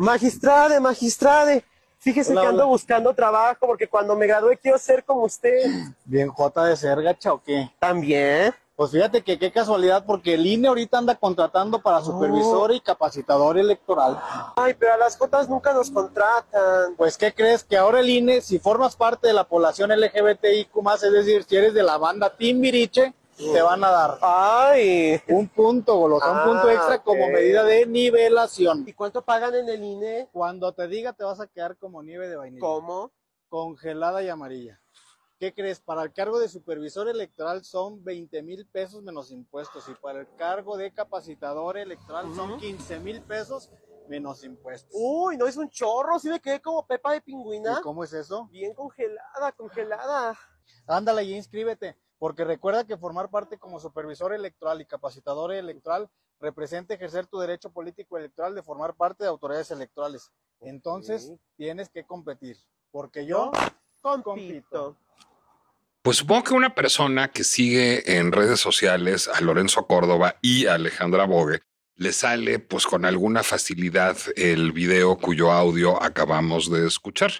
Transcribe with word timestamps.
Magistrade, 0.00 0.80
magistrade. 0.80 1.62
Fíjese 1.98 2.32
Hola, 2.32 2.40
que 2.40 2.46
ando 2.46 2.62
hola. 2.62 2.70
buscando 2.70 3.12
trabajo 3.12 3.66
porque 3.66 3.86
cuando 3.86 4.16
me 4.16 4.26
gradué 4.26 4.56
quiero 4.56 4.78
ser 4.78 5.04
como 5.04 5.24
usted. 5.24 5.70
Bien, 6.06 6.30
J 6.30 6.64
de 6.64 6.74
ser 6.74 7.02
gacha 7.02 7.34
o 7.34 7.42
qué? 7.42 7.70
También. 7.78 8.54
Pues 8.76 8.92
fíjate 8.92 9.20
que 9.20 9.38
qué 9.38 9.52
casualidad, 9.52 10.06
porque 10.06 10.32
el 10.32 10.46
INE 10.46 10.68
ahorita 10.68 10.96
anda 10.96 11.14
contratando 11.14 11.82
para 11.82 12.00
supervisor 12.00 12.72
y 12.72 12.80
capacitador 12.80 13.58
electoral. 13.58 14.18
Ay, 14.56 14.72
pero 14.72 14.94
a 14.94 14.96
las 14.96 15.18
Jotas 15.18 15.50
nunca 15.50 15.74
nos 15.74 15.90
contratan. 15.90 16.94
Pues, 16.96 17.18
¿qué 17.18 17.34
crees? 17.34 17.62
Que 17.62 17.76
ahora 17.76 18.00
el 18.00 18.08
INE, 18.08 18.40
si 18.40 18.58
formas 18.58 18.96
parte 18.96 19.26
de 19.26 19.34
la 19.34 19.44
población 19.44 19.90
LGBTIQ+, 19.90 20.70
es 20.94 21.12
decir, 21.12 21.44
si 21.44 21.56
eres 21.56 21.74
de 21.74 21.82
la 21.82 21.98
banda 21.98 22.34
Timbiriche, 22.34 23.12
te 23.52 23.62
van 23.62 23.82
a 23.84 23.90
dar 23.90 24.18
Ay. 24.22 25.20
un 25.28 25.48
punto, 25.48 25.96
golosa, 25.96 26.30
un 26.30 26.42
punto 26.52 26.68
Ah, 26.68 26.74
extra 26.74 27.02
como 27.02 27.28
medida 27.28 27.64
de 27.64 27.86
nivelación. 27.86 28.84
¿Y 28.86 28.92
cuánto 28.92 29.22
pagan 29.22 29.54
en 29.54 29.68
el 29.68 29.82
INE? 29.82 30.28
Cuando 30.32 30.72
te 30.72 30.86
diga, 30.88 31.12
te 31.12 31.24
vas 31.24 31.40
a 31.40 31.46
quedar 31.46 31.76
como 31.76 32.02
nieve 32.02 32.28
de 32.28 32.36
vainilla. 32.36 32.60
¿Cómo? 32.60 33.12
Congelada 33.48 34.22
y 34.22 34.28
amarilla. 34.28 34.80
¿Qué 35.38 35.54
crees? 35.54 35.80
Para 35.80 36.02
el 36.02 36.12
cargo 36.12 36.38
de 36.38 36.48
supervisor 36.50 37.08
electoral 37.08 37.64
son 37.64 38.04
20 38.04 38.42
mil 38.42 38.66
pesos 38.66 39.02
menos 39.02 39.30
impuestos 39.30 39.88
y 39.88 39.94
para 39.94 40.20
el 40.20 40.28
cargo 40.36 40.76
de 40.76 40.92
capacitador 40.92 41.78
electoral 41.78 42.34
son 42.34 42.58
15 42.58 43.00
mil 43.00 43.22
pesos 43.22 43.70
menos 44.06 44.44
impuestos. 44.44 44.90
Uy, 44.92 45.38
no 45.38 45.46
es 45.46 45.56
un 45.56 45.70
chorro, 45.70 46.18
sí 46.18 46.28
me 46.28 46.40
quedé 46.40 46.60
como 46.60 46.86
Pepa 46.86 47.12
de 47.12 47.22
pingüina. 47.22 47.78
¿Y 47.78 47.82
cómo 47.82 48.04
es 48.04 48.12
eso? 48.12 48.48
Bien 48.50 48.74
congelada, 48.74 49.52
congelada. 49.56 50.38
Ándale 50.86 51.22
y 51.24 51.34
inscríbete, 51.34 51.96
porque 52.20 52.44
recuerda 52.44 52.86
que 52.86 52.96
formar 52.96 53.30
parte 53.30 53.58
como 53.58 53.80
supervisor 53.80 54.32
electoral 54.32 54.80
y 54.80 54.84
capacitador 54.84 55.52
electoral 55.52 56.08
representa 56.38 56.94
ejercer 56.94 57.26
tu 57.26 57.40
derecho 57.40 57.72
político 57.72 58.16
electoral 58.16 58.54
de 58.54 58.62
formar 58.62 58.94
parte 58.94 59.24
de 59.24 59.30
autoridades 59.30 59.72
electorales. 59.72 60.30
Entonces, 60.60 61.32
tienes 61.56 61.88
que 61.88 62.04
competir, 62.04 62.56
porque 62.92 63.26
yo 63.26 63.50
Compito. 64.22 64.96
Pues 66.02 66.18
supongo 66.18 66.44
que 66.44 66.54
una 66.54 66.74
persona 66.74 67.30
que 67.30 67.44
sigue 67.44 68.18
en 68.18 68.32
redes 68.32 68.60
sociales 68.60 69.28
a 69.28 69.40
Lorenzo 69.40 69.86
Córdoba 69.86 70.36
y 70.40 70.66
a 70.66 70.74
Alejandra 70.74 71.26
Bogue 71.26 71.60
le 71.96 72.12
sale 72.12 72.58
pues 72.58 72.86
con 72.86 73.04
alguna 73.04 73.42
facilidad 73.42 74.16
el 74.36 74.72
video 74.72 75.18
cuyo 75.18 75.52
audio 75.52 76.02
acabamos 76.02 76.70
de 76.70 76.86
escuchar. 76.86 77.32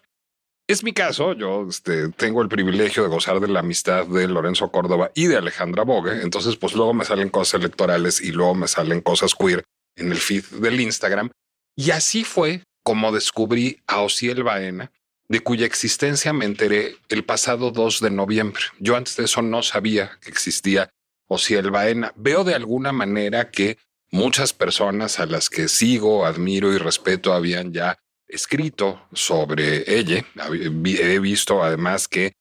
Es 0.70 0.84
mi 0.84 0.92
caso, 0.92 1.32
yo 1.32 1.66
este, 1.68 2.10
tengo 2.10 2.42
el 2.42 2.48
privilegio 2.48 3.02
de 3.02 3.08
gozar 3.08 3.40
de 3.40 3.48
la 3.48 3.58
amistad 3.58 4.06
de 4.06 4.28
Lorenzo 4.28 4.70
Córdoba 4.70 5.10
y 5.16 5.26
de 5.26 5.36
Alejandra 5.36 5.82
Bogue, 5.82 6.22
entonces 6.22 6.54
pues 6.54 6.74
luego 6.74 6.94
me 6.94 7.04
salen 7.04 7.28
cosas 7.28 7.60
electorales 7.60 8.20
y 8.20 8.30
luego 8.30 8.54
me 8.54 8.68
salen 8.68 9.00
cosas 9.00 9.34
queer 9.34 9.64
en 9.96 10.12
el 10.12 10.18
feed 10.18 10.44
del 10.60 10.80
Instagram. 10.80 11.32
Y 11.74 11.90
así 11.90 12.22
fue 12.22 12.62
como 12.84 13.10
descubrí 13.10 13.80
a 13.88 14.02
Ociel 14.02 14.44
Baena, 14.44 14.92
de 15.26 15.40
cuya 15.40 15.66
existencia 15.66 16.32
me 16.32 16.44
enteré 16.44 16.98
el 17.08 17.24
pasado 17.24 17.72
2 17.72 17.98
de 17.98 18.10
noviembre. 18.12 18.62
Yo 18.78 18.94
antes 18.94 19.16
de 19.16 19.24
eso 19.24 19.42
no 19.42 19.64
sabía 19.64 20.18
que 20.20 20.30
existía 20.30 20.90
Ociel 21.26 21.72
Baena. 21.72 22.12
Veo 22.14 22.44
de 22.44 22.54
alguna 22.54 22.92
manera 22.92 23.50
que 23.50 23.76
muchas 24.12 24.52
personas 24.52 25.18
a 25.18 25.26
las 25.26 25.50
que 25.50 25.66
sigo, 25.66 26.24
admiro 26.24 26.72
y 26.72 26.78
respeto 26.78 27.32
habían 27.32 27.72
ya 27.72 27.98
escrito 28.30 29.06
sobre 29.12 29.84
ella. 29.98 30.24
He 30.52 31.18
visto 31.18 31.62
además 31.62 32.08
que 32.08 32.32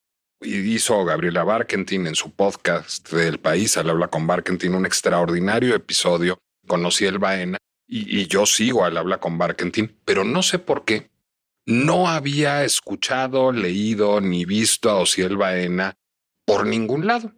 hizo 0.41 1.03
Gabriela 1.03 1.43
Barkentin 1.43 2.07
en 2.07 2.15
su 2.15 2.31
podcast 2.31 3.09
del 3.11 3.39
país, 3.39 3.77
al 3.77 3.89
habla 3.89 4.07
con 4.07 4.25
Barkentin, 4.27 4.75
un 4.75 4.85
extraordinario 4.85 5.75
episodio 5.75 6.37
con 6.67 6.85
Ociel 6.85 7.17
Baena 7.17 7.57
y, 7.87 8.21
y 8.21 8.27
yo 8.27 8.45
sigo 8.45 8.85
al 8.85 8.97
habla 8.97 9.19
con 9.19 9.37
Barkentin, 9.37 9.99
pero 10.05 10.23
no 10.23 10.43
sé 10.43 10.59
por 10.59 10.85
qué 10.85 11.09
no 11.65 12.07
había 12.07 12.63
escuchado, 12.63 13.51
leído 13.51 14.21
ni 14.21 14.45
visto 14.45 14.89
a 14.89 14.95
Ociel 14.95 15.37
Baena 15.37 15.95
por 16.45 16.65
ningún 16.65 17.05
lado. 17.05 17.33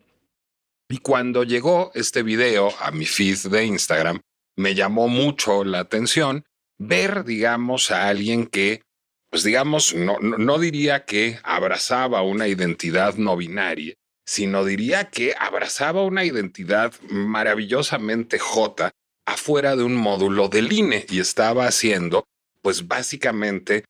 Y 0.89 0.99
cuando 0.99 1.43
llegó 1.43 1.91
este 1.95 2.23
video 2.23 2.69
a 2.79 2.91
mi 2.91 3.05
feed 3.05 3.49
de 3.49 3.65
Instagram, 3.65 4.21
me 4.57 4.75
llamó 4.75 5.07
mucho 5.07 5.63
la 5.63 5.79
atención 5.79 6.45
ver, 6.81 7.23
digamos, 7.25 7.91
a 7.91 8.07
alguien 8.07 8.47
que, 8.47 8.81
pues 9.29 9.43
digamos, 9.43 9.93
no, 9.93 10.17
no, 10.19 10.57
diría 10.57 11.05
que 11.05 11.39
abrazaba 11.43 12.23
una 12.23 12.47
identidad 12.47 13.15
no 13.15 13.37
binaria, 13.37 13.93
sino 14.25 14.65
diría 14.65 15.09
que 15.09 15.35
abrazaba 15.37 16.03
una 16.03 16.25
identidad 16.25 16.93
maravillosamente 17.09 18.39
jota 18.39 18.91
afuera 19.27 19.75
de 19.75 19.83
un 19.83 19.95
módulo 19.95 20.47
del 20.47 20.73
INE 20.73 21.05
y 21.09 21.19
estaba 21.19 21.67
haciendo, 21.67 22.25
pues 22.61 22.87
básicamente, 22.87 23.85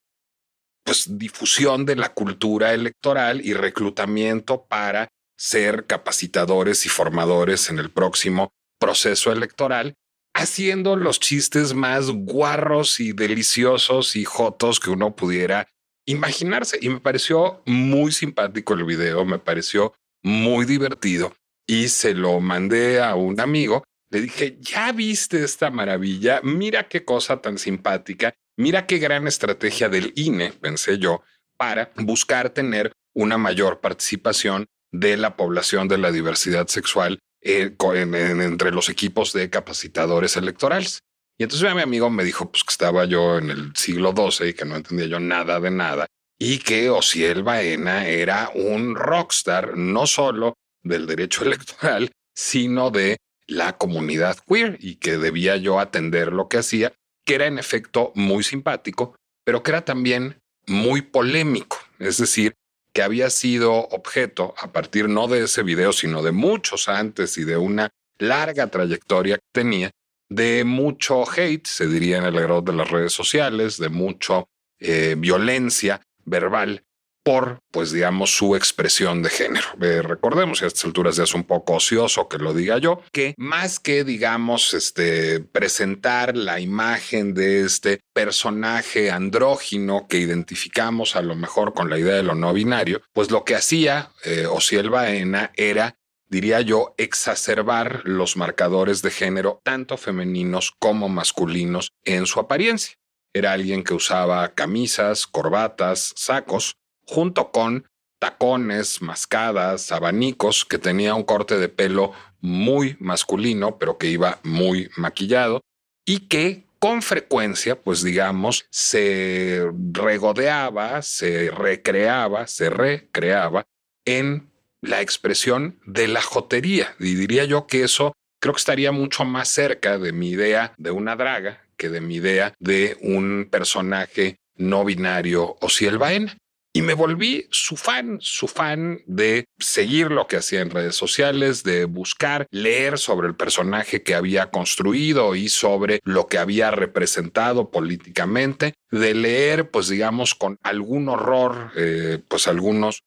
pues 0.83 1.17
difusión 1.17 1.85
de 1.85 1.95
la 1.95 2.13
cultura 2.13 2.73
electoral 2.73 3.39
y 3.45 3.53
reclutamiento 3.53 4.65
para 4.65 5.07
ser 5.37 5.85
capacitadores 5.85 6.85
y 6.85 6.89
formadores 6.89 7.69
en 7.69 7.79
el 7.79 7.89
próximo 7.89 8.51
proceso 8.79 9.31
electoral, 9.31 9.95
haciendo 10.33 10.95
los 10.95 11.19
chistes 11.19 11.73
más 11.73 12.09
guarros 12.09 12.99
y 12.99 13.13
deliciosos 13.13 14.15
y 14.15 14.25
jotos 14.25 14.79
que 14.79 14.89
uno 14.89 15.15
pudiera 15.15 15.67
imaginarse. 16.05 16.77
Y 16.81 16.89
me 16.89 16.99
pareció 16.99 17.61
muy 17.65 18.11
simpático 18.11 18.73
el 18.73 18.83
video, 18.83 19.25
me 19.25 19.39
pareció 19.39 19.93
muy 20.23 20.65
divertido 20.65 21.33
y 21.67 21.87
se 21.89 22.13
lo 22.13 22.39
mandé 22.39 23.01
a 23.01 23.15
un 23.15 23.39
amigo. 23.39 23.83
Le 24.09 24.21
dije, 24.21 24.57
ya 24.59 24.91
viste 24.91 25.43
esta 25.43 25.71
maravilla, 25.71 26.41
mira 26.43 26.87
qué 26.87 27.05
cosa 27.05 27.41
tan 27.41 27.57
simpática, 27.57 28.33
mira 28.57 28.85
qué 28.85 28.97
gran 28.97 29.27
estrategia 29.27 29.87
del 29.87 30.11
INE, 30.15 30.51
pensé 30.51 30.97
yo, 30.97 31.23
para 31.57 31.91
buscar 31.95 32.49
tener 32.49 32.91
una 33.13 33.37
mayor 33.37 33.79
participación 33.79 34.67
de 34.91 35.15
la 35.15 35.37
población 35.37 35.87
de 35.87 35.97
la 35.97 36.11
diversidad 36.11 36.67
sexual 36.67 37.19
eh, 37.41 37.75
entre 37.79 38.71
los 38.71 38.89
equipos 38.89 39.33
de 39.33 39.49
capacitadores 39.49 40.37
electorales. 40.37 41.01
Y 41.37 41.43
entonces 41.43 41.73
mi 41.73 41.81
amigo 41.81 42.09
me 42.09 42.23
dijo 42.23 42.51
pues, 42.51 42.63
que 42.63 42.71
estaba 42.71 43.05
yo 43.05 43.37
en 43.37 43.49
el 43.49 43.75
siglo 43.75 44.13
XII 44.15 44.49
y 44.49 44.53
que 44.53 44.65
no 44.65 44.75
entendía 44.75 45.07
yo 45.07 45.19
nada 45.19 45.59
de 45.59 45.71
nada 45.71 46.05
y 46.43 46.57
que 46.57 46.89
Ociel 46.89 47.43
Baena 47.43 48.07
era 48.07 48.49
un 48.55 48.95
rockstar 48.95 49.77
no 49.77 50.07
solo 50.07 50.55
del 50.81 51.05
derecho 51.05 51.43
electoral, 51.45 52.11
sino 52.33 52.89
de 52.89 53.17
la 53.45 53.77
comunidad 53.77 54.39
queer 54.47 54.75
y 54.79 54.95
que 54.95 55.19
debía 55.19 55.57
yo 55.57 55.79
atender 55.79 56.33
lo 56.33 56.47
que 56.47 56.57
hacía, 56.57 56.93
que 57.25 57.35
era 57.35 57.45
en 57.45 57.59
efecto 57.59 58.11
muy 58.15 58.43
simpático, 58.43 59.15
pero 59.43 59.61
que 59.61 59.69
era 59.69 59.85
también 59.85 60.41
muy 60.65 61.03
polémico. 61.03 61.77
Es 61.99 62.17
decir, 62.17 62.55
que 62.93 63.01
había 63.01 63.29
sido 63.29 63.73
objeto 63.73 64.53
a 64.57 64.71
partir 64.71 65.09
no 65.09 65.27
de 65.27 65.45
ese 65.45 65.63
video, 65.63 65.93
sino 65.93 66.21
de 66.21 66.31
muchos 66.31 66.89
antes 66.89 67.37
y 67.37 67.43
de 67.43 67.57
una 67.57 67.89
larga 68.17 68.67
trayectoria 68.67 69.37
que 69.37 69.43
tenía, 69.51 69.91
de 70.29 70.63
mucho 70.63 71.23
hate, 71.29 71.65
se 71.65 71.87
diría 71.87 72.17
en 72.17 72.25
el 72.25 72.37
argot 72.37 72.65
de 72.65 72.73
las 72.73 72.89
redes 72.89 73.13
sociales, 73.13 73.77
de 73.77 73.89
mucho 73.89 74.47
eh, 74.79 75.15
violencia 75.17 76.01
verbal 76.25 76.83
por, 77.23 77.61
pues 77.71 77.91
digamos, 77.91 78.35
su 78.35 78.55
expresión 78.55 79.21
de 79.21 79.29
género. 79.29 79.67
Eh, 79.81 80.01
recordemos, 80.01 80.61
y 80.61 80.65
a 80.65 80.67
estas 80.67 80.85
alturas 80.85 81.15
ya 81.15 81.23
es 81.23 81.33
un 81.33 81.43
poco 81.43 81.73
ocioso 81.73 82.27
que 82.27 82.37
lo 82.37 82.53
diga 82.53 82.77
yo, 82.77 83.01
que 83.11 83.33
más 83.37 83.79
que, 83.79 84.03
digamos, 84.03 84.73
este, 84.73 85.39
presentar 85.39 86.35
la 86.35 86.59
imagen 86.59 87.33
de 87.33 87.61
este 87.61 88.01
personaje 88.13 89.11
andrógino 89.11 90.07
que 90.07 90.17
identificamos 90.17 91.15
a 91.15 91.21
lo 91.21 91.35
mejor 91.35 91.73
con 91.73 91.89
la 91.89 91.99
idea 91.99 92.15
de 92.15 92.23
lo 92.23 92.35
no 92.35 92.53
binario, 92.53 93.01
pues 93.13 93.31
lo 93.31 93.43
que 93.45 93.55
hacía 93.55 94.11
eh, 94.23 94.45
Ociel 94.45 94.89
Baena 94.89 95.51
era 95.55 95.95
diría 96.31 96.61
yo, 96.61 96.95
exacerbar 96.97 98.03
los 98.05 98.37
marcadores 98.37 99.01
de 99.01 99.11
género, 99.11 99.59
tanto 99.65 99.97
femeninos 99.97 100.71
como 100.79 101.09
masculinos, 101.09 101.91
en 102.05 102.25
su 102.25 102.39
apariencia. 102.39 102.95
Era 103.33 103.51
alguien 103.51 103.83
que 103.83 103.93
usaba 103.93 104.53
camisas, 104.53 105.27
corbatas, 105.27 106.13
sacos, 106.15 106.77
junto 107.11 107.51
con 107.51 107.85
tacones, 108.19 109.01
mascadas, 109.01 109.91
abanicos, 109.91 110.63
que 110.63 110.77
tenía 110.77 111.13
un 111.13 111.23
corte 111.23 111.57
de 111.57 111.67
pelo 111.67 112.13
muy 112.39 112.95
masculino, 112.99 113.77
pero 113.77 113.97
que 113.97 114.07
iba 114.07 114.39
muy 114.43 114.89
maquillado 114.95 115.59
y 116.05 116.27
que 116.29 116.63
con 116.79 117.01
frecuencia, 117.01 117.75
pues 117.81 118.01
digamos, 118.01 118.65
se 118.71 119.69
regodeaba, 119.91 121.01
se 121.01 121.51
recreaba, 121.51 122.47
se 122.47 122.69
recreaba 122.69 123.65
en 124.05 124.49
la 124.81 125.01
expresión 125.01 125.79
de 125.85 126.07
la 126.07 126.21
jotería. 126.21 126.95
Y 126.97 127.15
diría 127.15 127.43
yo 127.43 127.67
que 127.67 127.83
eso 127.83 128.13
creo 128.39 128.53
que 128.53 128.59
estaría 128.59 128.93
mucho 128.93 129.25
más 129.25 129.49
cerca 129.49 129.99
de 129.99 130.13
mi 130.13 130.29
idea 130.29 130.73
de 130.77 130.91
una 130.91 131.17
draga 131.17 131.61
que 131.75 131.89
de 131.89 131.99
mi 131.99 132.15
idea 132.15 132.53
de 132.59 132.97
un 133.01 133.49
personaje 133.51 134.37
no 134.55 134.85
binario 134.85 135.57
o 135.59 135.67
si 135.67 135.87
el 135.87 135.97
Baena. 135.97 136.37
Y 136.73 136.81
me 136.83 136.93
volví 136.93 137.47
su 137.51 137.75
fan, 137.75 138.17
su 138.21 138.47
fan 138.47 139.01
de 139.05 139.45
seguir 139.59 140.09
lo 140.09 140.27
que 140.27 140.37
hacía 140.37 140.61
en 140.61 140.69
redes 140.69 140.95
sociales, 140.95 141.63
de 141.63 141.83
buscar, 141.83 142.47
leer 142.49 142.97
sobre 142.97 143.27
el 143.27 143.35
personaje 143.35 144.03
que 144.03 144.15
había 144.15 144.51
construido 144.51 145.35
y 145.35 145.49
sobre 145.49 145.99
lo 146.05 146.27
que 146.27 146.37
había 146.37 146.71
representado 146.71 147.71
políticamente, 147.71 148.73
de 148.89 149.13
leer, 149.13 149.69
pues 149.69 149.89
digamos, 149.89 150.33
con 150.33 150.57
algún 150.63 151.09
horror, 151.09 151.71
eh, 151.75 152.19
pues 152.29 152.47
algunos 152.47 153.03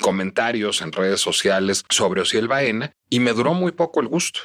comentarios 0.00 0.80
en 0.82 0.92
redes 0.92 1.20
sociales 1.20 1.84
sobre 1.90 2.22
Osiel 2.22 2.48
Baena 2.48 2.92
y 3.10 3.20
me 3.20 3.32
duró 3.32 3.54
muy 3.54 3.72
poco 3.72 4.00
el 4.00 4.08
gusto. 4.08 4.40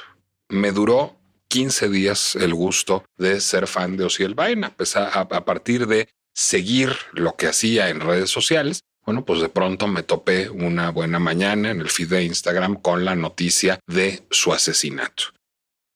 Me 0.48 0.72
duró 0.72 1.18
15 1.48 1.88
días 1.88 2.36
el 2.36 2.54
gusto 2.54 3.04
de 3.16 3.40
ser 3.40 3.66
fan 3.66 3.96
de 3.96 4.04
Osiel 4.04 4.34
Baena, 4.34 4.74
a, 4.94 5.20
a 5.20 5.44
partir 5.44 5.86
de 5.86 6.08
seguir 6.34 6.96
lo 7.12 7.36
que 7.36 7.46
hacía 7.46 7.88
en 7.88 8.00
redes 8.00 8.30
sociales. 8.30 8.82
Bueno, 9.04 9.24
pues 9.24 9.40
de 9.40 9.48
pronto 9.48 9.88
me 9.88 10.02
topé 10.02 10.50
una 10.50 10.90
buena 10.90 11.18
mañana 11.18 11.70
en 11.70 11.80
el 11.80 11.90
feed 11.90 12.08
de 12.08 12.24
Instagram 12.24 12.76
con 12.76 13.04
la 13.04 13.14
noticia 13.14 13.80
de 13.86 14.22
su 14.30 14.52
asesinato. 14.52 15.24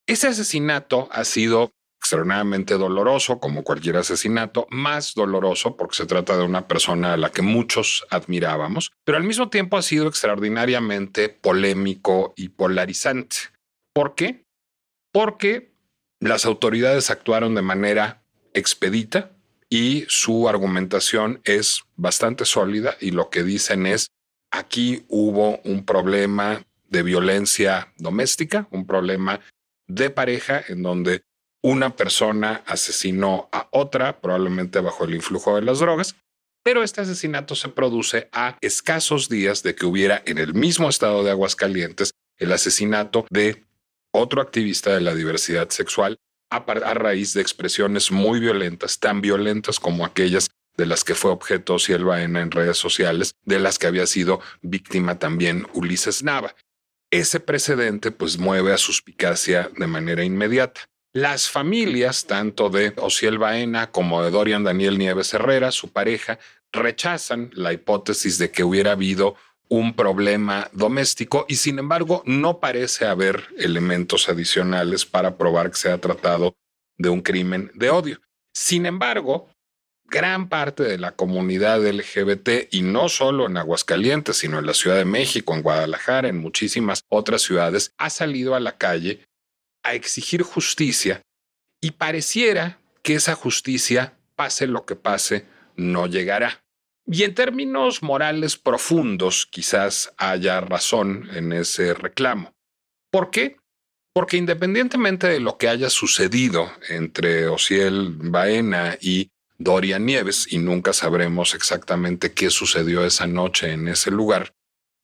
Ese 0.07 0.29
asesinato 0.29 1.09
ha 1.13 1.25
sido 1.25 1.71
extremadamente 2.05 2.75
doloroso, 2.75 3.41
como 3.41 3.65
cualquier 3.65 3.97
asesinato, 3.97 4.67
más 4.69 5.15
doloroso 5.15 5.75
porque 5.75 5.97
se 5.97 6.05
trata 6.05 6.37
de 6.37 6.45
una 6.45 6.69
persona 6.69 7.15
a 7.15 7.17
la 7.17 7.31
que 7.31 7.41
muchos 7.41 8.07
admirábamos, 8.11 8.93
pero 9.05 9.17
al 9.17 9.25
mismo 9.25 9.49
tiempo 9.49 9.79
ha 9.79 9.83
sido 9.83 10.07
extraordinariamente 10.07 11.31
polémico 11.31 12.35
y 12.37 12.51
polarizante. 12.51 13.37
¿Por 13.95 14.15
qué? 14.15 14.45
Porque 15.13 15.73
las 16.21 16.45
autoridades 16.45 17.09
actuaron 17.09 17.55
de 17.55 17.63
manera 17.63 18.23
expedita 18.53 19.34
y 19.75 20.07
su 20.07 20.49
argumentación 20.49 21.41
es 21.43 21.83
bastante 21.97 22.45
sólida 22.45 22.97
y 23.01 23.11
lo 23.11 23.29
que 23.29 23.43
dicen 23.43 23.87
es, 23.87 24.07
aquí 24.53 25.05
hubo 25.09 25.59
un 25.65 25.85
problema 25.85 26.65
de 26.89 27.03
violencia 27.03 27.93
doméstica, 27.97 28.69
un 28.71 28.87
problema 28.87 29.41
de 29.89 30.11
pareja 30.11 30.63
en 30.69 30.85
donde 30.85 31.23
una 31.61 31.97
persona 31.97 32.63
asesinó 32.67 33.49
a 33.51 33.67
otra, 33.73 34.21
probablemente 34.21 34.79
bajo 34.79 35.07
el 35.07 35.15
influjo 35.17 35.57
de 35.57 35.63
las 35.63 35.81
drogas, 35.81 36.15
pero 36.63 36.85
este 36.85 37.01
asesinato 37.01 37.57
se 37.57 37.69
produce 37.69 38.29
a 38.31 38.59
escasos 38.61 39.29
días 39.29 39.65
de 39.65 39.75
que 39.75 39.87
hubiera 39.87 40.23
en 40.25 40.39
el 40.39 40.55
mismo 40.55 40.89
estado 40.89 41.25
de 41.25 41.33
Aguascalientes 41.33 42.13
el 42.39 42.53
asesinato 42.53 43.27
de 43.29 43.65
otro 44.13 44.41
activista 44.41 44.95
de 44.95 45.01
la 45.01 45.17
diversidad 45.17 45.69
sexual 45.71 46.17
a, 46.57 46.95
raíz 46.95 47.35
de 47.35 47.41
expresiones 47.41 48.11
muy 48.11 48.41
violentas, 48.41 48.99
tan 48.99 49.21
violentas 49.21 49.81
como 49.81 50.05
aquellas 50.05 50.51
de 50.77 50.87
las 50.87 51.05
que 51.05 51.15
fue 51.15 51.31
objeto 51.31 51.79
Ciel 51.79 52.07
en 52.11 52.51
redes 52.51 52.79
sociales, 52.79 53.35
de 53.45 53.61
las 53.61 53.79
que 53.79 53.87
había 53.87 54.07
sido 54.07 54.41
víctima 54.63 55.19
también 55.19 55.67
Ulises 55.73 56.23
Nava. 56.23 56.55
Ese 57.11 57.39
precedente 57.39 58.11
pues 58.11 58.39
mueve 58.39 58.73
a 58.73 58.79
suspicacia 58.79 59.71
de 59.77 59.87
manera 59.87 60.25
inmediata. 60.25 60.83
Las 61.13 61.49
familias, 61.49 62.27
tanto 62.27 62.71
de 62.71 62.93
Osiel 62.97 63.39
Baena 63.39 63.93
como 63.93 64.23
de 64.25 64.33
Dorian 64.33 64.65
Daniel 64.65 64.99
Nieves 64.99 65.33
Herrera, 65.33 65.71
su 65.71 65.93
pareja, 65.93 66.41
rechazan 66.73 67.51
la 67.55 67.73
hipótesis 67.73 68.39
de 68.39 68.51
que 68.51 68.65
hubiera 68.65 68.93
habido 68.93 69.37
un 69.69 69.95
problema 69.95 70.69
doméstico 70.73 71.47
y 71.49 71.57
sin 71.57 71.79
embargo 71.79 72.23
no 72.27 72.61
parece 72.61 73.07
haber 73.07 73.49
elementos 73.59 74.29
adicionales 74.29 75.07
para 75.07 75.37
probar 75.37 75.71
que 75.71 75.77
se 75.77 75.91
ha 75.91 75.99
tratado 75.99 76.55
de 76.99 77.09
un 77.09 77.23
crimen 77.23 77.71
de 77.75 77.91
odio. 77.91 78.21
Sin 78.53 78.87
embargo, 78.87 79.49
gran 80.05 80.49
parte 80.49 80.85
de 80.85 80.99
la 80.99 81.13
comunidad 81.13 81.85
LGBT 81.85 82.69
y 82.71 82.83
no 82.83 83.09
solo 83.09 83.47
en 83.47 83.57
Aguascalientes, 83.57 84.37
sino 84.37 84.59
en 84.59 84.67
la 84.67 84.75
Ciudad 84.75 84.97
de 84.97 85.05
México, 85.05 85.55
en 85.55 85.63
Guadalajara, 85.63 86.29
en 86.29 86.39
muchísimas 86.39 87.05
otras 87.09 87.43
ciudades, 87.43 87.93
ha 87.99 88.11
salido 88.11 88.55
a 88.55 88.61
la 88.61 88.77
calle 88.79 89.25
a 89.83 89.95
exigir 89.95 90.43
justicia 90.43 91.23
y 91.81 91.93
pareciera 91.93 92.79
que 93.03 93.15
esa 93.15 93.35
justicia, 93.35 94.15
pase 94.35 94.67
lo 94.67 94.87
que 94.87 94.97
pase, 94.97 95.47
no 95.77 96.07
llegará. 96.07 96.64
Y 97.07 97.25
en 97.25 97.35
términos 97.35 98.03
morales 98.03 98.57
profundos, 98.57 99.47
quizás 99.51 100.13
haya 100.17 100.61
razón 100.61 101.29
en 101.35 101.53
ese 101.53 101.93
reclamo. 101.93 102.55
¿Por 103.11 103.31
qué? 103.31 103.57
Porque 104.15 104.37
independientemente 104.37 105.27
de 105.29 105.41
lo 105.41 105.59
que 105.59 105.69
haya 105.69 105.91
sucedido 105.91 106.71
entre 106.89 107.49
Osiel 107.49 108.11
Baena 108.17 108.97
y 109.01 109.31
Dorian 109.59 110.07
Nieves, 110.07 110.47
y 110.51 110.59
nunca 110.59 110.93
sabremos 110.93 111.55
exactamente 111.55 112.33
qué 112.33 112.51
sucedió 112.51 113.05
esa 113.05 113.27
noche 113.27 113.73
en 113.73 113.89
ese 113.89 114.11
lugar, 114.11 114.55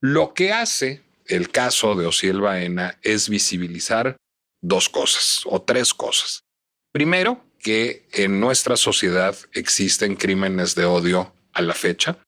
lo 0.01 0.33
que 0.33 0.53
hace 0.53 1.03
el 1.27 1.51
caso 1.51 1.95
de 1.95 2.07
Osiel 2.07 2.41
Baena 2.41 2.99
es 3.03 3.29
visibilizar 3.29 4.17
dos 4.63 4.89
cosas 4.89 5.43
o 5.45 5.63
tres 5.63 5.95
cosas. 5.95 6.45
Primero, 6.93 7.45
que 7.59 8.09
en 8.13 8.41
nuestra 8.41 8.77
sociedad 8.77 9.37
existen 9.53 10.17
crímenes 10.17 10.75
de 10.75 10.87
odio 10.87 11.33
a 11.53 11.63
la 11.63 11.75
fecha. 11.75 12.19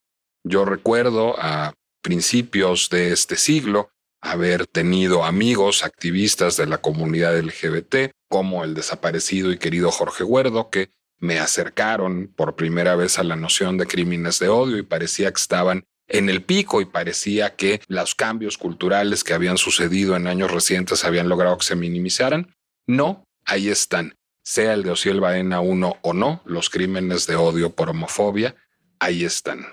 Yo 0.43 0.65
recuerdo 0.65 1.35
a 1.37 1.73
principios 2.01 2.89
de 2.89 3.13
este 3.13 3.37
siglo 3.37 3.89
haber 4.21 4.67
tenido 4.67 5.25
amigos 5.25 5.83
activistas 5.83 6.55
de 6.55 6.65
la 6.65 6.79
comunidad 6.79 7.37
LGBT, 7.37 8.11
como 8.29 8.63
el 8.63 8.73
desaparecido 8.73 9.51
y 9.51 9.57
querido 9.57 9.91
Jorge 9.91 10.23
Huerdo, 10.23 10.69
que 10.69 10.89
me 11.19 11.39
acercaron 11.39 12.31
por 12.35 12.55
primera 12.55 12.95
vez 12.95 13.19
a 13.19 13.23
la 13.23 13.35
noción 13.35 13.77
de 13.77 13.85
crímenes 13.85 14.39
de 14.39 14.49
odio 14.49 14.77
y 14.77 14.83
parecía 14.83 15.31
que 15.31 15.39
estaban 15.39 15.85
en 16.07 16.29
el 16.29 16.43
pico 16.43 16.81
y 16.81 16.85
parecía 16.85 17.55
que 17.55 17.81
los 17.87 18.15
cambios 18.15 18.57
culturales 18.57 19.23
que 19.23 19.33
habían 19.33 19.57
sucedido 19.57 20.15
en 20.15 20.27
años 20.27 20.51
recientes 20.51 21.05
habían 21.05 21.29
logrado 21.29 21.57
que 21.57 21.65
se 21.65 21.75
minimizaran. 21.75 22.55
No, 22.87 23.25
ahí 23.45 23.69
están. 23.69 24.15
Sea 24.43 24.73
el 24.73 24.83
de 24.83 24.91
Osiel 24.91 25.21
Baena 25.21 25.61
1 25.61 25.97
o 26.01 26.13
no, 26.13 26.41
los 26.45 26.69
crímenes 26.69 27.27
de 27.27 27.37
odio 27.37 27.69
por 27.69 27.89
homofobia, 27.89 28.55
ahí 29.03 29.23
están. 29.23 29.65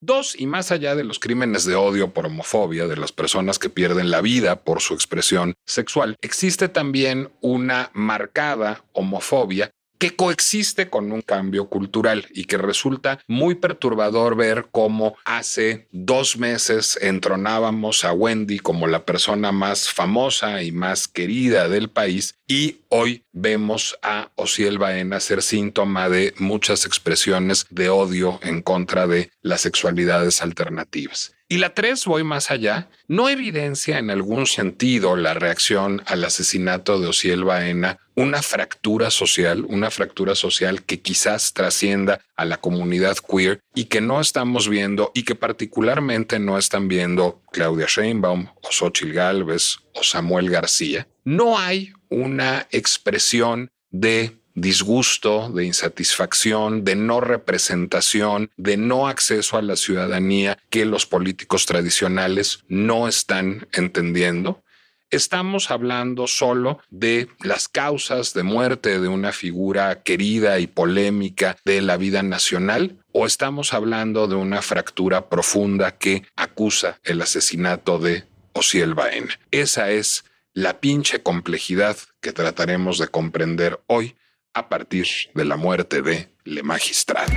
Dos, 0.00 0.38
y 0.38 0.46
más 0.46 0.70
allá 0.70 0.94
de 0.94 1.04
los 1.04 1.18
crímenes 1.18 1.64
de 1.64 1.76
odio 1.76 2.12
por 2.12 2.26
homofobia 2.26 2.86
de 2.86 2.96
las 2.96 3.12
personas 3.12 3.58
que 3.58 3.70
pierden 3.70 4.10
la 4.10 4.20
vida 4.20 4.62
por 4.62 4.82
su 4.82 4.92
expresión 4.92 5.54
sexual, 5.66 6.16
existe 6.20 6.68
también 6.68 7.32
una 7.40 7.90
marcada 7.94 8.84
homofobia 8.92 9.70
que 10.04 10.16
coexiste 10.16 10.90
con 10.90 11.12
un 11.12 11.22
cambio 11.22 11.70
cultural 11.70 12.26
y 12.34 12.44
que 12.44 12.58
resulta 12.58 13.20
muy 13.26 13.54
perturbador 13.54 14.36
ver 14.36 14.66
cómo 14.70 15.16
hace 15.24 15.88
dos 15.92 16.36
meses 16.36 16.98
entronábamos 17.00 18.04
a 18.04 18.12
Wendy 18.12 18.58
como 18.58 18.86
la 18.86 19.06
persona 19.06 19.50
más 19.50 19.88
famosa 19.88 20.62
y 20.62 20.72
más 20.72 21.08
querida 21.08 21.70
del 21.70 21.88
país 21.88 22.34
y 22.46 22.80
hoy 22.90 23.24
vemos 23.32 23.98
a 24.02 24.30
Osiel 24.34 24.76
Baena 24.76 25.20
ser 25.20 25.40
síntoma 25.40 26.10
de 26.10 26.34
muchas 26.36 26.84
expresiones 26.84 27.64
de 27.70 27.88
odio 27.88 28.38
en 28.42 28.60
contra 28.60 29.06
de 29.06 29.30
las 29.40 29.62
sexualidades 29.62 30.42
alternativas. 30.42 31.34
Y 31.54 31.58
la 31.58 31.72
tres, 31.72 32.04
voy 32.04 32.24
más 32.24 32.50
allá, 32.50 32.88
no 33.06 33.28
evidencia 33.28 34.00
en 34.00 34.10
algún 34.10 34.46
sentido 34.46 35.14
la 35.14 35.34
reacción 35.34 36.02
al 36.06 36.24
asesinato 36.24 36.98
de 36.98 37.06
Osiel 37.06 37.44
Baena 37.44 38.00
una 38.16 38.42
fractura 38.42 39.08
social, 39.12 39.64
una 39.68 39.92
fractura 39.92 40.34
social 40.34 40.82
que 40.82 41.00
quizás 41.00 41.52
trascienda 41.52 42.20
a 42.34 42.44
la 42.44 42.56
comunidad 42.56 43.18
queer 43.18 43.60
y 43.72 43.84
que 43.84 44.00
no 44.00 44.20
estamos 44.20 44.68
viendo 44.68 45.12
y 45.14 45.22
que 45.22 45.36
particularmente 45.36 46.40
no 46.40 46.58
están 46.58 46.88
viendo 46.88 47.40
Claudia 47.52 47.86
Sheinbaum 47.88 48.48
o 48.60 48.72
Xochitl 48.72 49.12
Galvez 49.12 49.76
o 49.94 50.02
Samuel 50.02 50.50
García. 50.50 51.06
No 51.22 51.56
hay 51.56 51.92
una 52.08 52.66
expresión 52.72 53.70
de 53.92 54.40
disgusto, 54.54 55.50
de 55.50 55.64
insatisfacción, 55.64 56.84
de 56.84 56.96
no 56.96 57.20
representación, 57.20 58.50
de 58.56 58.76
no 58.76 59.08
acceso 59.08 59.56
a 59.56 59.62
la 59.62 59.76
ciudadanía 59.76 60.58
que 60.70 60.84
los 60.84 61.06
políticos 61.06 61.66
tradicionales 61.66 62.60
no 62.68 63.08
están 63.08 63.68
entendiendo. 63.72 64.62
Estamos 65.10 65.70
hablando 65.70 66.26
solo 66.26 66.80
de 66.90 67.28
las 67.42 67.68
causas 67.68 68.34
de 68.34 68.42
muerte 68.42 69.00
de 69.00 69.08
una 69.08 69.32
figura 69.32 70.02
querida 70.02 70.58
y 70.58 70.66
polémica 70.66 71.56
de 71.64 71.82
la 71.82 71.96
vida 71.96 72.22
nacional 72.22 72.98
¿O 73.16 73.26
estamos 73.26 73.72
hablando 73.74 74.26
de 74.26 74.34
una 74.34 74.60
fractura 74.60 75.28
profunda 75.28 75.92
que 75.92 76.24
acusa 76.34 76.98
el 77.04 77.22
asesinato 77.22 78.00
de 78.00 78.24
Osiel 78.54 78.94
Baena? 78.94 79.38
Esa 79.52 79.92
es 79.92 80.24
la 80.52 80.80
pinche 80.80 81.22
complejidad 81.22 81.96
que 82.20 82.32
trataremos 82.32 82.98
de 82.98 83.06
comprender 83.06 83.78
hoy 83.86 84.16
a 84.54 84.68
partir 84.68 85.06
de 85.34 85.44
la 85.44 85.56
muerte 85.56 86.00
de 86.00 86.30
Le 86.44 86.62
Magistral. 86.62 87.28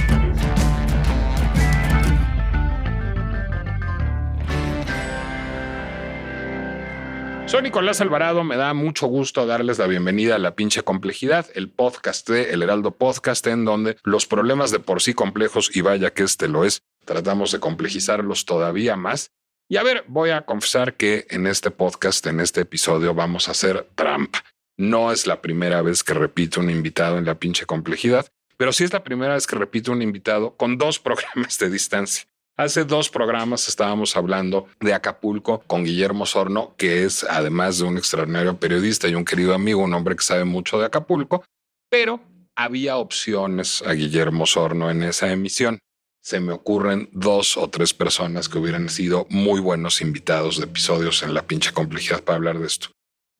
Soy 7.47 7.61
Nicolás 7.61 8.01
Alvarado, 8.01 8.43
me 8.43 8.57
da 8.57 8.73
mucho 8.73 9.07
gusto 9.07 9.45
darles 9.45 9.79
la 9.79 9.87
bienvenida 9.87 10.35
a 10.35 10.37
La 10.37 10.55
pinche 10.55 10.83
complejidad, 10.83 11.47
el 11.55 11.69
podcast 11.69 12.29
de 12.29 12.51
El 12.51 12.61
Heraldo 12.61 12.91
Podcast, 12.91 13.47
en 13.47 13.63
donde 13.63 13.97
los 14.03 14.25
problemas 14.25 14.69
de 14.71 14.79
por 14.79 15.01
sí 15.01 15.13
complejos, 15.13 15.73
y 15.73 15.79
vaya 15.79 16.13
que 16.13 16.23
este 16.23 16.49
lo 16.49 16.65
es, 16.65 16.83
tratamos 17.05 17.53
de 17.53 17.61
complejizarlos 17.61 18.43
todavía 18.43 18.97
más. 18.97 19.31
Y 19.69 19.77
a 19.77 19.83
ver, 19.83 20.03
voy 20.09 20.31
a 20.31 20.41
confesar 20.41 20.95
que 20.95 21.25
en 21.29 21.47
este 21.47 21.71
podcast, 21.71 22.27
en 22.27 22.41
este 22.41 22.61
episodio, 22.61 23.13
vamos 23.13 23.47
a 23.47 23.51
hacer 23.51 23.87
trampa. 23.95 24.43
No 24.79 25.11
es 25.11 25.25
la 25.25 25.41
primera 25.41 25.81
vez 25.81 26.03
que 26.03 26.13
repito 26.13 26.59
un 26.59 26.69
invitado 26.69 27.17
en 27.17 27.25
La 27.25 27.39
pinche 27.39 27.65
complejidad, 27.65 28.27
pero 28.57 28.71
sí 28.71 28.83
es 28.83 28.93
la 28.93 29.03
primera 29.03 29.33
vez 29.33 29.47
que 29.47 29.55
repito 29.55 29.91
un 29.91 30.03
invitado 30.03 30.55
con 30.55 30.77
dos 30.77 30.99
programas 30.99 31.57
de 31.57 31.71
distancia. 31.71 32.27
Hace 32.55 32.85
dos 32.85 33.09
programas 33.09 33.67
estábamos 33.67 34.15
hablando 34.15 34.67
de 34.79 34.93
Acapulco 34.93 35.63
con 35.65 35.83
Guillermo 35.83 36.27
Sorno, 36.27 36.75
que 36.77 37.05
es 37.05 37.23
además 37.23 37.79
de 37.79 37.85
un 37.85 37.97
extraordinario 37.97 38.57
periodista 38.57 39.07
y 39.07 39.15
un 39.15 39.25
querido 39.25 39.55
amigo, 39.55 39.83
un 39.83 39.93
hombre 39.93 40.15
que 40.15 40.23
sabe 40.23 40.43
mucho 40.43 40.79
de 40.79 40.85
Acapulco, 40.85 41.43
pero 41.89 42.19
había 42.55 42.97
opciones 42.97 43.83
a 43.83 43.93
Guillermo 43.93 44.45
Sorno 44.45 44.91
en 44.91 45.03
esa 45.03 45.31
emisión. 45.31 45.79
Se 46.21 46.39
me 46.39 46.53
ocurren 46.53 47.09
dos 47.13 47.57
o 47.57 47.69
tres 47.69 47.93
personas 47.93 48.49
que 48.49 48.57
hubieran 48.57 48.89
sido 48.89 49.25
muy 49.29 49.59
buenos 49.59 50.01
invitados 50.01 50.57
de 50.57 50.65
episodios 50.65 51.23
en 51.23 51.33
la 51.33 51.47
pinche 51.47 51.71
complejidad 51.73 52.23
para 52.23 52.37
hablar 52.37 52.59
de 52.59 52.67
esto. 52.67 52.89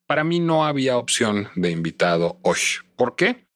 Para 0.08 0.24
mí 0.24 0.40
no 0.40 0.64
había 0.64 0.96
opción 0.96 1.50
de 1.54 1.70
invitado 1.70 2.38
hoy. 2.42 2.56
¿Por 2.96 3.14
qué? 3.14 3.47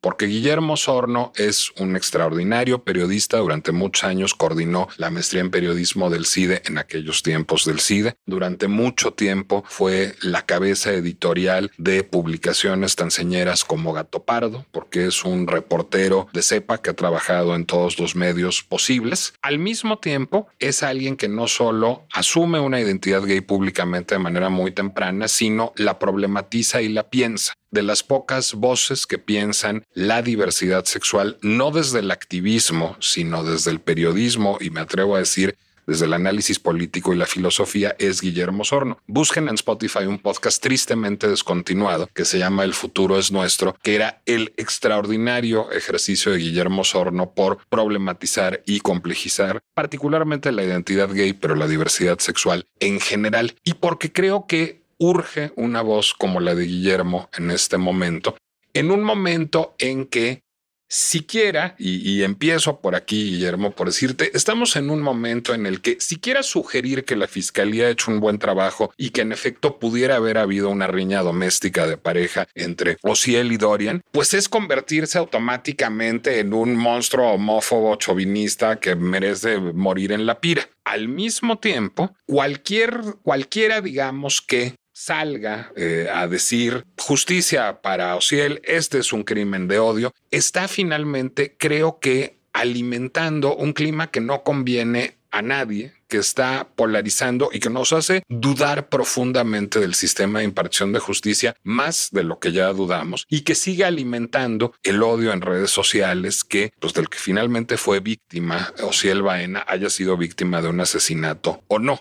Porque 0.00 0.26
Guillermo 0.26 0.76
Sorno 0.76 1.32
es 1.36 1.72
un 1.78 1.96
extraordinario 1.96 2.84
periodista. 2.84 3.38
Durante 3.38 3.72
muchos 3.72 4.04
años 4.04 4.34
coordinó 4.34 4.88
la 4.96 5.10
maestría 5.10 5.40
en 5.42 5.50
periodismo 5.50 6.10
del 6.10 6.26
CIDE 6.26 6.62
en 6.66 6.78
aquellos 6.78 7.22
tiempos 7.22 7.64
del 7.64 7.80
CIDE. 7.80 8.16
Durante 8.26 8.68
mucho 8.68 9.12
tiempo 9.12 9.64
fue 9.66 10.14
la 10.22 10.46
cabeza 10.46 10.92
editorial 10.92 11.70
de 11.78 12.04
publicaciones 12.04 12.96
tan 12.96 13.10
señeras 13.10 13.64
como 13.64 13.92
Gato 13.92 14.24
Pardo, 14.24 14.66
porque 14.70 15.06
es 15.06 15.24
un 15.24 15.46
reportero 15.46 16.28
de 16.32 16.42
cepa 16.42 16.78
que 16.78 16.90
ha 16.90 16.94
trabajado 16.94 17.54
en 17.54 17.66
todos 17.66 17.98
los 17.98 18.16
medios 18.16 18.62
posibles. 18.62 19.34
Al 19.42 19.58
mismo 19.58 19.98
tiempo, 19.98 20.48
es 20.58 20.82
alguien 20.82 21.16
que 21.16 21.28
no 21.28 21.48
solo 21.48 22.06
asume 22.12 22.60
una 22.60 22.80
identidad 22.80 23.22
gay 23.22 23.40
públicamente 23.40 24.14
de 24.14 24.20
manera 24.20 24.48
muy 24.48 24.70
temprana, 24.70 25.28
sino 25.28 25.72
la 25.76 25.98
problematiza 25.98 26.82
y 26.82 26.88
la 26.88 27.10
piensa 27.10 27.54
de 27.70 27.82
las 27.82 28.02
pocas 28.02 28.54
voces 28.54 29.06
que 29.06 29.18
piensan 29.18 29.84
la 29.94 30.22
diversidad 30.22 30.84
sexual, 30.84 31.38
no 31.42 31.70
desde 31.70 32.00
el 32.00 32.10
activismo, 32.10 32.96
sino 33.00 33.44
desde 33.44 33.70
el 33.70 33.80
periodismo 33.80 34.58
y 34.60 34.70
me 34.70 34.80
atrevo 34.80 35.16
a 35.16 35.20
decir 35.20 35.56
desde 35.88 36.04
el 36.04 36.12
análisis 36.12 36.58
político 36.58 37.14
y 37.14 37.16
la 37.16 37.24
filosofía 37.24 37.96
es 37.98 38.20
Guillermo 38.20 38.62
Sorno. 38.62 38.98
Busquen 39.06 39.48
en 39.48 39.54
Spotify 39.54 40.04
un 40.04 40.18
podcast 40.18 40.62
tristemente 40.62 41.28
descontinuado 41.28 42.10
que 42.14 42.26
se 42.26 42.38
llama 42.38 42.64
El 42.64 42.74
futuro 42.74 43.18
es 43.18 43.32
nuestro, 43.32 43.74
que 43.82 43.94
era 43.94 44.20
el 44.26 44.52
extraordinario 44.58 45.72
ejercicio 45.72 46.30
de 46.30 46.38
Guillermo 46.38 46.84
Sorno 46.84 47.32
por 47.32 47.58
problematizar 47.70 48.62
y 48.66 48.80
complejizar 48.80 49.60
particularmente 49.72 50.52
la 50.52 50.62
identidad 50.62 51.08
gay, 51.10 51.32
pero 51.32 51.54
la 51.54 51.66
diversidad 51.66 52.18
sexual 52.18 52.66
en 52.80 53.00
general. 53.00 53.54
Y 53.64 53.74
porque 53.74 54.12
creo 54.12 54.46
que 54.46 54.77
urge 54.98 55.52
una 55.56 55.82
voz 55.82 56.14
como 56.14 56.40
la 56.40 56.54
de 56.54 56.64
Guillermo 56.64 57.28
en 57.36 57.50
este 57.50 57.78
momento, 57.78 58.36
en 58.74 58.90
un 58.90 59.02
momento 59.02 59.74
en 59.78 60.06
que 60.06 60.42
siquiera, 60.88 61.74
y, 61.78 62.22
empiezo 62.22 62.80
por 62.80 62.94
aquí, 62.94 63.32
Guillermo, 63.32 63.72
por 63.72 63.88
decirte, 63.88 64.30
estamos 64.34 64.74
en 64.76 64.88
un 64.88 65.02
momento 65.02 65.54
en 65.54 65.66
el 65.66 65.82
que 65.82 66.00
siquiera 66.00 66.42
sugerir 66.42 67.04
que 67.04 67.14
la 67.14 67.28
fiscalía 67.28 67.86
ha 67.86 67.90
hecho 67.90 68.10
un 68.10 68.20
buen 68.20 68.38
trabajo 68.38 68.90
y 68.96 69.10
que 69.10 69.20
en 69.20 69.32
efecto 69.32 69.78
pudiera 69.78 70.16
haber 70.16 70.38
habido 70.38 70.70
una 70.70 70.86
riña 70.86 71.20
doméstica 71.20 71.86
de 71.86 71.98
pareja 71.98 72.48
entre 72.54 72.96
Ociel 73.02 73.52
y 73.52 73.58
Dorian, 73.58 74.02
pues 74.12 74.32
es 74.32 74.48
convertirse 74.48 75.18
automáticamente 75.18 76.40
en 76.40 76.54
un 76.54 76.74
monstruo 76.74 77.32
homófobo 77.32 77.96
chovinista 77.96 78.80
que 78.80 78.96
merece 78.96 79.58
morir 79.58 80.12
en 80.12 80.24
la 80.24 80.40
pira. 80.40 80.68
Al 80.84 81.08
mismo 81.08 81.58
tiempo, 81.58 82.14
cualquier, 82.24 82.98
cualquiera, 83.22 83.82
digamos 83.82 84.40
que 84.40 84.74
salga 84.98 85.72
eh, 85.76 86.08
a 86.12 86.26
decir 86.26 86.84
justicia 86.98 87.80
para 87.80 88.16
Ociel, 88.16 88.60
este 88.64 88.98
es 88.98 89.12
un 89.12 89.22
crimen 89.22 89.68
de 89.68 89.78
odio, 89.78 90.12
está 90.32 90.66
finalmente, 90.66 91.54
creo 91.56 92.00
que, 92.00 92.36
alimentando 92.52 93.54
un 93.54 93.72
clima 93.72 94.10
que 94.10 94.20
no 94.20 94.42
conviene 94.42 95.18
a 95.30 95.42
nadie, 95.42 95.92
que 96.08 96.16
está 96.16 96.68
polarizando 96.74 97.50
y 97.52 97.60
que 97.60 97.70
nos 97.70 97.92
hace 97.92 98.22
dudar 98.28 98.88
profundamente 98.88 99.78
del 99.78 99.94
sistema 99.94 100.40
de 100.40 100.46
impartición 100.46 100.92
de 100.92 100.98
justicia, 100.98 101.54
más 101.62 102.08
de 102.10 102.24
lo 102.24 102.40
que 102.40 102.50
ya 102.50 102.72
dudamos, 102.72 103.24
y 103.28 103.42
que 103.42 103.54
sigue 103.54 103.84
alimentando 103.84 104.72
el 104.82 105.02
odio 105.02 105.32
en 105.32 105.42
redes 105.42 105.70
sociales 105.70 106.42
que, 106.42 106.72
pues 106.80 106.94
del 106.94 107.08
que 107.08 107.18
finalmente 107.18 107.76
fue 107.76 108.00
víctima, 108.00 108.72
Ociel 108.82 109.22
Baena, 109.22 109.64
haya 109.68 109.90
sido 109.90 110.16
víctima 110.16 110.60
de 110.60 110.68
un 110.68 110.80
asesinato 110.80 111.62
o 111.68 111.78
no. 111.78 112.00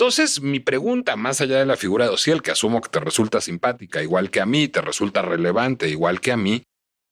Entonces, 0.00 0.40
mi 0.40 0.60
pregunta, 0.60 1.14
más 1.16 1.42
allá 1.42 1.58
de 1.58 1.66
la 1.66 1.76
figura 1.76 2.06
de 2.06 2.12
Ociel, 2.12 2.40
que 2.40 2.50
asumo 2.50 2.80
que 2.80 2.88
te 2.88 3.00
resulta 3.00 3.42
simpática, 3.42 4.02
igual 4.02 4.30
que 4.30 4.40
a 4.40 4.46
mí, 4.46 4.66
te 4.66 4.80
resulta 4.80 5.20
relevante, 5.20 5.90
igual 5.90 6.22
que 6.22 6.32
a 6.32 6.38
mí, 6.38 6.62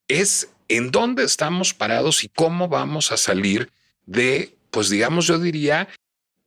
es 0.07 0.49
en 0.69 0.89
dónde 0.89 1.23
estamos 1.23 1.75
parados 1.75 2.23
y 2.23 2.29
cómo 2.29 2.67
vamos 2.67 3.11
a 3.11 3.17
salir 3.17 3.69
de, 4.07 4.57
pues 4.71 4.89
digamos, 4.89 5.27
yo 5.27 5.37
diría, 5.37 5.87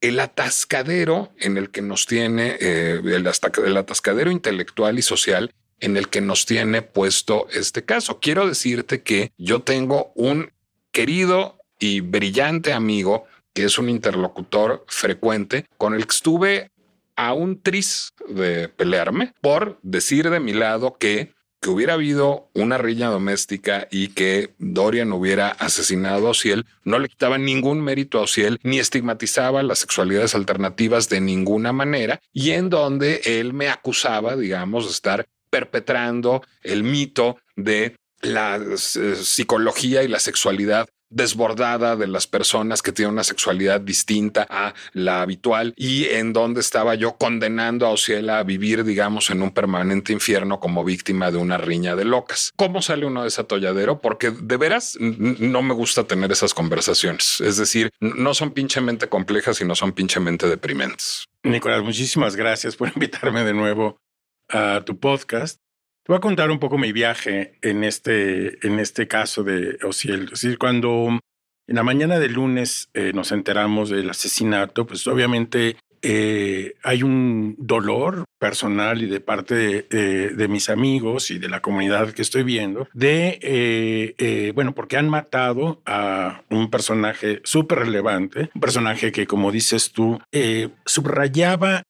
el 0.00 0.18
atascadero 0.18 1.30
en 1.38 1.58
el 1.58 1.70
que 1.70 1.80
nos 1.80 2.06
tiene, 2.06 2.56
eh, 2.58 3.00
el, 3.04 3.30
el 3.64 3.76
atascadero 3.76 4.32
intelectual 4.32 4.98
y 4.98 5.02
social 5.02 5.54
en 5.78 5.96
el 5.96 6.08
que 6.08 6.22
nos 6.22 6.44
tiene 6.44 6.82
puesto 6.82 7.46
este 7.52 7.84
caso. 7.84 8.18
Quiero 8.18 8.48
decirte 8.48 9.02
que 9.02 9.30
yo 9.38 9.60
tengo 9.60 10.10
un 10.16 10.50
querido 10.90 11.60
y 11.78 12.00
brillante 12.00 12.72
amigo 12.72 13.26
que 13.54 13.64
es 13.64 13.78
un 13.78 13.88
interlocutor 13.88 14.84
frecuente 14.88 15.66
con 15.78 15.94
el 15.94 16.06
que 16.06 16.14
estuve 16.14 16.70
a 17.16 17.32
un 17.32 17.60
tris 17.60 18.12
de 18.28 18.68
pelearme 18.68 19.34
por 19.40 19.78
decir 19.82 20.30
de 20.30 20.40
mi 20.40 20.52
lado 20.52 20.96
que 20.98 21.34
que 21.62 21.70
hubiera 21.70 21.94
habido 21.94 22.50
una 22.54 22.76
riña 22.76 23.08
doméstica 23.08 23.86
y 23.88 24.08
que 24.08 24.52
Dorian 24.58 25.12
hubiera 25.12 25.48
asesinado 25.48 26.26
a 26.26 26.30
Ociel, 26.30 26.66
no 26.82 26.98
le 26.98 27.08
quitaba 27.08 27.38
ningún 27.38 27.80
mérito 27.80 28.18
a 28.18 28.22
Ociel 28.22 28.58
ni 28.64 28.80
estigmatizaba 28.80 29.62
las 29.62 29.78
sexualidades 29.78 30.34
alternativas 30.34 31.08
de 31.08 31.20
ninguna 31.20 31.72
manera 31.72 32.20
y 32.32 32.50
en 32.50 32.68
donde 32.68 33.22
él 33.24 33.52
me 33.52 33.68
acusaba, 33.68 34.34
digamos, 34.34 34.86
de 34.86 34.90
estar 34.90 35.28
perpetrando 35.50 36.42
el 36.64 36.82
mito 36.82 37.38
de 37.54 37.94
la 38.20 38.56
eh, 38.56 38.76
psicología 39.14 40.02
y 40.02 40.08
la 40.08 40.18
sexualidad 40.18 40.88
desbordada 41.12 41.96
de 41.96 42.06
las 42.06 42.26
personas 42.26 42.82
que 42.82 42.92
tienen 42.92 43.12
una 43.12 43.24
sexualidad 43.24 43.80
distinta 43.80 44.46
a 44.48 44.74
la 44.92 45.22
habitual 45.22 45.74
y 45.76 46.06
en 46.06 46.32
donde 46.32 46.60
estaba 46.60 46.94
yo 46.94 47.16
condenando 47.16 47.86
a 47.86 47.90
Ociela 47.90 48.38
a 48.38 48.42
vivir, 48.42 48.84
digamos, 48.84 49.30
en 49.30 49.42
un 49.42 49.52
permanente 49.52 50.12
infierno 50.12 50.60
como 50.60 50.84
víctima 50.84 51.30
de 51.30 51.38
una 51.38 51.58
riña 51.58 51.96
de 51.96 52.04
locas. 52.04 52.52
¿Cómo 52.56 52.82
sale 52.82 53.06
uno 53.06 53.22
de 53.22 53.28
ese 53.28 53.40
atolladero? 53.40 54.00
Porque 54.00 54.30
de 54.30 54.56
veras 54.56 54.96
no 54.98 55.62
me 55.62 55.74
gusta 55.74 56.04
tener 56.04 56.32
esas 56.32 56.54
conversaciones. 56.54 57.40
Es 57.40 57.56
decir, 57.56 57.90
no 58.00 58.34
son 58.34 58.52
pinchemente 58.52 59.08
complejas, 59.08 59.58
sino 59.58 59.74
son 59.74 59.92
pinchemente 59.92 60.48
deprimentes. 60.48 61.26
Nicolás, 61.42 61.82
muchísimas 61.82 62.36
gracias 62.36 62.76
por 62.76 62.88
invitarme 62.94 63.44
de 63.44 63.54
nuevo 63.54 63.98
a 64.48 64.82
tu 64.84 64.98
podcast. 64.98 65.61
Te 66.04 66.12
voy 66.12 66.16
a 66.16 66.20
contar 66.20 66.50
un 66.50 66.58
poco 66.58 66.78
mi 66.78 66.90
viaje 66.90 67.58
en 67.62 67.84
este, 67.84 68.66
en 68.66 68.80
este 68.80 69.06
caso 69.06 69.44
de 69.44 69.78
Ociel. 69.84 70.24
Es 70.24 70.42
decir, 70.42 70.58
cuando 70.58 71.20
en 71.68 71.76
la 71.76 71.84
mañana 71.84 72.18
del 72.18 72.32
lunes 72.32 72.90
eh, 72.92 73.12
nos 73.14 73.30
enteramos 73.30 73.88
del 73.88 74.10
asesinato, 74.10 74.84
pues 74.84 75.06
obviamente 75.06 75.76
eh, 76.02 76.74
hay 76.82 77.04
un 77.04 77.54
dolor 77.56 78.24
personal 78.40 79.00
y 79.00 79.06
de 79.06 79.20
parte 79.20 79.54
de, 79.88 80.48
mis 80.48 80.68
amigos 80.70 81.30
y 81.30 81.38
de 81.38 81.48
la 81.48 81.62
comunidad 81.62 82.10
que 82.10 82.22
estoy 82.22 82.42
viendo, 82.42 82.88
de, 82.92 83.38
eh, 83.40 84.50
bueno, 84.56 84.74
porque 84.74 84.96
han 84.96 85.08
matado 85.08 85.80
a 85.86 86.42
un 86.50 86.68
personaje 86.68 87.40
súper 87.44 87.78
relevante, 87.78 88.50
un 88.52 88.60
personaje 88.60 89.12
que, 89.12 89.28
como 89.28 89.52
dices 89.52 89.92
tú, 89.92 90.18
subrayaba 90.84 91.84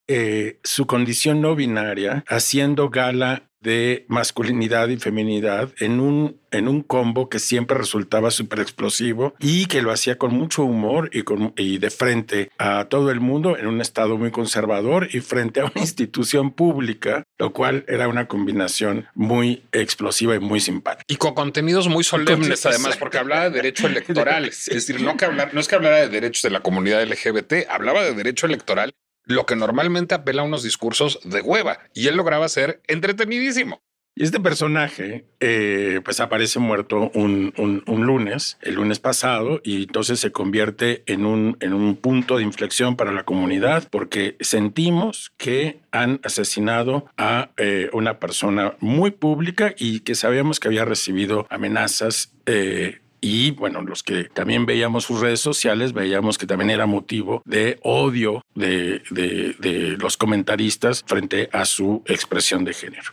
su 0.63 0.87
condición 0.87 1.41
no 1.41 1.57
binaria, 1.57 2.23
haciendo 2.29 2.91
gala 2.91 3.49
de 3.63 4.05
masculinidad 4.09 4.89
y 4.89 4.97
feminidad 4.97 5.71
en 5.79 6.01
un, 6.01 6.41
en 6.51 6.69
un 6.69 6.83
combo 6.83 7.29
que 7.29 7.39
siempre 7.39 7.79
resultaba 7.79 8.31
súper 8.31 8.61
explosivo 8.61 9.35
y 9.39 9.67
que 9.67 9.83
lo 9.83 9.93
hacía 9.93 10.19
con 10.19 10.35
mucho 10.35 10.65
humor 10.65 11.11
y, 11.13 11.23
con, 11.23 11.53
y 11.57 11.79
de 11.79 11.91
frente 11.91 12.51
a 12.59 12.87
todo 12.87 13.11
el 13.11 13.21
mundo 13.21 13.57
en 13.57 13.67
un 13.67 13.81
estado 13.81 14.19
muy 14.19 14.31
conservador 14.31 15.09
y 15.13 15.21
frente 15.21 15.61
a 15.61 15.65
una 15.65 15.75
institución 15.81 16.53
pública, 16.53 17.25
lo 17.39 17.53
cual 17.53 17.85
era 17.89 18.09
una 18.09 18.27
combinación 18.27 19.07
muy 19.15 19.63
explosiva 19.73 20.35
y 20.35 20.41
muy 20.41 20.61
simpática. 20.61 21.05
Y 21.09 21.17
con 21.17 21.35
contenidos 21.35 21.89
muy 21.89 22.05
solemnes, 22.05 22.65
además, 22.67 22.97
porque 22.97 23.19
hablaba 23.19 23.45
de 23.45 23.51
derechos 23.51 23.87
electorales. 23.91 24.69
Es 24.69 24.87
decir, 24.87 25.01
no, 25.01 25.17
que 25.17 25.25
hablar, 25.25 25.55
no 25.55 25.61
es 25.61 25.69
que 25.69 25.75
hablara 25.75 25.99
de 25.99 26.09
derechos 26.09 26.43
de 26.43 26.51
la 26.51 26.61
comunidad 26.61 27.03
LGBT, 27.05 27.69
hablaba 27.69 28.03
de 28.03 28.15
derecho 28.15 28.47
electoral 28.47 28.95
lo 29.25 29.47
que 29.47 29.57
normalmente 29.57 30.15
apela 30.15 30.43
a 30.43 30.47
unos 30.47 30.63
discursos 30.63 31.21
de 31.25 31.41
hueva 31.41 31.79
y 31.95 32.09
él 32.09 32.17
lograba 32.17 32.49
ser 32.49 32.83
entretenidísimo. 32.87 33.83
Y 34.15 34.25
este 34.25 34.41
personaje, 34.41 35.25
eh, 35.41 36.03
pues 36.05 36.21
aparece 36.21 36.59
muerto 36.59 37.11
un, 37.15 37.55
un, 37.57 38.07
lunes, 38.07 38.59
el 38.61 38.75
lunes 38.75 38.99
pasado, 38.99 39.63
y 39.65 39.85
entonces 39.85 40.21
se 40.21 40.33
convierte 40.33 41.03
en 41.07 41.25
un, 41.25 41.57
en 41.61 41.73
un 41.73 41.97
punto 41.97 42.37
de 42.37 42.43
inflexión 42.43 42.97
para 42.97 43.13
la 43.13 43.25
comunidad 43.25 43.89
porque 43.91 44.37
sentimos 44.41 45.33
que 45.39 45.81
han 45.93 46.21
asesinado 46.25 47.07
a 47.17 47.53
eh, 47.57 47.89
una 47.95 48.19
persona 48.19 48.77
muy 48.81 49.13
pública 49.13 49.75
y 49.79 50.01
que 50.01 50.15
sabíamos 50.15 50.61
que 50.61 50.69
había 50.69 50.85
recibido 50.85 51.47
amenazas 51.49 52.35
eh, 52.45 53.01
y 53.25 53.53
bueno, 53.53 53.83
los 53.83 54.03
que 54.03 54.25
también 54.25 54.67
veíamos 54.67 55.05
sus 55.05 55.21
redes 55.21 55.41
sociales, 55.41 55.93
veíamos 55.93 56.39
que 56.39 56.47
también 56.47 56.71
era 56.71 56.87
motivo 56.87 57.41
de 57.45 57.79
odio 57.83 58.43
de, 58.57 59.01
de, 59.11 59.97
los 59.99 60.17
comentaristas 60.17 61.05
frente 61.07 61.49
a 61.53 61.65
su 61.65 62.03
expresión 62.07 62.65
de 62.65 62.75
género. 62.75 63.13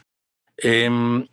Em, 0.58 1.28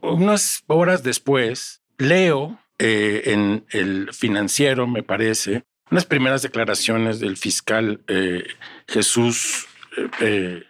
unas 0.00 0.64
horas 0.66 1.02
después, 1.02 1.82
leo 1.98 2.58
eh, 2.78 3.22
en 3.26 3.66
el 3.70 4.08
financiero, 4.14 4.86
me 4.86 5.02
parece, 5.02 5.64
unas 5.90 6.06
primeras 6.06 6.40
declaraciones 6.40 7.20
del 7.20 7.36
fiscal 7.36 8.00
eh, 8.08 8.44
Jesús 8.88 9.66
eh, 10.20 10.64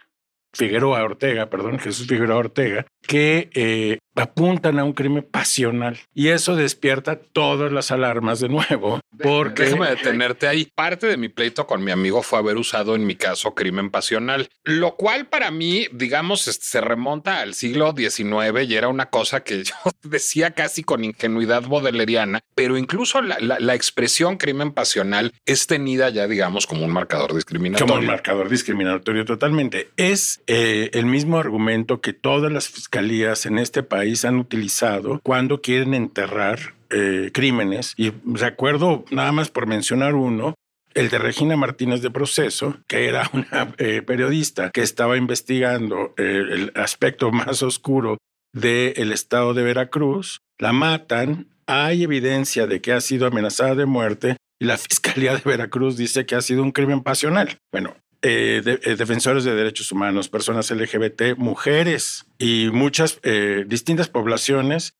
Figueroa 0.53 1.03
Ortega, 1.03 1.49
perdón, 1.49 1.79
Jesús 1.79 2.07
Figueroa 2.07 2.37
Ortega, 2.37 2.87
que 3.07 3.99
apuntan 4.21 4.79
a 4.79 4.83
un 4.83 4.93
crimen 4.93 5.23
pasional 5.23 5.99
y 6.13 6.29
eso 6.29 6.55
despierta 6.55 7.19
todas 7.19 7.71
las 7.71 7.91
alarmas 7.91 8.39
de 8.39 8.49
nuevo. 8.49 8.99
Porque 9.21 9.63
déjame 9.63 9.89
detenerte 9.89 10.47
ahí. 10.47 10.67
Parte 10.75 11.07
de 11.07 11.17
mi 11.17 11.29
pleito 11.29 11.65
con 11.65 11.83
mi 11.83 11.91
amigo 11.91 12.21
fue 12.21 12.39
haber 12.39 12.57
usado 12.57 12.95
en 12.95 13.05
mi 13.05 13.15
caso 13.15 13.53
crimen 13.55 13.89
pasional, 13.89 14.49
lo 14.63 14.95
cual 14.95 15.27
para 15.27 15.51
mí, 15.51 15.87
digamos, 15.91 16.41
se 16.41 16.81
remonta 16.81 17.41
al 17.41 17.53
siglo 17.53 17.93
XIX 17.95 18.67
y 18.67 18.75
era 18.75 18.87
una 18.87 19.07
cosa 19.07 19.43
que 19.43 19.63
yo 19.63 19.73
decía 20.03 20.51
casi 20.51 20.83
con 20.83 21.03
ingenuidad 21.03 21.63
bodeleriana, 21.63 22.41
pero 22.55 22.77
incluso 22.77 23.21
la, 23.21 23.75
expresión 23.77 24.37
crimen 24.37 24.71
pasional 24.71 25.33
es 25.45 25.67
tenida 25.67 26.09
ya, 26.09 26.27
digamos, 26.27 26.65
como 26.65 26.83
un 26.83 26.91
marcador 26.91 27.35
discriminatorio. 27.35 27.87
Como 27.87 27.99
un 27.99 28.07
marcador 28.07 28.49
discriminatorio 28.49 29.23
totalmente. 29.23 29.89
Es 29.97 30.41
eh, 30.47 30.89
el 30.93 31.05
mismo 31.05 31.37
argumento 31.37 32.01
que 32.01 32.13
todas 32.13 32.51
las 32.51 32.67
en 32.99 33.59
este 33.59 33.83
país 33.83 34.25
han 34.25 34.37
utilizado 34.37 35.19
cuando 35.23 35.61
quieren 35.61 35.93
enterrar 35.93 36.59
eh, 36.89 37.31
crímenes. 37.33 37.93
Y 37.97 38.11
recuerdo, 38.25 39.05
nada 39.11 39.31
más 39.31 39.49
por 39.49 39.67
mencionar 39.67 40.15
uno, 40.15 40.55
el 40.93 41.09
de 41.09 41.19
Regina 41.19 41.55
Martínez 41.55 42.01
de 42.01 42.09
Proceso, 42.09 42.77
que 42.87 43.07
era 43.07 43.29
una 43.33 43.73
eh, 43.77 44.01
periodista 44.01 44.71
que 44.71 44.81
estaba 44.81 45.17
investigando 45.17 46.13
eh, 46.17 46.43
el 46.49 46.71
aspecto 46.75 47.31
más 47.31 47.61
oscuro 47.63 48.17
del 48.53 49.11
estado 49.11 49.53
de 49.53 49.63
Veracruz, 49.63 50.39
la 50.57 50.73
matan, 50.73 51.47
hay 51.67 52.03
evidencia 52.03 52.65
de 52.65 52.81
que 52.81 52.93
ha 52.93 53.01
sido 53.01 53.27
amenazada 53.27 53.75
de 53.75 53.85
muerte 53.85 54.37
y 54.59 54.65
la 54.65 54.77
Fiscalía 54.77 55.35
de 55.35 55.41
Veracruz 55.45 55.97
dice 55.97 56.25
que 56.25 56.35
ha 56.35 56.41
sido 56.41 56.63
un 56.63 56.71
crimen 56.71 57.03
pasional. 57.03 57.57
Bueno, 57.71 57.95
eh, 58.23 58.63
eh, 58.65 58.95
defensores 58.95 59.43
de 59.43 59.53
derechos 59.53 59.91
humanos, 59.91 60.27
personas 60.27 60.71
LGBT, 60.71 61.37
mujeres 61.37 62.25
y 62.39 62.69
muchas 62.71 63.19
eh, 63.21 63.63
distintas 63.67 64.09
poblaciones, 64.09 64.93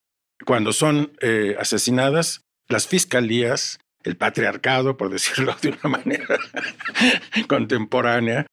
cuando 0.46 0.72
son 0.72 1.12
asesinadas, 1.58 2.42
las 2.68 2.86
fiscalías, 2.86 3.80
el 4.04 4.16
patriarcado, 4.16 4.96
por 4.96 5.10
decirlo 5.10 5.56
de 5.60 5.70
una 5.70 5.98
manera 5.98 6.38
contemporánea, 7.48 8.46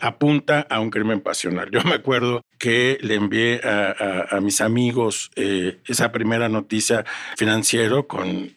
apunta 0.00 0.66
a 0.68 0.80
un 0.80 0.90
crimen 0.90 1.20
pasional. 1.20 1.70
Yo 1.70 1.80
me 1.84 1.94
acuerdo 1.94 2.42
que 2.58 2.98
le 3.02 3.14
envié 3.14 3.60
a, 3.62 4.40
mis 4.42 4.60
amigos 4.60 5.30
esa 5.36 6.10
primera 6.12 6.48
noticia 6.48 7.04
financiero 7.38 8.06
con, 8.08 8.52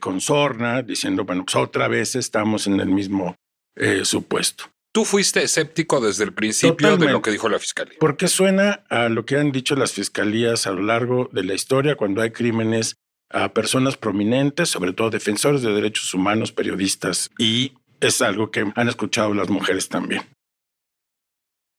con 0.00 0.20
Sorna, 0.20 0.82
diciendo, 0.82 1.24
bueno, 1.24 1.44
pues 1.44 1.56
otra 1.56 1.88
vez 1.88 2.14
estamos 2.14 2.66
en 2.66 2.78
el 2.78 2.88
mismo 2.88 3.34
eh, 3.76 4.04
supuesto. 4.04 4.64
Tú 4.92 5.04
fuiste 5.04 5.42
escéptico 5.42 6.00
desde 6.00 6.22
el 6.22 6.32
principio 6.32 6.96
de 6.96 7.10
lo 7.10 7.20
que 7.20 7.32
dijo 7.32 7.48
la 7.48 7.58
fiscalía. 7.58 7.96
Porque 7.98 8.28
suena 8.28 8.84
a 8.88 9.08
lo 9.08 9.24
que 9.24 9.36
han 9.36 9.50
dicho 9.50 9.74
las 9.74 9.92
fiscalías 9.92 10.68
a 10.68 10.70
lo 10.70 10.82
largo 10.82 11.28
de 11.32 11.42
la 11.42 11.54
historia 11.54 11.96
cuando 11.96 12.22
hay 12.22 12.30
crímenes 12.30 12.96
a 13.30 13.52
personas 13.52 13.96
prominentes, 13.96 14.68
sobre 14.68 14.92
todo 14.92 15.10
defensores 15.10 15.62
de 15.62 15.72
derechos 15.72 16.14
humanos, 16.14 16.52
periodistas, 16.52 17.30
y 17.38 17.72
es 18.00 18.22
algo 18.22 18.52
que 18.52 18.72
han 18.74 18.88
escuchado 18.88 19.34
las 19.34 19.48
mujeres 19.48 19.88
también. 19.88 20.22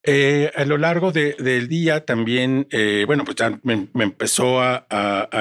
Eh, 0.07 0.51
a 0.55 0.65
lo 0.65 0.77
largo 0.77 1.11
del 1.11 1.67
día 1.67 2.05
también, 2.05 2.67
eh, 2.69 3.05
bueno, 3.07 3.25
pues 3.25 3.37
ya 3.37 3.59
me, 3.63 3.87
empezó 3.95 4.61
a, 4.61 4.85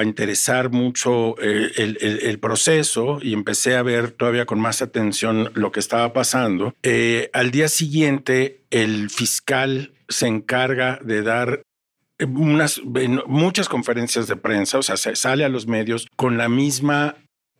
interesar 0.03 0.71
mucho 0.71 1.35
eh, 1.41 1.71
el, 1.75 2.39
proceso 2.39 3.19
y 3.21 3.33
empecé 3.33 3.75
a 3.75 3.83
ver 3.83 4.11
todavía 4.11 4.45
con 4.45 4.59
más 4.59 4.81
atención 4.81 5.51
lo 5.53 5.71
que 5.71 5.79
estaba 5.79 6.13
pasando. 6.13 6.73
al 7.33 7.51
día 7.51 7.67
siguiente, 7.67 8.61
el 8.71 9.09
fiscal 9.09 9.93
se 10.09 10.27
encarga 10.27 10.99
de 11.03 11.21
dar 11.21 11.61
unas, 12.19 12.81
muchas 13.27 13.69
conferencias 13.69 14.27
de 14.27 14.35
prensa, 14.35 14.79
o 14.79 14.83
sea, 14.83 14.97
se 14.97 15.15
sale 15.15 15.45
a 15.45 15.49
los 15.49 15.67
medios 15.67 16.07
con 16.15 16.37
la 16.37 16.49
misma 16.49 17.15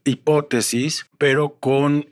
hipótesis, 0.06 1.06
pero 1.18 1.58
con 1.60 2.10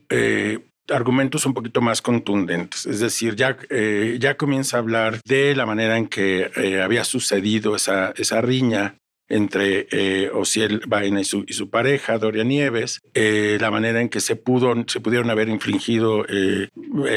argumentos 0.90 1.46
un 1.46 1.54
poquito 1.54 1.82
más 1.82 2.02
contundentes. 2.02 2.86
Es 2.86 3.00
decir, 3.00 3.36
ya, 3.36 3.58
eh, 3.70 4.18
ya 4.20 4.36
comienza 4.36 4.78
a 4.78 4.80
hablar 4.80 5.22
de 5.26 5.56
la 5.56 5.66
manera 5.66 5.98
en 5.98 6.08
que 6.08 6.52
eh, 6.56 6.82
había 6.82 7.04
sucedido 7.04 7.76
esa, 7.76 8.14
esa 8.18 8.42
riña 8.42 8.98
entre 9.34 9.88
eh, 9.92 10.30
Ociel 10.34 10.82
Baena 10.88 11.22
y 11.22 11.24
su, 11.26 11.70
pareja, 11.70 12.18
Doria 12.18 12.44
Nieves, 12.44 13.02
eh, 13.14 13.58
la 13.60 13.72
manera 13.72 14.02
en 14.02 14.10
que 14.10 14.20
se, 14.20 14.36
pudo, 14.36 14.74
se 14.88 15.00
pudieron 15.00 15.30
haber 15.30 15.50
infligido 15.50 16.26
eh, 16.30 16.70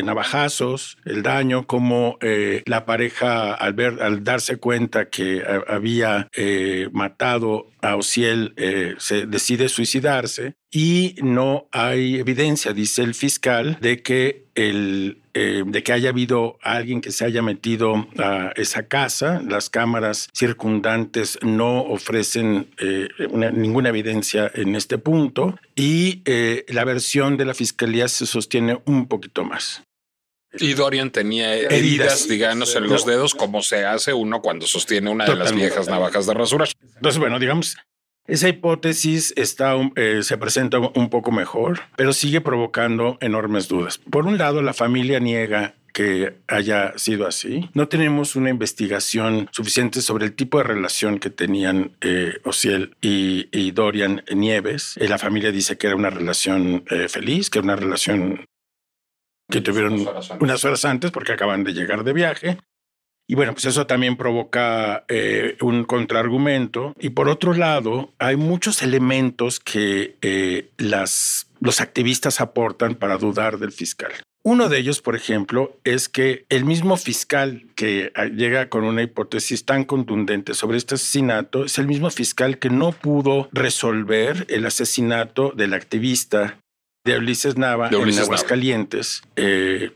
navajazos, 0.03 0.99
el 1.05 1.23
daño, 1.23 1.67
como 1.67 2.19
eh, 2.21 2.63
la 2.67 2.87
pareja 2.87 3.53
al, 3.55 4.25
darse 4.25 4.57
cuenta 4.57 5.11
que 5.11 5.43
había 5.69 6.29
matado 6.93 7.67
a 7.83 7.97
Ociel 7.97 8.55
se 8.99 9.27
decide 9.27 9.69
suicidarse. 9.69 10.55
Y 10.71 11.15
no 11.23 11.69
hay 11.73 12.17
evidencia, 12.17 12.73
dice 12.73 13.03
el 13.03 13.15
fiscal, 13.15 13.79
de 13.81 14.03
que 14.03 14.47
el, 14.55 15.23
eh, 15.39 15.65
de 15.67 15.83
que 15.83 15.93
haya 15.93 16.09
habido 16.09 16.59
alguien 16.63 17.03
que 17.03 17.13
se 17.13 17.27
haya 17.27 17.43
metido 17.43 18.09
a 18.17 18.55
esa 18.57 18.89
casa. 18.89 19.43
Las 19.47 19.69
cámaras 19.69 20.31
circundantes 20.33 21.39
no 21.43 21.83
ofrecen 21.83 22.71
eh, 22.79 23.09
ninguna 23.53 23.91
evidencia 23.91 24.51
en 24.55 24.75
este 24.75 24.97
punto 24.97 25.59
y 25.75 26.23
eh, 26.25 26.65
la 26.69 26.87
versión 26.87 27.37
de 27.37 27.45
la 27.45 27.53
fiscalía 27.53 28.09
se 28.09 28.25
sostiene 28.25 28.81
un 28.87 29.09
poquito 29.09 29.45
más. 29.45 29.83
Y 30.59 30.73
Dorian 30.73 31.11
tenía 31.11 31.55
heridas, 31.55 32.27
digamos, 32.29 32.75
en 32.75 32.89
los 32.89 33.05
dedos, 33.05 33.35
como 33.35 33.61
se 33.61 33.85
hace 33.85 34.15
uno 34.15 34.41
cuando 34.41 34.67
sostiene 34.67 35.11
una 35.11 35.27
de 35.27 35.37
las 35.37 35.55
viejas 35.55 35.87
navajas 35.87 36.25
de 36.25 36.33
rasura. 36.33 36.65
Entonces, 36.95 37.19
bueno, 37.19 37.39
digamos, 37.39 37.77
esa 38.29 38.49
hipótesis 38.49 39.33
está, 39.37 39.75
eh, 39.97 40.21
se 40.23 40.39
presenta 40.39 40.79
un 40.79 41.09
poco 41.11 41.33
mejor, 41.33 41.81
pero 41.97 42.13
sigue 42.13 42.41
provocando 42.41 43.19
enormes 43.21 43.69
dudas. 43.69 43.99
Por 43.99 44.27
un 44.27 44.39
lado, 44.39 44.63
la 44.63 44.75
familia 44.75 45.21
niega 45.21 45.75
que 45.97 46.35
haya 46.47 46.93
sido 46.99 47.27
así. 47.27 47.71
No 47.73 47.89
tenemos 47.89 48.37
una 48.37 48.51
investigación 48.51 49.49
suficiente 49.51 50.03
sobre 50.03 50.27
el 50.27 50.35
tipo 50.35 50.59
de 50.59 50.65
relación 50.65 51.19
que 51.19 51.31
tenían 51.31 51.93
eh, 52.03 52.39
Ociel 52.45 52.95
y, 53.01 53.71
Dorian 53.71 54.23
Nieves. 54.31 54.99
Eh, 54.99 55.09
la 55.09 55.17
familia 55.17 55.51
dice 55.53 55.79
que 55.79 55.87
era 55.87 55.97
una 55.97 56.11
relación 56.11 56.85
eh, 56.91 57.09
feliz, 57.09 57.49
que 57.49 57.61
era 57.61 57.65
una 57.65 57.77
relación 57.77 58.45
que 59.49 59.63
tuvieron 59.63 60.07
unas 60.39 60.65
horas 60.67 60.85
antes 60.85 61.11
porque 61.13 61.33
acaban 61.33 61.65
de 61.65 61.73
llegar 61.73 62.05
de 62.05 62.13
viaje. 62.13 62.59
Y 63.29 63.35
bueno, 63.35 63.53
pues 63.53 63.65
eso 63.65 63.87
también 63.87 64.17
provoca 64.17 65.05
eh, 65.09 65.57
un 65.61 65.85
contraargumento. 65.85 66.95
Y 66.99 67.11
por 67.11 67.29
otro 67.29 67.55
lado, 67.55 68.13
hay 68.19 68.37
muchos 68.37 68.83
elementos 68.83 69.59
que 69.59 70.17
eh, 70.23 70.71
las, 70.79 71.49
los 71.61 71.81
activistas 71.81 72.41
aportan 72.41 72.95
para 72.95 73.19
dudar 73.19 73.59
del 73.59 73.73
fiscal. 73.73 74.13
Uno 74.45 74.69
de 74.69 74.79
ellos, 74.79 75.01
por 75.01 75.17
ejemplo, 75.17 75.77
es 75.83 76.09
que 76.09 76.47
el 76.51 76.65
mismo 76.65 76.97
fiscal 76.97 77.67
que 77.75 78.13
ah, 78.15 78.27
llega 78.27 78.69
con 78.69 78.85
una 78.85 79.03
hipótesis 79.03 79.65
tan 79.65 79.83
contundente 79.83 80.55
sobre 80.55 80.79
este 80.79 80.95
asesinato 80.95 81.65
es 81.65 81.79
el 81.79 81.89
mismo 81.89 82.11
fiscal 82.11 82.61
que 82.61 82.71
no 82.71 82.93
pudo 82.93 83.49
resolver 83.51 84.47
el 84.49 84.65
asesinato 84.65 85.51
del 85.51 85.75
activista 85.75 86.61
de 87.05 87.19
Ulises 87.19 87.57
Nava 87.57 87.89
De 87.89 87.97
Ulises 87.97 88.19
en 88.19 88.25
Nava. 88.27 88.37
Aguascalientes, 88.37 89.23
eh, 89.35 89.91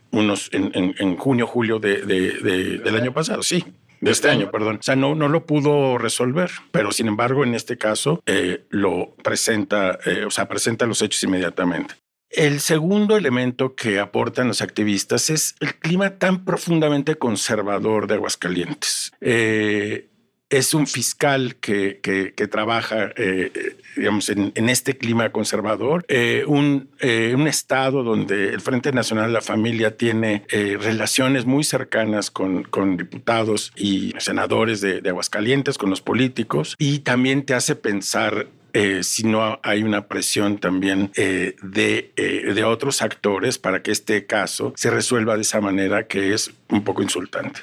en, 0.53 1.17
junio, 1.17 1.47
julio 1.47 1.79
de- 1.79 2.03
de- 2.03 2.33
de- 2.33 2.79
del 2.79 2.97
año 2.97 3.13
pasado, 3.13 3.43
sí. 3.43 3.65
De 4.01 4.11
este 4.13 4.31
año, 4.31 4.51
perdón. 4.51 4.77
O 4.81 4.83
sea, 4.83 4.97
no, 4.97 5.15
no 5.15 5.29
lo 5.29 5.45
pudo 5.45 5.99
resolver, 5.99 6.51
pero 6.73 6.91
sin 6.91 7.07
embargo, 7.07 7.45
en 7.45 7.55
este 7.55 7.77
caso, 7.77 8.23
eh, 8.25 8.65
lo 8.71 9.15
presenta, 9.23 9.99
eh, 10.07 10.25
o 10.27 10.31
sea, 10.31 10.49
presenta 10.49 10.87
los 10.87 11.03
hechos 11.03 11.23
inmediatamente. 11.23 11.95
El 12.31 12.61
segundo 12.61 13.17
elemento 13.17 13.75
que 13.75 13.99
aportan 13.99 14.47
los 14.49 14.63
activistas 14.63 15.31
es 15.31 15.57
el 15.61 15.75
clima 15.75 16.19
tan 16.19 16.45
profundamente 16.45 17.17
conservador 17.17 18.07
de 18.07 18.15
Aguascalientes. 18.15 19.13
Eh, 19.21 20.10
es 20.51 20.75
un 20.75 20.87
fiscal 20.87 21.57
que, 21.57 22.01
que- 22.03 22.33
que 22.35 22.47
trabaja, 22.49 23.13
eh, 23.17 23.77
digamos, 23.97 24.29
en, 24.29 24.53
en 24.55 24.69
este 24.69 24.97
clima 24.97 25.31
conservador, 25.31 26.05
eh, 26.09 26.45
un, 26.47 26.89
eh, 27.01 27.33
un 27.37 27.47
estado 27.49 28.03
donde 28.03 28.51
el 28.51 28.61
Frente 28.61 28.93
Nacional 28.93 29.27
de 29.29 29.33
la 29.35 29.41
Familia 29.41 29.97
tiene 29.97 30.45
eh, 30.51 30.77
relaciones 30.81 31.47
muy 31.47 31.65
cercanas 31.65 32.31
con, 32.31 32.65
con 32.65 32.97
diputados 32.97 33.73
y 33.77 34.13
senadores 34.19 34.81
de, 34.81 35.01
de 35.01 35.09
Aguascalientes, 35.11 35.79
con 35.79 35.89
los 35.91 36.01
políticos, 36.03 36.75
y 36.79 36.99
también 37.01 37.45
te 37.45 37.55
hace 37.55 37.77
pensar 37.77 38.49
eh, 38.73 39.03
si 39.03 39.25
no 39.25 39.59
hay 39.65 39.83
una 39.83 40.07
presión 40.07 40.59
también 40.59 41.11
eh, 41.17 41.57
de, 41.63 42.13
eh, 42.17 42.53
de 42.55 42.65
otros 42.65 43.03
actores 43.03 43.59
para 43.59 43.83
que 43.83 43.91
este 43.91 44.27
caso 44.27 44.73
se 44.77 44.91
resuelva 44.91 45.35
de 45.35 45.43
esa 45.43 45.61
manera 45.61 46.07
que 46.07 46.35
es 46.35 46.53
un 46.69 46.85
poco 46.85 47.03
insultante. 47.03 47.61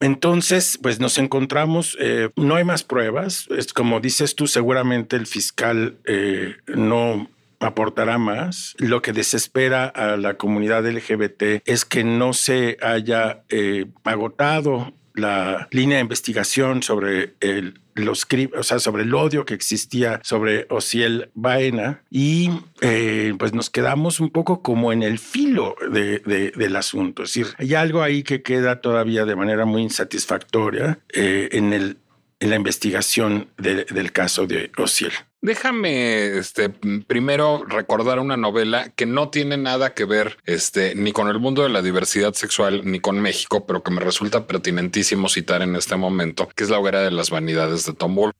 Entonces, 0.00 0.78
pues 0.82 0.98
nos 0.98 1.18
encontramos, 1.18 1.96
eh, 2.00 2.30
no 2.36 2.56
hay 2.56 2.64
más 2.64 2.82
pruebas, 2.84 3.46
es 3.50 3.72
como 3.74 4.00
dices 4.00 4.34
tú, 4.34 4.46
seguramente 4.46 5.16
el 5.16 5.26
fiscal 5.26 5.98
eh, 6.06 6.56
no 6.66 7.28
aportará 7.60 8.16
más. 8.16 8.74
Lo 8.78 9.02
que 9.02 9.12
desespera 9.12 9.84
a 9.84 10.16
la 10.16 10.34
comunidad 10.34 10.86
LGBT 10.90 11.62
es 11.66 11.84
que 11.84 12.02
no 12.02 12.32
se 12.32 12.78
haya 12.80 13.42
eh, 13.50 13.86
agotado 14.04 14.94
la 15.14 15.68
línea 15.70 15.98
de 15.98 16.02
investigación 16.02 16.82
sobre 16.82 17.34
el, 17.40 17.80
los 18.00 18.26
o 18.56 18.62
sea, 18.62 18.78
sobre 18.78 19.02
el 19.04 19.14
odio 19.14 19.44
que 19.44 19.54
existía 19.54 20.20
sobre 20.24 20.66
Ociel 20.70 21.30
Baena 21.34 22.02
y 22.10 22.50
eh, 22.80 23.34
pues 23.38 23.52
nos 23.52 23.70
quedamos 23.70 24.20
un 24.20 24.30
poco 24.30 24.62
como 24.62 24.92
en 24.92 25.02
el 25.02 25.18
filo 25.18 25.76
de- 25.90 26.18
de- 26.20 26.50
del 26.52 26.76
asunto. 26.76 27.22
Es 27.22 27.30
decir, 27.34 27.46
hay 27.58 27.74
algo 27.74 28.02
ahí 28.02 28.22
que 28.22 28.42
queda 28.42 28.80
todavía 28.80 29.24
de 29.24 29.36
manera 29.36 29.64
muy 29.64 29.82
insatisfactoria 29.82 30.98
eh, 31.12 31.48
en, 31.52 31.72
el, 31.72 31.98
en 32.40 32.50
la 32.50 32.56
investigación 32.56 33.48
de- 33.58 33.84
del 33.84 34.12
caso 34.12 34.46
de 34.46 34.70
Ociel. 34.76 35.12
Déjame 35.42 36.36
este, 36.36 36.68
primero 36.68 37.64
recordar 37.64 38.18
una 38.18 38.36
novela 38.36 38.90
que 38.90 39.06
no 39.06 39.30
tiene 39.30 39.56
nada 39.56 39.94
que 39.94 40.04
ver 40.04 40.36
este, 40.44 40.94
ni 40.94 41.12
con 41.12 41.28
el 41.28 41.38
mundo 41.38 41.62
de 41.62 41.70
la 41.70 41.80
diversidad 41.80 42.34
sexual 42.34 42.82
ni 42.84 43.00
con 43.00 43.20
México, 43.20 43.64
pero 43.64 43.82
que 43.82 43.90
me 43.90 44.02
resulta 44.02 44.46
pertinentísimo 44.46 45.30
citar 45.30 45.62
en 45.62 45.76
este 45.76 45.96
momento, 45.96 46.46
que 46.54 46.64
es 46.64 46.70
La 46.70 46.78
hoguera 46.78 47.00
de 47.00 47.10
las 47.10 47.30
vanidades 47.30 47.86
de 47.86 47.94
Tom 47.94 48.16
Wolfe. 48.16 48.38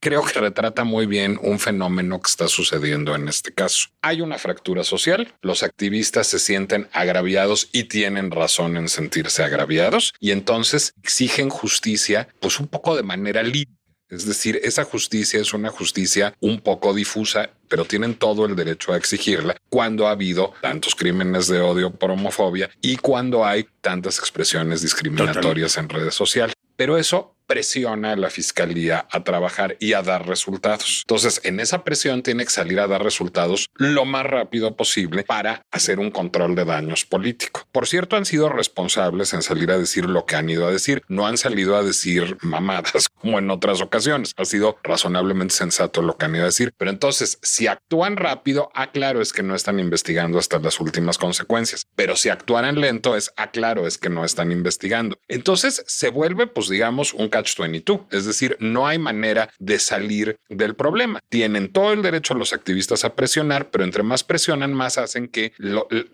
Creo 0.00 0.24
que 0.24 0.40
retrata 0.40 0.84
muy 0.84 1.04
bien 1.04 1.38
un 1.42 1.58
fenómeno 1.58 2.18
que 2.22 2.30
está 2.30 2.48
sucediendo 2.48 3.14
en 3.14 3.28
este 3.28 3.52
caso. 3.52 3.90
Hay 4.00 4.22
una 4.22 4.38
fractura 4.38 4.82
social, 4.82 5.34
los 5.42 5.62
activistas 5.62 6.26
se 6.26 6.38
sienten 6.38 6.88
agraviados 6.92 7.68
y 7.70 7.84
tienen 7.84 8.30
razón 8.30 8.78
en 8.78 8.88
sentirse 8.88 9.44
agraviados 9.44 10.14
y 10.18 10.30
entonces 10.30 10.94
exigen 11.02 11.50
justicia 11.50 12.28
pues 12.40 12.60
un 12.60 12.66
poco 12.68 12.96
de 12.96 13.02
manera 13.02 13.42
libre. 13.42 13.79
Es 14.10 14.26
decir, 14.26 14.60
esa 14.62 14.84
justicia 14.84 15.40
es 15.40 15.54
una 15.54 15.70
justicia 15.70 16.34
un 16.40 16.60
poco 16.60 16.92
difusa, 16.92 17.50
pero 17.68 17.84
tienen 17.84 18.16
todo 18.16 18.44
el 18.44 18.56
derecho 18.56 18.92
a 18.92 18.96
exigirla 18.96 19.56
cuando 19.68 20.08
ha 20.08 20.10
habido 20.10 20.52
tantos 20.60 20.96
crímenes 20.96 21.46
de 21.46 21.60
odio 21.60 21.92
por 21.92 22.10
homofobia 22.10 22.70
y 22.80 22.96
cuando 22.96 23.44
hay 23.44 23.66
tantas 23.80 24.18
expresiones 24.18 24.82
discriminatorias 24.82 25.76
en 25.76 25.88
redes 25.88 26.14
sociales. 26.14 26.54
Pero 26.76 26.98
eso 26.98 27.36
presiona 27.50 28.12
a 28.12 28.16
la 28.16 28.30
fiscalía 28.30 29.08
a 29.10 29.24
trabajar 29.24 29.76
y 29.80 29.94
a 29.94 30.02
dar 30.02 30.28
resultados. 30.28 31.02
Entonces, 31.02 31.40
en 31.42 31.58
esa 31.58 31.82
presión 31.82 32.22
tiene 32.22 32.44
que 32.44 32.50
salir 32.50 32.78
a 32.78 32.86
dar 32.86 33.02
resultados 33.02 33.66
lo 33.74 34.04
más 34.04 34.24
rápido 34.24 34.76
posible 34.76 35.24
para 35.24 35.66
hacer 35.72 35.98
un 35.98 36.12
control 36.12 36.54
de 36.54 36.64
daños 36.64 37.04
político. 37.04 37.66
Por 37.72 37.88
cierto, 37.88 38.14
han 38.14 38.24
sido 38.24 38.50
responsables 38.50 39.34
en 39.34 39.42
salir 39.42 39.72
a 39.72 39.78
decir 39.78 40.08
lo 40.08 40.26
que 40.26 40.36
han 40.36 40.48
ido 40.48 40.68
a 40.68 40.70
decir. 40.70 41.02
No 41.08 41.26
han 41.26 41.38
salido 41.38 41.74
a 41.74 41.82
decir 41.82 42.38
mamadas 42.40 43.08
como 43.20 43.40
en 43.40 43.50
otras 43.50 43.82
ocasiones. 43.82 44.32
Ha 44.36 44.44
sido 44.44 44.78
razonablemente 44.84 45.52
sensato 45.52 46.02
lo 46.02 46.16
que 46.16 46.26
han 46.26 46.36
ido 46.36 46.44
a 46.44 46.46
decir. 46.54 46.72
Pero 46.78 46.92
entonces, 46.92 47.40
si 47.42 47.66
actúan 47.66 48.16
rápido, 48.16 48.70
aclaro 48.74 49.20
es 49.20 49.32
que 49.32 49.42
no 49.42 49.56
están 49.56 49.80
investigando 49.80 50.38
hasta 50.38 50.60
las 50.60 50.78
últimas 50.78 51.18
consecuencias. 51.18 51.88
Pero 51.96 52.14
si 52.14 52.28
actuaran 52.28 52.80
lento, 52.80 53.16
es 53.16 53.32
aclaro 53.36 53.88
es 53.88 53.98
que 53.98 54.08
no 54.08 54.24
están 54.24 54.52
investigando. 54.52 55.18
Entonces 55.26 55.82
se 55.88 56.10
vuelve, 56.10 56.46
pues 56.46 56.68
digamos, 56.68 57.12
un 57.12 57.28
catch-22. 57.40 58.06
Es 58.10 58.24
decir, 58.26 58.56
no 58.60 58.86
hay 58.86 58.98
manera 58.98 59.50
de 59.58 59.78
salir 59.78 60.36
del 60.48 60.74
problema. 60.74 61.20
Tienen 61.28 61.72
todo 61.72 61.92
el 61.92 62.02
derecho 62.02 62.34
los 62.34 62.52
activistas 62.52 63.04
a 63.04 63.14
presionar, 63.14 63.70
pero 63.70 63.84
entre 63.84 64.02
más 64.02 64.24
presionan, 64.24 64.72
más 64.74 64.98
hacen 64.98 65.28
que 65.28 65.52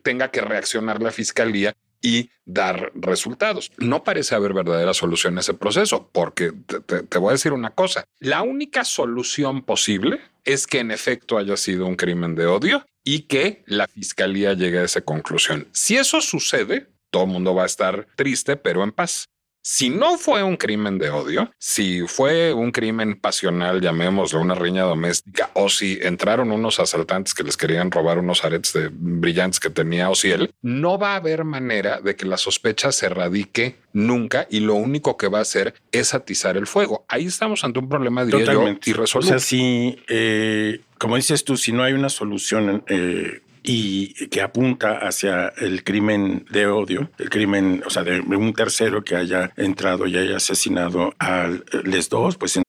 tenga 0.02 0.30
que 0.30 0.40
reaccionar 0.40 1.02
la 1.02 1.10
fiscalía 1.10 1.74
y 2.02 2.30
dar 2.44 2.92
resultados. 2.94 3.72
No 3.78 4.04
parece 4.04 4.34
haber 4.34 4.52
verdadera 4.52 4.94
solución 4.94 5.36
a 5.38 5.40
ese 5.40 5.54
proceso, 5.54 6.08
porque 6.12 6.52
te, 6.66 6.80
te- 6.80 7.02
te 7.02 7.18
voy 7.18 7.30
a 7.30 7.32
decir 7.32 7.52
una 7.52 7.70
cosa. 7.70 8.04
La 8.20 8.42
única 8.42 8.84
solución 8.84 9.62
posible 9.62 10.20
es 10.44 10.66
que 10.66 10.78
en 10.80 10.90
efecto 10.90 11.38
haya 11.38 11.56
sido 11.56 11.86
un 11.86 11.96
crimen 11.96 12.34
de 12.36 12.46
odio 12.46 12.86
y 13.02 13.22
que 13.22 13.64
la 13.66 13.88
fiscalía 13.88 14.52
llegue 14.52 14.78
a 14.78 14.84
esa 14.84 15.00
conclusión. 15.00 15.66
Si 15.72 15.96
eso 15.96 16.20
sucede, 16.20 16.86
todo 17.10 17.24
el 17.24 17.30
mundo 17.30 17.54
va 17.54 17.62
a 17.64 17.66
estar 17.66 18.06
triste, 18.14 18.56
pero 18.56 18.84
en 18.84 18.92
paz. 18.92 19.26
Si 19.68 19.90
no 19.90 20.16
fue 20.16 20.44
un 20.44 20.56
crimen 20.56 20.96
de 20.96 21.10
odio, 21.10 21.50
si 21.58 22.02
fue 22.06 22.52
un 22.52 22.70
crimen 22.70 23.18
pasional, 23.20 23.80
llamémoslo 23.80 24.40
una 24.40 24.54
riña 24.54 24.84
doméstica, 24.84 25.50
o 25.54 25.68
si 25.68 25.98
entraron 26.02 26.52
unos 26.52 26.78
asaltantes 26.78 27.34
que 27.34 27.42
les 27.42 27.56
querían 27.56 27.90
robar 27.90 28.20
unos 28.20 28.44
aretes 28.44 28.72
de 28.74 28.90
brillantes 28.92 29.58
que 29.58 29.68
tenía 29.68 30.08
Ociel, 30.08 30.54
no 30.62 31.00
va 31.00 31.14
a 31.14 31.16
haber 31.16 31.42
manera 31.42 32.00
de 32.00 32.14
que 32.14 32.26
la 32.26 32.36
sospecha 32.36 32.92
se 32.92 33.08
radique 33.08 33.74
nunca 33.92 34.46
y 34.48 34.60
lo 34.60 34.74
único 34.74 35.16
que 35.16 35.26
va 35.26 35.38
a 35.38 35.42
hacer 35.42 35.74
es 35.90 36.14
atizar 36.14 36.56
el 36.56 36.68
fuego. 36.68 37.04
Ahí 37.08 37.26
estamos 37.26 37.64
ante 37.64 37.80
un 37.80 37.88
problema, 37.88 38.24
diría 38.24 38.44
Totalmente. 38.44 38.88
yo, 38.88 38.92
O 38.92 38.98
irresoluble. 38.98 39.30
sea, 39.30 39.38
si, 39.40 39.98
eh, 40.06 40.80
como 40.96 41.16
dices 41.16 41.42
tú, 41.42 41.56
si 41.56 41.72
no 41.72 41.82
hay 41.82 41.92
una 41.92 42.08
solución 42.08 42.84
eh, 42.86 43.40
y 43.66 44.28
que 44.28 44.40
apunta 44.40 44.98
hacia 44.98 45.48
el 45.58 45.82
crimen 45.82 46.46
de 46.50 46.66
odio, 46.66 47.10
el 47.18 47.28
crimen, 47.28 47.82
o 47.84 47.90
sea, 47.90 48.04
de 48.04 48.20
un 48.20 48.52
tercero 48.54 49.02
que 49.02 49.16
haya 49.16 49.52
entrado 49.56 50.06
y 50.06 50.16
haya 50.16 50.36
asesinado 50.36 51.12
a 51.18 51.48
les 51.84 52.08
dos, 52.08 52.36
pues 52.36 52.60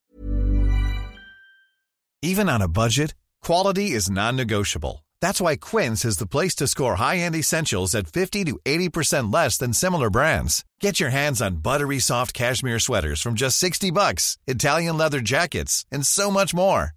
Even 2.23 2.49
on 2.49 2.63
a 2.63 2.67
budget, 2.67 3.13
quality 3.41 3.91
is 3.91 4.09
non-negotiable. 4.09 5.05
That's 5.21 5.39
why 5.39 5.55
Quince 5.55 6.03
is 6.03 6.17
the 6.17 6.25
place 6.25 6.55
to 6.55 6.67
score 6.67 6.95
high-end 6.95 7.35
essentials 7.35 7.93
at 7.93 8.07
50 8.07 8.45
to 8.45 8.59
80% 8.65 9.31
less 9.31 9.57
than 9.57 9.71
similar 9.73 10.09
brands. 10.09 10.65
Get 10.81 10.99
your 10.99 11.11
hands 11.11 11.41
on 11.41 11.57
buttery 11.61 11.99
soft 11.99 12.33
cashmere 12.33 12.79
sweaters 12.79 13.21
from 13.21 13.35
just 13.35 13.57
60 13.57 13.91
bucks, 13.91 14.37
Italian 14.47 14.97
leather 14.97 15.21
jackets, 15.21 15.85
and 15.91 16.05
so 16.05 16.31
much 16.31 16.55
more. 16.55 16.96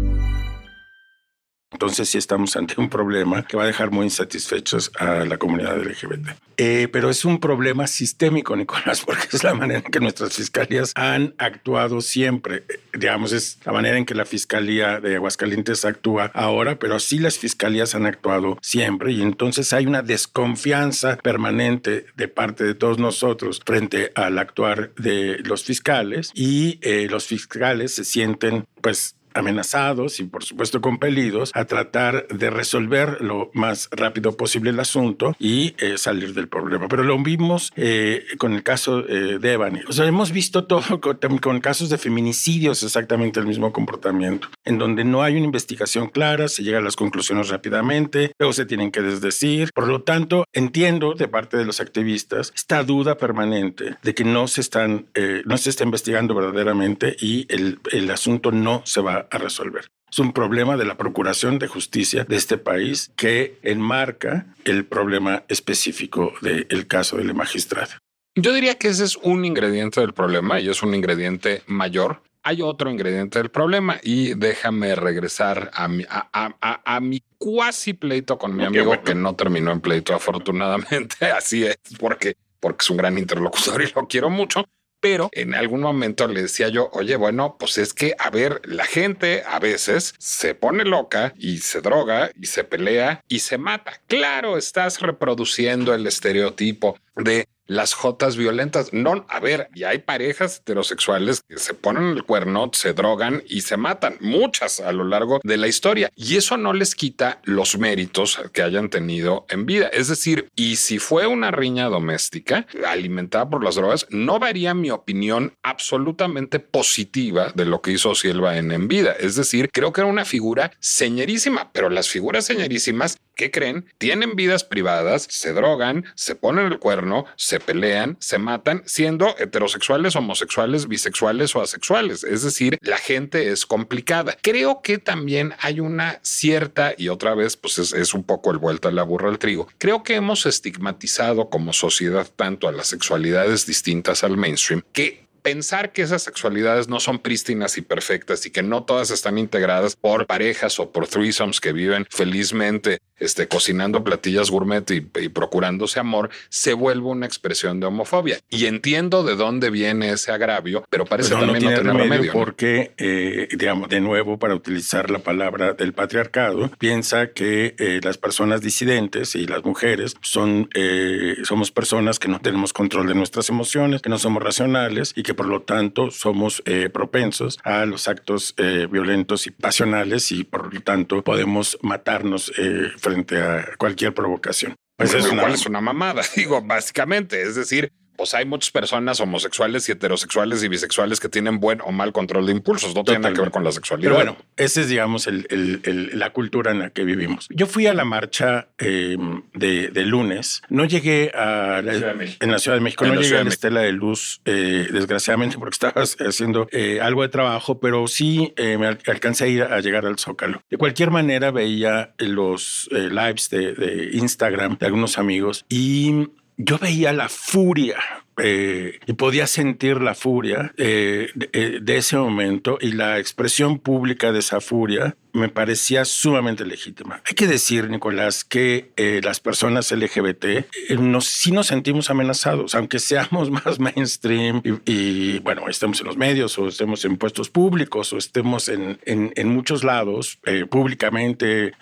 Entonces 1.71 2.09
sí 2.09 2.17
estamos 2.17 2.55
ante 2.55 2.79
un 2.79 2.89
problema 2.89 3.45
que 3.45 3.57
va 3.57 3.63
a 3.63 3.67
dejar 3.67 3.91
muy 3.91 4.05
insatisfechos 4.05 4.91
a 4.99 5.25
la 5.25 5.37
comunidad 5.37 5.77
LGBT. 5.77 6.29
Eh, 6.57 6.87
pero 6.91 7.09
es 7.09 7.25
un 7.25 7.39
problema 7.39 7.87
sistémico, 7.87 8.55
Nicolás, 8.55 9.01
porque 9.05 9.27
es 9.31 9.43
la 9.43 9.53
manera 9.53 9.79
en 9.79 9.91
que 9.91 9.99
nuestras 9.99 10.33
fiscalías 10.33 10.91
han 10.95 11.33
actuado 11.37 12.01
siempre. 12.01 12.63
Eh, 12.69 12.79
Digamos, 12.93 13.31
es 13.31 13.57
la 13.65 13.71
manera 13.71 13.97
en 13.97 14.05
que 14.05 14.13
la 14.13 14.25
Fiscalía 14.25 14.99
de 14.99 15.15
Aguascalientes 15.15 15.85
actúa 15.85 16.25
ahora, 16.33 16.77
pero 16.77 16.99
sí 16.99 17.19
las 17.19 17.37
fiscalías 17.37 17.95
han 17.95 18.05
actuado 18.05 18.57
siempre 18.61 19.13
y 19.13 19.21
entonces 19.21 19.71
hay 19.71 19.85
una 19.85 20.01
desconfianza 20.01 21.17
permanente 21.17 22.05
de 22.17 22.27
parte 22.27 22.65
de 22.65 22.75
todos 22.75 22.99
nosotros 22.99 23.61
frente 23.65 24.11
al 24.15 24.37
actuar 24.37 24.93
de 24.95 25.39
los 25.45 25.63
fiscales 25.63 26.31
y 26.33 26.79
eh, 26.81 27.07
los 27.09 27.25
fiscales 27.27 27.95
se 27.95 28.03
sienten 28.03 28.65
pues 28.81 29.15
amenazados 29.33 30.19
y 30.19 30.25
por 30.25 30.43
supuesto 30.43 30.81
compelidos 30.81 31.51
a 31.53 31.65
tratar 31.65 32.27
de 32.27 32.49
resolver 32.49 33.21
lo 33.21 33.51
más 33.53 33.89
rápido 33.91 34.35
posible 34.37 34.71
el 34.71 34.79
asunto 34.79 35.35
y 35.39 35.75
eh, 35.77 35.97
salir 35.97 36.33
del 36.33 36.47
problema. 36.47 36.87
Pero 36.87 37.03
lo 37.03 37.17
vimos 37.21 37.71
eh, 37.75 38.25
con 38.37 38.53
el 38.53 38.63
caso 38.63 39.07
eh, 39.07 39.39
de 39.39 39.53
Evany. 39.53 39.81
O 39.87 39.93
sea, 39.93 40.05
hemos 40.05 40.31
visto 40.31 40.65
todo 40.67 41.01
con, 41.01 41.37
con 41.39 41.59
casos 41.59 41.89
de 41.89 41.97
feminicidios 41.97 42.83
exactamente 42.83 43.39
el 43.39 43.47
mismo 43.47 43.71
comportamiento, 43.71 44.47
en 44.65 44.77
donde 44.77 45.03
no 45.03 45.23
hay 45.23 45.35
una 45.35 45.45
investigación 45.45 46.09
clara, 46.09 46.47
se 46.47 46.63
llega 46.63 46.79
a 46.79 46.81
las 46.81 46.95
conclusiones 46.95 47.49
rápidamente, 47.49 48.33
luego 48.39 48.53
se 48.53 48.65
tienen 48.65 48.91
que 48.91 49.01
desdecir. 49.01 49.69
Por 49.73 49.87
lo 49.87 50.01
tanto, 50.03 50.45
entiendo 50.53 51.13
de 51.13 51.27
parte 51.27 51.57
de 51.57 51.65
los 51.65 51.79
activistas 51.79 52.51
esta 52.55 52.83
duda 52.83 53.17
permanente 53.17 53.97
de 54.01 54.13
que 54.13 54.23
no 54.23 54.47
se 54.47 54.61
están, 54.61 55.07
no 55.45 55.57
se 55.57 55.69
está 55.69 55.83
investigando 55.83 56.33
verdaderamente 56.35 57.15
y 57.19 57.45
el, 57.49 57.79
el 57.91 58.09
asunto 58.11 58.51
no 58.51 58.81
se 58.85 59.01
va 59.01 59.20
a 59.29 59.37
resolver. 59.37 59.91
Es 60.11 60.19
un 60.19 60.33
problema 60.33 60.75
de 60.75 60.85
la 60.85 60.97
Procuración 60.97 61.57
de 61.57 61.67
Justicia 61.67 62.25
de 62.25 62.35
este 62.35 62.57
país 62.57 63.11
que 63.15 63.57
enmarca 63.63 64.47
el 64.65 64.85
problema 64.85 65.43
específico 65.47 66.33
del 66.41 66.87
caso 66.87 67.17
del 67.17 67.33
magistrado. 67.33 67.93
Yo 68.35 68.53
diría 68.53 68.75
que 68.75 68.89
ese 68.89 69.03
es 69.03 69.17
un 69.17 69.45
ingrediente 69.45 70.01
del 70.01 70.13
problema 70.13 70.59
y 70.59 70.69
es 70.69 70.83
un 70.83 70.95
ingrediente 70.95 71.63
mayor. 71.67 72.21
Hay 72.43 72.61
otro 72.61 72.89
ingrediente 72.89 73.39
del 73.39 73.51
problema 73.51 73.99
y 74.01 74.33
déjame 74.33 74.95
regresar 74.95 75.69
a 75.73 75.87
mi, 75.87 76.05
a, 76.09 76.99
mi 77.01 77.21
cuasi 77.37 77.93
pleito 77.93 78.37
con 78.37 78.55
mi 78.55 78.63
amigo 78.63 79.01
que 79.03 79.15
no 79.15 79.35
terminó 79.35 79.71
en 79.71 79.81
pleito 79.81 80.15
afortunadamente. 80.15 81.25
Así 81.37 81.65
es, 81.65 81.77
porque, 81.99 82.35
porque 82.59 82.83
es 82.83 82.89
un 82.89 82.97
gran 82.97 83.17
interlocutor 83.17 83.81
y 83.81 83.91
lo 83.93 84.07
quiero 84.07 84.29
mucho 84.29 84.65
pero 85.01 85.29
en 85.33 85.55
algún 85.55 85.81
momento 85.81 86.27
le 86.27 86.43
decía 86.43 86.69
yo, 86.69 86.89
oye, 86.93 87.15
bueno, 87.15 87.57
pues 87.59 87.77
es 87.77 87.93
que, 87.93 88.15
a 88.17 88.29
ver, 88.29 88.61
la 88.63 88.85
gente 88.85 89.43
a 89.45 89.59
veces 89.59 90.13
se 90.19 90.55
pone 90.55 90.85
loca 90.85 91.33
y 91.37 91.57
se 91.57 91.81
droga 91.81 92.31
y 92.39 92.45
se 92.45 92.63
pelea 92.63 93.23
y 93.27 93.39
se 93.39 93.57
mata. 93.57 93.99
Claro, 94.07 94.57
estás 94.57 95.01
reproduciendo 95.01 95.93
el 95.93 96.07
estereotipo 96.07 96.97
de 97.15 97.47
las 97.67 97.93
jotas 97.93 98.37
violentas. 98.37 98.93
No, 98.93 99.25
a 99.29 99.39
ver, 99.39 99.69
y 99.73 99.83
hay 99.83 99.99
parejas 99.99 100.57
heterosexuales 100.57 101.41
que 101.47 101.57
se 101.57 101.73
ponen 101.73 102.09
el 102.09 102.23
cuerno, 102.23 102.69
se 102.73 102.93
drogan 102.93 103.43
y 103.47 103.61
se 103.61 103.77
matan, 103.77 104.17
muchas 104.19 104.79
a 104.79 104.91
lo 104.91 105.03
largo 105.03 105.39
de 105.43 105.57
la 105.57 105.67
historia. 105.67 106.09
Y 106.15 106.37
eso 106.37 106.57
no 106.57 106.73
les 106.73 106.95
quita 106.95 107.41
los 107.43 107.77
méritos 107.77 108.39
que 108.53 108.61
hayan 108.61 108.89
tenido 108.89 109.45
en 109.49 109.65
vida. 109.65 109.87
Es 109.87 110.07
decir, 110.07 110.49
y 110.55 110.75
si 110.75 110.99
fue 110.99 111.27
una 111.27 111.51
riña 111.51 111.85
doméstica 111.85 112.67
alimentada 112.87 113.49
por 113.49 113.63
las 113.63 113.75
drogas, 113.75 114.07
no 114.09 114.39
varía 114.39 114.73
mi 114.73 114.91
opinión 114.91 115.53
absolutamente 115.63 116.59
positiva 116.59 117.51
de 117.55 117.65
lo 117.65 117.81
que 117.81 117.91
hizo 117.91 118.15
Silva 118.15 118.57
en, 118.57 118.71
en 118.71 118.87
vida. 118.87 119.13
Es 119.19 119.35
decir, 119.35 119.69
creo 119.71 119.93
que 119.93 120.01
era 120.01 120.09
una 120.09 120.25
figura 120.25 120.71
señerísima, 120.79 121.71
pero 121.71 121.89
las 121.89 122.09
figuras 122.09 122.45
señerísimas 122.45 123.17
¿qué 123.35 123.51
creen? 123.51 123.85
Tienen 123.97 124.35
vidas 124.35 124.63
privadas, 124.63 125.27
se 125.29 125.53
drogan, 125.53 126.05
se 126.15 126.35
ponen 126.35 126.67
el 126.67 126.79
cuerno, 126.79 127.25
se 127.35 127.59
pelean, 127.59 128.17
se 128.19 128.37
matan, 128.37 128.83
siendo 128.85 129.35
heterosexuales, 129.37 130.15
homosexuales, 130.15 130.87
bisexuales 130.87 131.55
o 131.55 131.61
asexuales. 131.61 132.23
Es 132.23 132.43
decir, 132.43 132.77
la 132.81 132.97
gente 132.97 133.51
es 133.51 133.65
complicada. 133.65 134.37
Creo 134.41 134.81
que 134.81 134.97
también 134.97 135.53
hay 135.59 135.79
una 135.79 136.19
cierta, 136.21 136.93
y 136.97 137.09
otra 137.09 137.35
vez, 137.35 137.57
pues 137.57 137.77
es, 137.79 138.13
un 138.13 138.23
poco 138.23 138.51
el 138.51 138.57
vuelta 138.57 138.89
a 138.89 138.91
la 138.91 139.03
burra 139.03 139.29
al 139.29 139.39
trigo. 139.39 139.67
Creo 139.77 140.03
que 140.03 140.15
hemos 140.15 140.45
estigmatizado 140.45 141.49
como 141.49 141.73
sociedad 141.73 142.27
tanto 142.35 142.67
a 142.67 142.71
las 142.71 142.87
sexualidades 142.87 143.65
distintas 143.65 144.23
al 144.23 144.37
mainstream 144.37 144.83
que 144.91 145.27
pensar 145.41 145.91
que 145.91 146.03
esas 146.03 146.23
sexualidades 146.23 146.87
no 146.87 146.99
son 146.99 147.19
prístinas 147.19 147.77
y 147.77 147.81
perfectas 147.81 148.45
y 148.45 148.51
que 148.51 148.63
no 148.63 148.83
todas 148.83 149.11
están 149.11 149.37
integradas 149.37 149.95
por 149.95 150.27
parejas 150.27 150.79
o 150.79 150.91
por 150.91 151.07
threesomes 151.07 151.59
que 151.59 151.73
viven 151.73 152.05
felizmente 152.09 152.99
este, 153.21 153.47
cocinando 153.47 154.03
platillas 154.03 154.49
gourmet 154.49 154.89
y, 154.91 155.29
procurándose 155.29 155.99
amor, 155.99 156.31
se 156.49 156.73
vuelve 156.73 157.07
una 157.07 157.27
expresión 157.27 157.79
de 157.79 157.85
homofobia. 157.85 158.39
Y 158.49 158.65
entiendo 158.65 159.23
de 159.23 159.35
dónde 159.35 159.69
viene 159.69 160.09
ese 160.09 160.31
agravio, 160.31 160.83
pero 160.89 161.05
parece 161.05 161.35
también 161.35 161.63
no, 161.63 161.69
tener 161.69 161.85
remedio. 161.85 162.33
Porque, 162.33 162.93
eh, 162.97 163.47
digamos, 163.51 163.89
de 163.89 164.01
nuevo, 164.01 164.39
para 164.39 164.55
utilizar 164.55 165.11
la 165.11 165.19
palabra 165.19 165.73
del 165.73 165.93
patriarcado, 165.93 166.71
piensa 166.79 167.27
que 167.27 167.75
eh, 167.77 167.99
las 168.03 168.17
personas 168.17 168.61
disidentes 168.61 169.35
y 169.35 169.45
las 169.45 169.63
mujeres 169.63 170.15
son, 170.21 170.69
eh, 170.73 171.35
somos 171.43 171.71
personas 171.71 172.17
que 172.17 172.27
no 172.27 172.39
tenemos 172.39 172.73
control 172.73 173.07
de 173.07 173.13
nuestras 173.13 173.49
emociones, 173.49 174.01
que 174.01 174.09
no 174.09 174.17
somos 174.17 174.41
racionales 174.41 175.13
y 175.15 175.21
que 175.21 175.35
por 175.35 175.45
lo 175.45 175.61
tanto 175.61 176.09
somos 176.09 176.63
propensos 176.93 177.59
a 177.63 177.85
los 177.85 178.07
actos 178.07 178.55
violentos 178.89 179.45
y 179.47 179.51
pasionales 179.51 180.31
y 180.31 180.43
por 180.43 180.73
lo 180.73 180.81
tanto 180.81 181.21
podemos 181.21 181.77
matarnos 181.81 182.51
frente 182.97 183.10
a 183.11 183.75
cualquier 183.77 184.13
provocación. 184.13 184.75
Pues 184.97 185.13
es, 185.13 185.25
una... 185.25 185.47
es 185.47 185.65
una 185.65 185.81
mamada, 185.81 186.21
digo, 186.35 186.61
básicamente. 186.61 187.41
Es 187.41 187.55
decir, 187.55 187.91
pues 188.15 188.33
hay 188.33 188.45
muchas 188.45 188.71
personas 188.71 189.19
homosexuales 189.19 189.87
y 189.89 189.93
heterosexuales 189.93 190.63
y 190.63 190.67
bisexuales 190.67 191.19
que 191.19 191.29
tienen 191.29 191.59
buen 191.59 191.81
o 191.81 191.91
mal 191.91 192.11
control 192.11 192.45
de 192.45 192.51
impulsos, 192.51 192.95
no 192.95 193.03
tiene 193.03 193.19
nada 193.19 193.33
que 193.33 193.41
ver 193.41 193.51
con 193.51 193.63
la 193.63 193.71
sexualidad. 193.71 194.11
Pero 194.11 194.15
bueno, 194.15 194.37
esa 194.57 194.81
es, 194.81 194.89
digamos, 194.89 195.27
la 195.27 196.29
cultura 196.31 196.71
en 196.71 196.79
la 196.79 196.89
que 196.91 197.03
vivimos. 197.03 197.47
Yo 197.49 197.65
fui 197.67 197.87
a 197.87 197.93
la 197.93 198.05
marcha 198.05 198.69
em, 198.77 199.43
de, 199.53 199.89
lunes, 200.05 200.61
no 200.69 200.85
llegué 200.85 201.31
a 201.33 201.81
la, 201.81 202.15
en 202.39 202.51
la 202.51 202.59
Ciudad 202.59 202.77
de 202.77 202.81
México, 202.81 203.05
no 203.05 203.21
llegué 203.21 203.37
a 203.37 203.43
la 203.43 203.49
Estela 203.49 203.81
de 203.81 203.91
Luz, 203.91 204.41
eh, 204.45 204.87
desgraciadamente, 204.91 205.57
porque 205.59 205.73
estaba 205.73 206.03
haciendo 206.03 206.67
eh, 206.71 206.99
algo 207.01 207.21
de 207.21 207.29
trabajo, 207.29 207.79
pero 207.79 208.07
sí 208.07 208.53
eh, 208.57 208.77
me 208.77 208.87
alcancé 208.87 209.45
a 209.45 209.47
ir 209.47 209.63
a 209.63 209.79
llegar 209.79 210.05
al 210.05 210.19
Zócalo. 210.19 210.61
De 210.69 210.77
cualquier 210.77 211.11
manera, 211.11 211.51
veía 211.51 212.13
los 212.17 212.89
lives 212.91 213.49
de, 213.49 213.73
de 213.73 214.09
Instagram 214.13 214.77
de 214.77 214.85
algunos 214.85 215.17
amigos 215.17 215.65
y 215.69 216.27
yo 216.63 216.77
veía 216.77 217.13
la 217.13 217.29
furia 217.29 217.97
eh, 218.37 218.99
y 219.05 219.13
podía 219.13 219.47
sentir 219.47 220.01
la 220.01 220.15
furia 220.15 220.73
eh, 220.77 221.29
eh, 221.53 221.79
de, 221.81 221.97
ese 221.97 222.17
momento 222.17 222.77
y 222.79 222.93
la 222.93 223.19
expresión 223.19 223.79
pública 223.79 224.31
de 224.31 224.39
esa 224.39 224.61
furia 224.61 225.15
me 225.33 225.49
parecía 225.49 226.05
sumamente 226.05 226.65
legítima. 226.65 227.21
Hay 227.25 227.35
que 227.35 227.47
decir, 227.47 227.89
Nicolás, 227.89 228.43
que 228.43 228.91
las 229.23 229.39
personas 229.39 229.91
LGBT 229.91 230.65
nos, 230.99 231.25
sí 231.25 231.51
nos 231.51 231.67
sentimos 231.67 232.09
amenazados, 232.09 232.75
aunque 232.75 232.99
seamos 232.99 233.49
más 233.65 233.79
mainstream 233.79 234.61
y, 234.85 235.39
bueno, 235.39 235.67
estemos 235.67 235.99
en 236.01 236.07
los 236.07 236.17
medios 236.17 236.57
o 236.57 236.67
estemos 236.67 237.05
en 237.05 237.17
puestos 237.17 237.49
públicos 237.49 238.13
o 238.13 238.17
estemos 238.17 238.69
en, 238.69 238.99
en, 239.05 239.49
muchos 239.49 239.83
lados 239.83 240.39
públicamente 240.69 241.73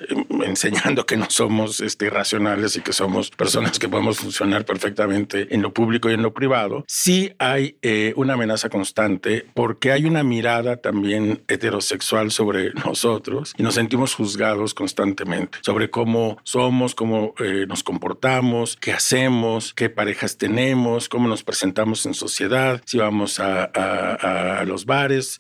enseñando 0.43 1.05
que 1.05 1.17
no 1.17 1.29
somos 1.29 1.81
este, 1.81 2.07
irracionales 2.07 2.75
y 2.75 2.81
que 2.81 2.93
somos 2.93 3.29
personas 3.29 3.79
que 3.79 3.88
podemos 3.88 4.19
funcionar 4.19 4.65
perfectamente 4.65 5.53
en 5.53 5.62
lo 5.62 5.73
público 5.73 6.09
y 6.09 6.13
en 6.13 6.21
lo 6.21 6.33
privado 6.33 6.83
sí 6.88 7.33
hay 7.39 7.77
eh, 7.81 8.13
una 8.15 8.33
amenaza 8.33 8.69
constante 8.69 9.45
porque 9.53 9.91
hay 9.91 10.05
una 10.05 10.23
mirada 10.23 10.77
también 10.77 11.41
heterosexual 11.47 12.31
sobre 12.31 12.73
nosotros 12.85 13.38
y 13.58 13.63
nos 13.63 13.75
sentimos 13.75 14.13
juzgados 14.13 14.73
constantemente 14.73 15.60
sobre 15.62 15.89
cómo 15.89 16.38
somos, 16.43 16.95
cómo 16.95 17.34
eh, 17.39 17.65
nos 17.67 17.84
comportamos, 17.84 18.75
qué 18.75 18.91
hacemos, 18.93 19.73
qué 19.73 19.89
parejas 19.89 20.38
tenemos, 20.38 21.10
cómo 21.10 21.28
nos 21.28 21.43
presentamos 21.43 22.06
en 22.06 22.13
sociedad, 22.13 22.82
si 22.86 22.97
vamos 22.97 23.39
a 23.39 24.63
los 24.65 24.86
bares, 24.86 25.39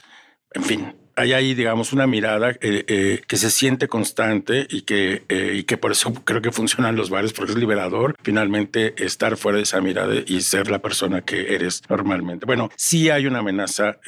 en 0.53 0.63
fin, 0.63 0.95
hay 1.19 1.33
ahí, 1.33 1.53
digamos, 1.53 1.91
una 1.91 2.07
mirada 2.07 2.51
eh, 2.51 2.85
eh, 2.87 3.21
que 3.27 3.35
se 3.35 3.51
siente 3.51 3.89
constante 3.89 4.65
y 4.69 4.83
que, 4.83 5.23
eh, 5.27 5.51
y 5.55 5.63
que 5.63 5.77
por 5.77 5.91
eso 5.91 6.13
creo 6.13 6.41
que 6.41 6.53
funcionan 6.53 6.95
los 6.95 7.09
bares, 7.09 7.33
porque 7.33 7.51
es 7.51 7.57
liberador 7.57 8.15
finalmente 8.23 8.93
estar 9.03 9.35
fuera 9.35 9.57
de 9.57 9.63
esa 9.63 9.81
mirada 9.81 10.13
y 10.25 10.41
ser 10.41 10.71
la 10.71 10.79
persona 10.79 11.21
que 11.21 11.53
eres 11.53 11.81
normalmente. 11.89 12.45
Bueno, 12.45 12.69
sí 12.77 13.09
hay 13.09 13.27
una 13.27 13.39
amenaza, 13.39 13.99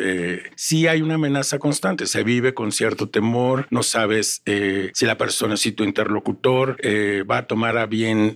sí 0.56 0.88
hay 0.88 1.02
una 1.02 1.16
amenaza 1.16 1.60
constante, 1.60 2.08
se 2.08 2.24
vive 2.24 2.54
con 2.54 2.72
cierto 2.72 3.10
temor, 3.10 3.68
no 3.72 3.84
sabes 3.84 4.42
si 4.46 5.06
la 5.06 5.18
persona, 5.18 5.58
si 5.58 5.74
tu 5.74 5.84
interlocutor 5.84 6.78
va 7.30 7.40
a 7.40 7.48
tomar 7.48 7.78
a 7.78 7.86
bien 7.88 8.36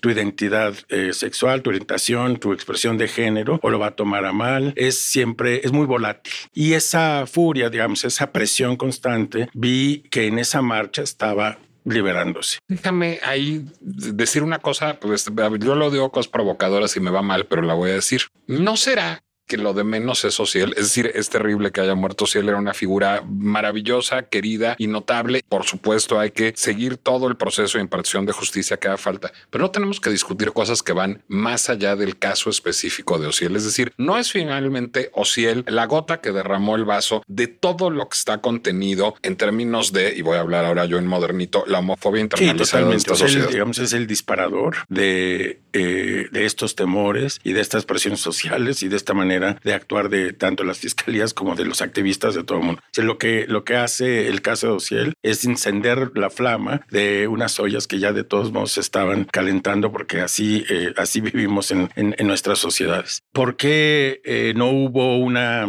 tu 0.00 0.10
identidad 0.10 0.74
sexual, 1.12 1.62
tu 1.62 1.70
orientación, 1.70 2.38
tu 2.38 2.52
expresión 2.52 2.98
de 2.98 3.08
género, 3.08 3.60
o 3.62 3.70
lo 3.70 3.78
va 3.78 3.88
a 3.88 3.96
tomar 3.96 4.24
a 4.24 4.32
mal, 4.32 4.72
es 4.76 4.98
siempre, 4.98 5.60
es 5.62 5.72
muy 5.72 5.86
volátil. 5.86 6.32
Y 6.52 6.72
esa 6.72 7.26
furia, 7.26 7.70
digamos, 7.70 8.04
es 8.04 8.15
esa 8.16 8.32
presión 8.32 8.76
constante, 8.76 9.48
vi 9.52 10.04
que 10.10 10.26
en 10.26 10.38
esa 10.38 10.62
marcha 10.62 11.02
estaba 11.02 11.58
liberándose. 11.84 12.58
Déjame 12.66 13.20
ahí 13.22 13.66
decir 13.80 14.42
una 14.42 14.58
cosa, 14.58 14.98
pues 14.98 15.26
yo 15.60 15.74
lo 15.74 15.90
digo 15.90 16.10
cosas 16.10 16.30
provocadoras 16.30 16.96
y 16.96 17.00
me 17.00 17.10
va 17.10 17.22
mal, 17.22 17.46
pero 17.46 17.62
la 17.62 17.74
voy 17.74 17.90
a 17.90 17.94
decir. 17.94 18.22
¿No 18.46 18.76
será 18.76 19.22
que 19.46 19.56
lo 19.56 19.72
de 19.72 19.84
menos 19.84 20.24
es 20.24 20.38
Ociel. 20.40 20.74
Es 20.76 20.84
decir, 20.84 21.10
es 21.14 21.30
terrible 21.30 21.70
que 21.70 21.80
haya 21.80 21.94
muerto 21.94 22.24
Ociel. 22.24 22.48
Era 22.48 22.58
una 22.58 22.74
figura 22.74 23.22
maravillosa, 23.26 24.22
querida 24.22 24.74
y 24.78 24.86
notable. 24.86 25.44
Por 25.48 25.64
supuesto, 25.64 26.18
hay 26.18 26.30
que 26.30 26.52
seguir 26.56 26.96
todo 26.96 27.28
el 27.28 27.36
proceso 27.36 27.78
de 27.78 27.82
impartición 27.82 28.26
de 28.26 28.32
justicia 28.32 28.76
que 28.76 28.88
haga 28.88 28.96
falta, 28.96 29.32
pero 29.50 29.62
no 29.62 29.70
tenemos 29.70 30.00
que 30.00 30.10
discutir 30.10 30.52
cosas 30.52 30.82
que 30.82 30.92
van 30.92 31.22
más 31.28 31.70
allá 31.70 31.96
del 31.96 32.18
caso 32.18 32.50
específico 32.50 33.18
de 33.18 33.28
Ociel. 33.28 33.56
Es 33.56 33.64
decir, 33.64 33.92
no 33.96 34.18
es 34.18 34.32
finalmente 34.32 35.10
Ociel 35.12 35.64
la 35.68 35.86
gota 35.86 36.20
que 36.20 36.32
derramó 36.32 36.76
el 36.76 36.84
vaso 36.84 37.22
de 37.26 37.46
todo 37.46 37.90
lo 37.90 38.08
que 38.08 38.16
está 38.16 38.38
contenido 38.40 39.14
en 39.22 39.36
términos 39.36 39.92
de, 39.92 40.14
y 40.16 40.22
voy 40.22 40.36
a 40.36 40.40
hablar 40.40 40.64
ahora 40.64 40.84
yo 40.86 40.98
en 40.98 41.06
modernito, 41.06 41.64
la 41.66 41.78
homofobia 41.78 42.22
internalizada 42.22 42.94
esta 42.94 43.14
Es 43.14 43.20
el, 43.20 43.28
sociedad. 43.28 43.48
digamos, 43.48 43.78
es 43.78 43.92
el 43.92 44.06
disparador 44.06 44.76
de, 44.88 45.60
eh, 45.72 46.26
de 46.30 46.44
estos 46.46 46.74
temores 46.74 47.40
y 47.44 47.52
de 47.52 47.60
estas 47.60 47.84
presiones 47.84 48.20
sociales 48.20 48.82
y 48.82 48.88
de 48.88 48.96
esta 48.96 49.14
manera 49.14 49.35
de 49.40 49.74
actuar 49.74 50.08
de 50.08 50.32
tanto 50.32 50.64
las 50.64 50.78
fiscalías 50.78 51.34
como 51.34 51.54
de 51.54 51.64
los 51.64 51.82
activistas 51.82 52.34
de 52.34 52.44
todo 52.44 52.58
el 52.58 52.64
mundo. 52.64 52.82
Lo, 52.96 53.18
que, 53.18 53.46
lo 53.48 53.64
que 53.64 53.76
hace 53.76 54.28
el 54.28 54.42
caso 54.42 54.68
de 54.68 54.72
Ociel 54.74 55.14
es 55.22 55.44
encender 55.44 56.12
la 56.14 56.30
flama 56.30 56.82
de 56.90 57.28
unas 57.28 57.58
ollas 57.60 57.86
que 57.86 57.98
ya 57.98 58.12
de 58.12 58.24
todos 58.24 58.52
modos 58.52 58.72
se 58.72 58.80
estaban 58.80 59.24
calentando 59.24 59.92
porque 59.92 60.20
así, 60.20 60.64
eh, 60.68 60.92
así 60.96 61.20
vivimos 61.20 61.70
en, 61.70 61.90
en, 61.96 62.26
nuestras 62.26 62.58
sociedades. 62.58 63.22
¿Por 63.32 63.56
qué 63.56 64.20
eh, 64.24 64.52
no 64.56 64.70
hubo 64.70 65.18
una 65.18 65.66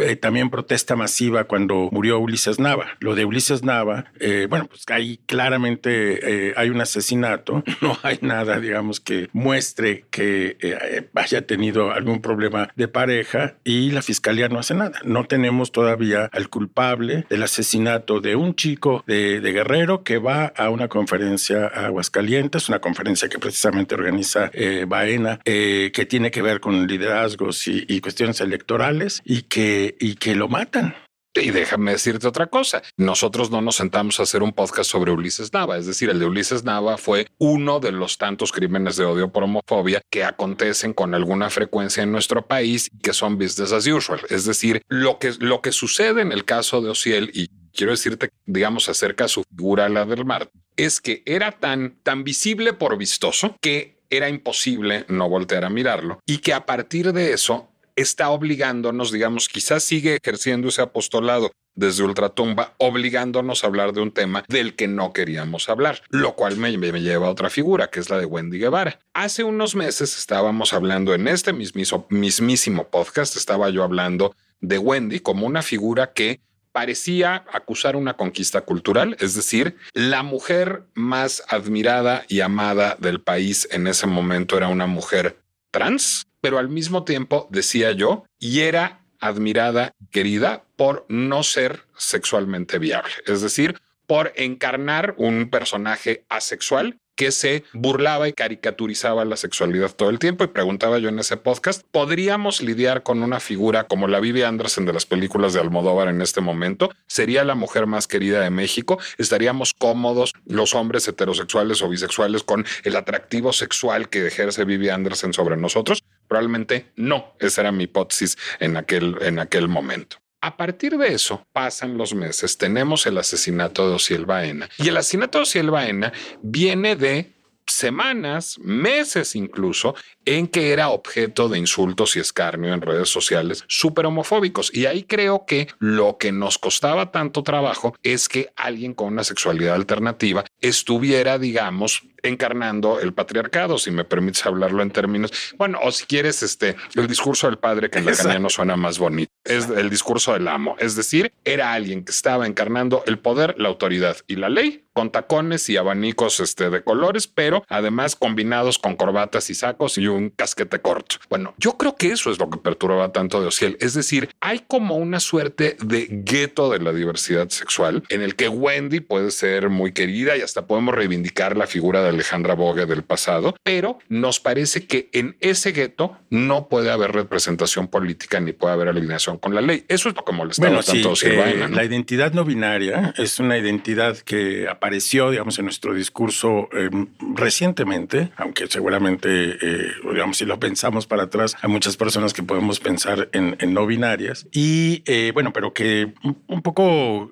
eh, 0.00 0.16
también 0.16 0.50
protesta 0.50 0.96
masiva 0.96 1.44
cuando 1.44 1.88
murió 1.92 2.18
Ulises 2.18 2.58
Nava. 2.58 2.86
Lo 3.00 3.14
de 3.14 3.24
Ulises 3.24 3.62
Nava, 3.62 4.06
eh, 4.20 4.46
bueno, 4.48 4.66
pues 4.66 4.84
ahí 4.88 5.20
claramente 5.26 6.48
eh, 6.48 6.54
hay 6.56 6.70
un 6.70 6.80
asesinato, 6.80 7.64
no 7.80 7.98
hay 8.02 8.18
nada, 8.22 8.60
digamos, 8.60 9.00
que 9.00 9.28
muestre 9.32 10.04
que 10.10 10.56
eh, 10.60 11.08
haya 11.14 11.46
tenido 11.46 11.92
algún 11.92 12.20
problema 12.20 12.70
de 12.76 12.88
pareja 12.88 13.56
y 13.64 13.90
la 13.90 14.02
fiscalía 14.02 14.48
no 14.48 14.58
hace 14.58 14.74
nada. 14.74 15.00
No 15.04 15.24
tenemos 15.24 15.72
todavía 15.72 16.30
al 16.32 16.48
culpable 16.48 17.26
del 17.28 17.42
asesinato 17.42 18.20
de 18.20 18.36
un 18.36 18.54
chico 18.54 19.04
de, 19.06 19.40
de 19.40 19.52
Guerrero 19.52 20.02
que 20.02 20.18
va 20.18 20.46
a 20.46 20.70
una 20.70 20.88
conferencia 20.88 21.66
a 21.66 21.86
Aguascalientes, 21.86 22.68
una 22.68 22.80
conferencia 22.80 23.28
que 23.28 23.38
precisamente 23.38 23.94
organiza 23.94 24.50
eh, 24.52 24.84
Baena, 24.86 25.40
que 25.44 26.06
tiene 26.08 26.30
que 26.30 26.42
ver 26.42 26.60
con 26.60 26.86
liderazgos 26.86 27.66
y, 27.68 27.84
y 27.88 28.00
cuestiones 28.00 28.40
electorales 28.40 29.22
y 29.24 29.42
que 29.42 29.57
y 29.98 30.14
que 30.16 30.34
lo 30.34 30.48
matan. 30.48 30.94
Y 31.34 31.50
déjame 31.50 31.92
decirte 31.92 32.26
otra 32.26 32.46
cosa. 32.46 32.82
Nosotros 32.96 33.50
no 33.50 33.60
nos 33.60 33.76
sentamos 33.76 34.18
a 34.18 34.24
hacer 34.24 34.42
un 34.42 34.52
podcast 34.52 34.90
sobre 34.90 35.12
Ulises 35.12 35.52
Nava. 35.52 35.78
Es 35.78 35.86
decir, 35.86 36.10
el 36.10 36.18
de 36.18 36.26
Ulises 36.26 36.64
Nava 36.64 36.98
fue 36.98 37.28
uno 37.38 37.80
de 37.80 37.92
los 37.92 38.18
tantos 38.18 38.50
crímenes 38.52 38.96
de 38.96 39.04
odio 39.04 39.30
por 39.30 39.44
homofobia 39.44 40.00
que 40.10 40.24
acontecen 40.24 40.92
con 40.92 41.14
alguna 41.14 41.50
frecuencia 41.50 42.02
en 42.02 42.12
nuestro 42.12 42.46
país 42.46 42.90
y 42.92 42.98
que 42.98 43.12
son 43.12 43.38
business 43.38 43.72
as 43.72 43.86
usual. 43.86 44.20
Es 44.30 44.44
decir, 44.46 44.82
lo 44.88 45.18
que, 45.18 45.32
lo 45.38 45.60
que 45.60 45.72
sucede 45.72 46.22
en 46.22 46.32
el 46.32 46.44
caso 46.44 46.80
de 46.80 46.90
Ociel 46.90 47.30
y 47.32 47.48
quiero 47.72 47.92
decirte, 47.92 48.30
digamos, 48.46 48.88
acerca 48.88 49.24
de 49.24 49.28
su 49.28 49.44
figura, 49.44 49.88
la 49.88 50.04
del 50.04 50.24
mar, 50.24 50.50
es 50.76 51.00
que 51.00 51.22
era 51.26 51.52
tan, 51.52 51.98
tan 52.02 52.24
visible 52.24 52.72
por 52.72 52.96
vistoso 52.98 53.56
que 53.60 53.98
era 54.10 54.28
imposible 54.28 55.04
no 55.08 55.28
voltear 55.28 55.64
a 55.64 55.70
mirarlo 55.70 56.20
y 56.26 56.38
que 56.38 56.54
a 56.54 56.64
partir 56.64 57.12
de 57.12 57.32
eso 57.32 57.67
está 58.00 58.30
obligándonos, 58.30 59.10
digamos, 59.10 59.48
quizás 59.48 59.82
sigue 59.82 60.16
ejerciendo 60.22 60.68
ese 60.68 60.82
apostolado 60.82 61.50
desde 61.74 62.02
Ultratumba, 62.02 62.74
obligándonos 62.78 63.62
a 63.62 63.66
hablar 63.66 63.92
de 63.92 64.00
un 64.00 64.10
tema 64.10 64.44
del 64.48 64.74
que 64.74 64.88
no 64.88 65.12
queríamos 65.12 65.68
hablar, 65.68 66.02
lo 66.10 66.34
cual 66.34 66.56
me, 66.56 66.76
me, 66.76 67.00
lleva 67.00 67.28
a 67.28 67.30
otra 67.30 67.50
figura, 67.50 67.88
que 67.88 68.00
es 68.00 68.10
la 68.10 68.18
de 68.18 68.24
Wendy 68.24 68.58
Guevara. 68.58 68.98
Hace 69.14 69.44
unos 69.44 69.74
meses 69.74 70.16
estábamos 70.18 70.72
hablando 70.72 71.14
en 71.14 71.28
este 71.28 71.52
mismísimo 71.52 72.88
podcast, 72.88 73.36
estaba 73.36 73.70
yo 73.70 73.84
hablando 73.84 74.34
de 74.60 74.78
Wendy 74.78 75.20
como 75.20 75.46
una 75.46 75.62
figura 75.62 76.12
que 76.12 76.40
parecía 76.72 77.44
acusar 77.52 77.96
una 77.96 78.14
conquista 78.14 78.60
cultural, 78.60 79.16
es 79.20 79.34
decir, 79.34 79.76
la 79.92 80.22
mujer 80.22 80.84
más 80.94 81.42
admirada 81.48 82.24
y 82.28 82.40
amada 82.40 82.96
del 83.00 83.20
país 83.20 83.68
en 83.70 83.86
ese 83.86 84.06
momento 84.06 84.56
era 84.56 84.68
una 84.68 84.86
mujer 84.86 85.38
trans, 85.78 86.26
pero 86.40 86.58
al 86.58 86.68
mismo 86.68 87.04
tiempo, 87.04 87.46
decía 87.52 87.92
yo, 87.92 88.24
y 88.40 88.60
era 88.60 89.04
admirada 89.20 89.92
y 90.00 90.08
querida 90.08 90.64
por 90.74 91.06
no 91.08 91.44
ser 91.44 91.84
sexualmente 91.96 92.80
viable, 92.80 93.12
es 93.26 93.42
decir, 93.42 93.80
por 94.06 94.32
encarnar 94.34 95.14
un 95.18 95.50
personaje 95.50 96.24
asexual 96.28 96.98
que 97.18 97.32
se 97.32 97.64
burlaba 97.72 98.28
y 98.28 98.32
caricaturizaba 98.32 99.24
la 99.24 99.36
sexualidad 99.36 99.90
todo 99.90 100.08
el 100.08 100.20
tiempo 100.20 100.44
y 100.44 100.46
preguntaba 100.46 100.98
yo 100.98 101.08
en 101.08 101.18
ese 101.18 101.36
podcast, 101.36 101.84
¿podríamos 101.90 102.62
lidiar 102.62 103.02
con 103.02 103.24
una 103.24 103.40
figura 103.40 103.88
como 103.88 104.06
la 104.06 104.20
Vivi 104.20 104.42
Anderson 104.42 104.86
de 104.86 104.92
las 104.92 105.04
películas 105.04 105.52
de 105.52 105.58
Almodóvar 105.58 106.06
en 106.06 106.22
este 106.22 106.40
momento? 106.40 106.90
¿Sería 107.08 107.42
la 107.42 107.56
mujer 107.56 107.86
más 107.86 108.06
querida 108.06 108.40
de 108.40 108.50
México? 108.50 109.00
¿Estaríamos 109.18 109.74
cómodos 109.74 110.32
los 110.46 110.76
hombres 110.76 111.08
heterosexuales 111.08 111.82
o 111.82 111.88
bisexuales 111.88 112.44
con 112.44 112.64
el 112.84 112.94
atractivo 112.94 113.52
sexual 113.52 114.08
que 114.08 114.24
ejerce 114.28 114.64
Vivi 114.64 114.88
Anderson 114.88 115.32
sobre 115.34 115.56
nosotros? 115.56 116.04
Probablemente 116.28 116.92
no. 116.94 117.34
Esa 117.40 117.62
era 117.62 117.72
mi 117.72 117.84
hipótesis 117.84 118.38
en 118.60 118.76
aquel, 118.76 119.16
en 119.22 119.40
aquel 119.40 119.66
momento. 119.66 120.18
A 120.40 120.56
partir 120.56 120.96
de 120.96 121.12
eso, 121.12 121.46
pasan 121.52 121.98
los 121.98 122.14
meses, 122.14 122.58
tenemos 122.58 123.06
el 123.06 123.18
asesinato 123.18 123.88
de 123.88 123.96
Ociel 123.96 124.24
Baena. 124.24 124.68
Y 124.78 124.88
el 124.88 124.96
asesinato 124.96 125.38
de 125.38 125.42
Ociel 125.42 125.70
Baena 125.70 126.12
viene 126.42 126.94
de 126.94 127.38
semanas, 127.66 128.58
meses 128.60 129.34
incluso, 129.34 129.94
en 130.24 130.46
que 130.46 130.72
era 130.72 130.90
objeto 130.90 131.48
de 131.48 131.58
insultos 131.58 132.16
y 132.16 132.20
escarnio 132.20 132.72
en 132.72 132.80
redes 132.80 133.08
sociales 133.08 133.64
súper 133.66 134.06
homofóbicos. 134.06 134.70
Y 134.74 134.86
ahí 134.86 135.04
creo 135.04 135.44
que 135.46 135.68
lo 135.78 136.18
que 136.18 136.32
nos 136.32 136.58
costaba 136.58 137.10
tanto 137.10 137.42
trabajo 137.42 137.94
es 138.02 138.28
que 138.28 138.52
alguien 138.56 138.94
con 138.94 139.08
una 139.08 139.24
sexualidad 139.24 139.74
alternativa 139.74 140.44
estuviera, 140.60 141.38
digamos, 141.38 142.02
encarnando 142.22 143.00
el 143.00 143.14
patriarcado, 143.14 143.78
si 143.78 143.90
me 143.90 144.04
permites 144.04 144.44
hablarlo 144.44 144.82
en 144.82 144.90
términos, 144.90 145.32
bueno, 145.56 145.78
o 145.82 145.92
si 145.92 146.04
quieres, 146.04 146.42
este, 146.42 146.76
el 146.94 147.06
discurso 147.06 147.46
del 147.46 147.58
padre 147.58 147.90
que 147.90 147.98
en 147.98 148.06
lacaniano 148.06 148.50
suena 148.50 148.76
más 148.76 148.98
bonito, 148.98 149.32
es 149.48 149.68
el 149.68 149.90
discurso 149.90 150.32
del 150.32 150.48
amo, 150.48 150.76
es 150.78 150.94
decir, 150.94 151.32
era 151.44 151.72
alguien 151.72 152.04
que 152.04 152.12
estaba 152.12 152.46
encarnando 152.46 153.02
el 153.06 153.18
poder, 153.18 153.54
la 153.58 153.68
autoridad 153.68 154.16
y 154.26 154.36
la 154.36 154.48
ley 154.48 154.84
con 154.98 155.12
tacones 155.12 155.68
y 155.68 155.76
abanicos 155.76 156.40
este, 156.40 156.70
de 156.70 156.82
colores, 156.82 157.28
pero 157.28 157.64
además 157.68 158.16
combinados 158.16 158.80
con 158.80 158.96
corbatas 158.96 159.48
y 159.48 159.54
sacos 159.54 159.96
y 159.96 160.08
un 160.08 160.30
casquete 160.30 160.80
corto. 160.80 161.18
Bueno, 161.30 161.54
yo 161.56 161.76
creo 161.76 161.94
que 161.94 162.10
eso 162.10 162.32
es 162.32 162.40
lo 162.40 162.50
que 162.50 162.58
perturba 162.58 163.12
tanto 163.12 163.40
de 163.40 163.46
Ociel, 163.46 163.76
es 163.78 163.94
decir, 163.94 164.28
hay 164.40 164.64
como 164.66 164.96
una 164.96 165.20
suerte 165.20 165.76
de 165.80 166.08
gueto 166.10 166.68
de 166.70 166.80
la 166.80 166.92
diversidad 166.92 167.48
sexual 167.50 168.02
en 168.08 168.22
el 168.22 168.34
que 168.34 168.48
Wendy 168.48 168.98
puede 168.98 169.30
ser 169.30 169.68
muy 169.70 169.92
querida 169.92 170.36
y 170.36 170.40
hasta 170.40 170.66
podemos 170.66 170.96
reivindicar 170.96 171.56
la 171.56 171.68
figura 171.68 172.02
de 172.02 172.08
Alejandra 172.08 172.54
Bogue 172.54 172.86
del 172.86 173.04
pasado, 173.04 173.54
pero 173.62 174.00
nos 174.08 174.40
parece 174.40 174.88
que 174.88 175.10
en 175.12 175.36
ese 175.38 175.70
gueto 175.70 176.16
no 176.28 176.68
puede 176.68 176.90
haber 176.90 177.12
representación 177.12 177.86
política 177.86 178.40
ni 178.40 178.52
puede 178.52 178.74
haber 178.74 178.88
alineación 178.88 179.37
con 179.38 179.54
la 179.54 179.60
ley. 179.60 179.84
Eso 179.88 180.08
es 180.08 180.16
lo 180.16 180.24
que 180.24 180.32
molestaba 180.32 180.68
bueno, 180.68 180.82
tanto 180.82 181.16
sí, 181.16 181.26
eh. 181.28 181.68
La 181.70 181.84
identidad 181.84 182.32
no 182.32 182.44
binaria 182.44 183.14
es 183.16 183.38
una 183.38 183.58
identidad 183.58 184.16
que 184.18 184.68
apareció, 184.68 185.30
digamos, 185.30 185.58
en 185.58 185.66
nuestro 185.66 185.94
discurso 185.94 186.68
eh, 186.72 186.90
recientemente, 187.34 188.30
aunque 188.36 188.66
seguramente, 188.66 189.58
eh, 189.60 189.92
digamos, 190.12 190.38
si 190.38 190.44
lo 190.44 190.58
pensamos 190.58 191.06
para 191.06 191.24
atrás, 191.24 191.56
hay 191.62 191.70
muchas 191.70 191.96
personas 191.96 192.32
que 192.32 192.42
podemos 192.42 192.80
pensar 192.80 193.28
en, 193.32 193.56
en 193.60 193.74
no 193.74 193.86
binarias. 193.86 194.46
Y 194.52 195.02
eh, 195.06 195.30
bueno, 195.32 195.52
pero 195.52 195.72
que 195.72 196.12
un, 196.22 196.42
un 196.46 196.62
poco 196.62 197.30